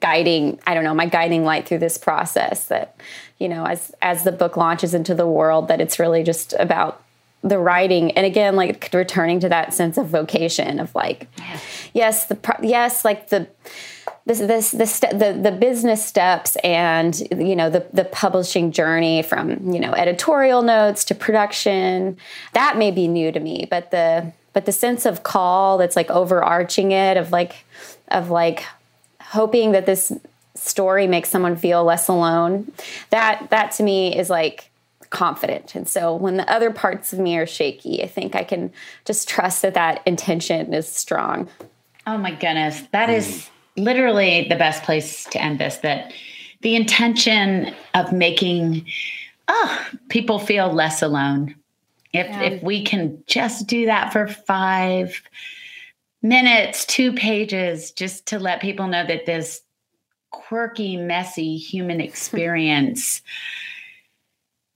guiding, 0.00 0.58
I 0.66 0.74
don't 0.74 0.82
know, 0.82 0.94
my 0.94 1.06
guiding 1.06 1.44
light 1.44 1.68
through 1.68 1.78
this 1.78 1.96
process 1.96 2.64
that, 2.64 2.96
you 3.38 3.48
know, 3.48 3.64
as 3.64 3.94
as 4.02 4.24
the 4.24 4.32
book 4.32 4.56
launches 4.56 4.92
into 4.92 5.14
the 5.14 5.26
world, 5.26 5.68
that 5.68 5.80
it's 5.80 6.00
really 6.00 6.24
just 6.24 6.52
about 6.58 7.02
the 7.42 7.58
writing 7.58 8.10
and 8.12 8.26
again 8.26 8.56
like 8.56 8.90
returning 8.92 9.38
to 9.40 9.48
that 9.48 9.72
sense 9.72 9.96
of 9.96 10.08
vocation 10.08 10.80
of 10.80 10.92
like 10.94 11.28
yes 11.92 12.26
the 12.26 12.56
yes 12.62 13.04
like 13.04 13.28
the 13.28 13.46
this 14.26 14.40
this 14.40 14.72
this 14.72 14.98
the 15.00 15.38
the 15.40 15.52
business 15.52 16.04
steps 16.04 16.56
and 16.56 17.20
you 17.30 17.54
know 17.54 17.70
the 17.70 17.86
the 17.92 18.04
publishing 18.04 18.72
journey 18.72 19.22
from 19.22 19.72
you 19.72 19.78
know 19.78 19.92
editorial 19.92 20.62
notes 20.62 21.04
to 21.04 21.14
production 21.14 22.16
that 22.54 22.76
may 22.76 22.90
be 22.90 23.06
new 23.06 23.30
to 23.30 23.40
me 23.40 23.66
but 23.70 23.90
the 23.90 24.32
but 24.52 24.66
the 24.66 24.72
sense 24.72 25.06
of 25.06 25.22
call 25.22 25.78
that's 25.78 25.96
like 25.96 26.10
overarching 26.10 26.90
it 26.90 27.16
of 27.16 27.30
like 27.30 27.64
of 28.08 28.30
like 28.30 28.64
hoping 29.20 29.72
that 29.72 29.86
this 29.86 30.12
story 30.56 31.06
makes 31.06 31.28
someone 31.28 31.54
feel 31.56 31.84
less 31.84 32.08
alone 32.08 32.70
that 33.10 33.48
that 33.50 33.70
to 33.70 33.82
me 33.82 34.16
is 34.16 34.28
like 34.28 34.70
confident. 35.10 35.74
And 35.74 35.88
so 35.88 36.14
when 36.14 36.36
the 36.36 36.50
other 36.50 36.70
parts 36.70 37.12
of 37.12 37.18
me 37.18 37.36
are 37.38 37.46
shaky, 37.46 38.02
I 38.02 38.06
think 38.06 38.34
I 38.34 38.44
can 38.44 38.72
just 39.04 39.28
trust 39.28 39.62
that 39.62 39.74
that 39.74 40.02
intention 40.06 40.72
is 40.74 40.88
strong. 40.88 41.48
Oh 42.06 42.18
my 42.18 42.30
goodness. 42.30 42.82
that 42.92 43.10
is 43.10 43.48
literally 43.76 44.46
the 44.48 44.56
best 44.56 44.82
place 44.82 45.24
to 45.24 45.40
end 45.40 45.60
this 45.60 45.76
that 45.78 46.12
the 46.62 46.74
intention 46.74 47.74
of 47.94 48.12
making 48.12 48.86
oh, 49.46 49.86
people 50.08 50.38
feel 50.38 50.72
less 50.72 51.02
alone. 51.02 51.54
If 52.12 52.26
yeah. 52.26 52.42
if 52.42 52.62
we 52.62 52.84
can 52.84 53.22
just 53.26 53.66
do 53.66 53.86
that 53.86 54.12
for 54.12 54.26
5 54.26 55.22
minutes, 56.22 56.84
2 56.86 57.12
pages 57.12 57.92
just 57.92 58.26
to 58.26 58.38
let 58.38 58.60
people 58.60 58.88
know 58.88 59.06
that 59.06 59.26
this 59.26 59.62
quirky, 60.30 60.96
messy 60.96 61.56
human 61.56 62.00
experience 62.08 63.22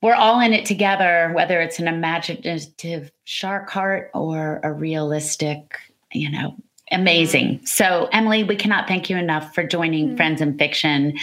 we're 0.02 0.14
all 0.14 0.40
in 0.40 0.52
it 0.52 0.66
together, 0.66 1.30
whether 1.34 1.60
it's 1.60 1.78
an 1.78 1.88
imaginative 1.88 3.10
shark 3.24 3.70
heart 3.70 4.10
or 4.12 4.60
a 4.64 4.72
realistic, 4.72 5.78
you 6.12 6.30
know, 6.30 6.56
amazing. 6.90 7.64
So, 7.64 8.08
Emily, 8.12 8.42
we 8.42 8.56
cannot 8.56 8.88
thank 8.88 9.08
you 9.08 9.16
enough 9.16 9.54
for 9.54 9.64
joining 9.64 10.08
mm-hmm. 10.08 10.16
Friends 10.16 10.40
in 10.40 10.58
Fiction. 10.58 11.16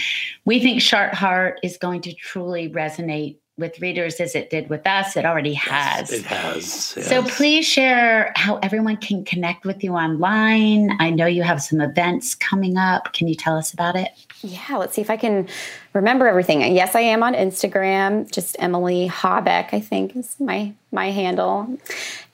We 0.46 0.60
think 0.60 0.80
Shark 0.80 1.12
Heart 1.12 1.60
is 1.62 1.76
going 1.76 2.00
to 2.02 2.14
truly 2.14 2.70
resonate 2.70 3.36
with 3.60 3.80
readers 3.80 4.16
as 4.20 4.34
it 4.34 4.50
did 4.50 4.68
with 4.68 4.86
us. 4.86 5.16
It 5.16 5.24
already 5.24 5.54
has. 5.54 6.10
Yes, 6.10 6.20
it 6.20 6.26
has. 6.26 6.94
Yes. 6.96 7.08
So 7.08 7.22
please 7.22 7.66
share 7.66 8.32
how 8.36 8.56
everyone 8.58 8.96
can 8.96 9.24
connect 9.24 9.64
with 9.64 9.84
you 9.84 9.92
online. 9.92 10.96
I 10.98 11.10
know 11.10 11.26
you 11.26 11.42
have 11.42 11.62
some 11.62 11.80
events 11.80 12.34
coming 12.34 12.76
up. 12.76 13.12
Can 13.12 13.28
you 13.28 13.34
tell 13.34 13.56
us 13.56 13.72
about 13.72 13.96
it? 13.96 14.08
Yeah, 14.42 14.76
let's 14.76 14.94
see 14.94 15.02
if 15.02 15.10
I 15.10 15.18
can 15.18 15.48
remember 15.92 16.26
everything. 16.26 16.60
Yes, 16.74 16.94
I 16.94 17.00
am 17.00 17.22
on 17.22 17.34
Instagram, 17.34 18.30
just 18.32 18.56
Emily 18.58 19.06
Habeck, 19.06 19.74
I 19.74 19.80
think 19.80 20.16
is 20.16 20.40
my 20.40 20.72
my 20.92 21.10
handle. 21.10 21.78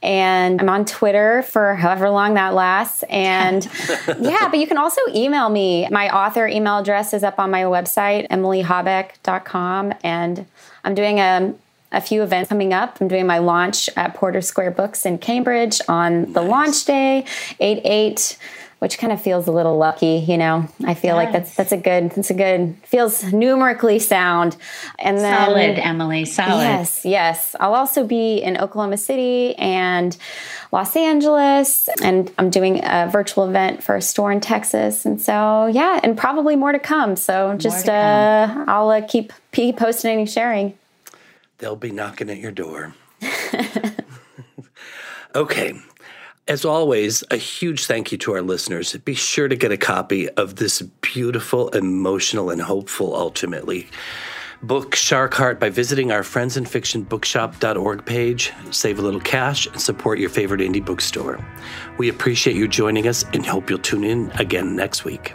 And 0.03 0.61
I'm 0.61 0.69
on 0.69 0.85
Twitter 0.85 1.43
for 1.43 1.75
however 1.75 2.09
long 2.11 2.35
that 2.35 2.55
lasts. 2.55 3.03
And 3.09 3.65
yeah, 4.21 4.49
but 4.49 4.59
you 4.59 4.67
can 4.67 4.79
also 4.79 5.01
email 5.15 5.49
me. 5.49 5.89
My 5.91 6.09
author 6.15 6.47
email 6.47 6.79
address 6.79 7.13
is 7.13 7.25
up 7.25 7.39
on 7.39 7.51
my 7.51 7.63
website, 7.63 8.29
emilyhabeck.com. 8.29 9.95
And 10.05 10.47
I'm 10.87 10.95
doing 10.95 11.21
a 11.21 11.55
a 11.93 12.01
few 12.01 12.23
events 12.23 12.49
coming 12.49 12.73
up. 12.73 13.01
I'm 13.01 13.09
doing 13.09 13.27
my 13.27 13.39
launch 13.39 13.89
at 13.97 14.15
Porter 14.15 14.41
Square 14.41 14.73
Books 14.73 15.07
in 15.07 15.19
Cambridge 15.19 15.81
on 15.89 16.33
the 16.33 16.43
nice. 16.43 16.51
launch 16.51 16.85
day, 16.85 17.25
8 17.61 17.81
8 17.85 18.39
which 18.79 18.99
kind 18.99 19.13
of 19.13 19.23
feels 19.23 19.47
a 19.47 19.53
little 19.53 19.79
lucky, 19.79 20.25
you 20.29 20.37
know. 20.37 20.69
I 20.85 20.95
feel 20.95 21.15
yes. 21.15 21.17
like 21.17 21.33
that's 21.33 21.55
that's 21.55 21.73
a 21.73 21.77
good 21.77 22.11
that's 22.11 22.31
a 22.31 22.35
good 22.35 22.77
feels 22.85 23.25
numerically 23.33 23.99
sound. 23.99 24.57
And 24.99 25.19
then 25.19 25.47
solid, 25.47 25.79
Emily, 25.79 26.25
solid. 26.27 26.63
Yes, 26.63 27.05
yes. 27.05 27.57
I'll 27.59 27.75
also 27.75 28.07
be 28.07 28.39
in 28.39 28.59
Oklahoma 28.59 28.99
City 28.99 29.55
and 29.57 30.17
Los 30.73 30.95
Angeles, 30.95 31.89
and 32.03 32.31
I'm 32.39 32.51
doing 32.51 32.81
a 32.85 33.09
virtual 33.11 33.49
event 33.49 33.83
for 33.83 33.97
a 33.97 34.03
store 34.03 34.31
in 34.31 34.41
Texas. 34.41 35.07
And 35.07 35.21
so, 35.21 35.67
yeah, 35.67 36.01
and 36.03 36.19
probably 36.19 36.55
more 36.55 36.73
to 36.73 36.79
come. 36.79 37.17
So 37.17 37.57
just 37.57 37.89
uh, 37.89 38.65
I'll 38.69 38.91
uh, 38.91 39.07
keep 39.07 39.33
keep 39.53 39.79
posting 39.79 40.19
and 40.19 40.31
sharing. 40.31 40.77
They'll 41.59 41.77
be 41.77 41.93
knocking 41.93 42.29
at 42.29 42.37
your 42.37 42.53
door. 42.53 42.95
okay. 45.35 45.73
As 46.49 46.65
always, 46.65 47.25
a 47.33 47.37
huge 47.37 47.87
thank 47.87 48.13
you 48.13 48.19
to 48.19 48.35
our 48.35 48.41
listeners. 48.41 48.93
Be 48.99 49.15
sure 49.15 49.49
to 49.49 49.57
get 49.57 49.73
a 49.73 49.77
copy 49.77 50.29
of 50.31 50.55
this 50.55 50.81
beautiful, 50.81 51.71
emotional, 51.71 52.51
and 52.51 52.63
hopeful, 52.63 53.17
ultimately, 53.17 53.89
book 54.63 54.95
Shark 54.95 55.35
Heart 55.35 55.59
by 55.59 55.71
visiting 55.71 56.13
our 56.13 56.23
Friends 56.23 56.57
in 56.57 56.65
Fiction 56.65 57.03
Bookshop.org 57.03 58.07
page. 58.07 58.53
Save 58.71 59.01
a 59.01 59.03
little 59.03 59.21
cash 59.21 59.67
and 59.67 59.81
support 59.81 60.21
your 60.21 60.31
favorite 60.31 60.61
indie 60.61 60.85
bookstore. 60.85 61.45
We 61.99 62.09
appreciate 62.09 62.55
you 62.55 62.69
joining 62.69 63.09
us 63.09 63.25
and 63.33 63.45
hope 63.45 63.69
you'll 63.69 63.81
tune 63.81 64.05
in 64.05 64.31
again 64.39 64.77
next 64.77 65.05
week. 65.05 65.35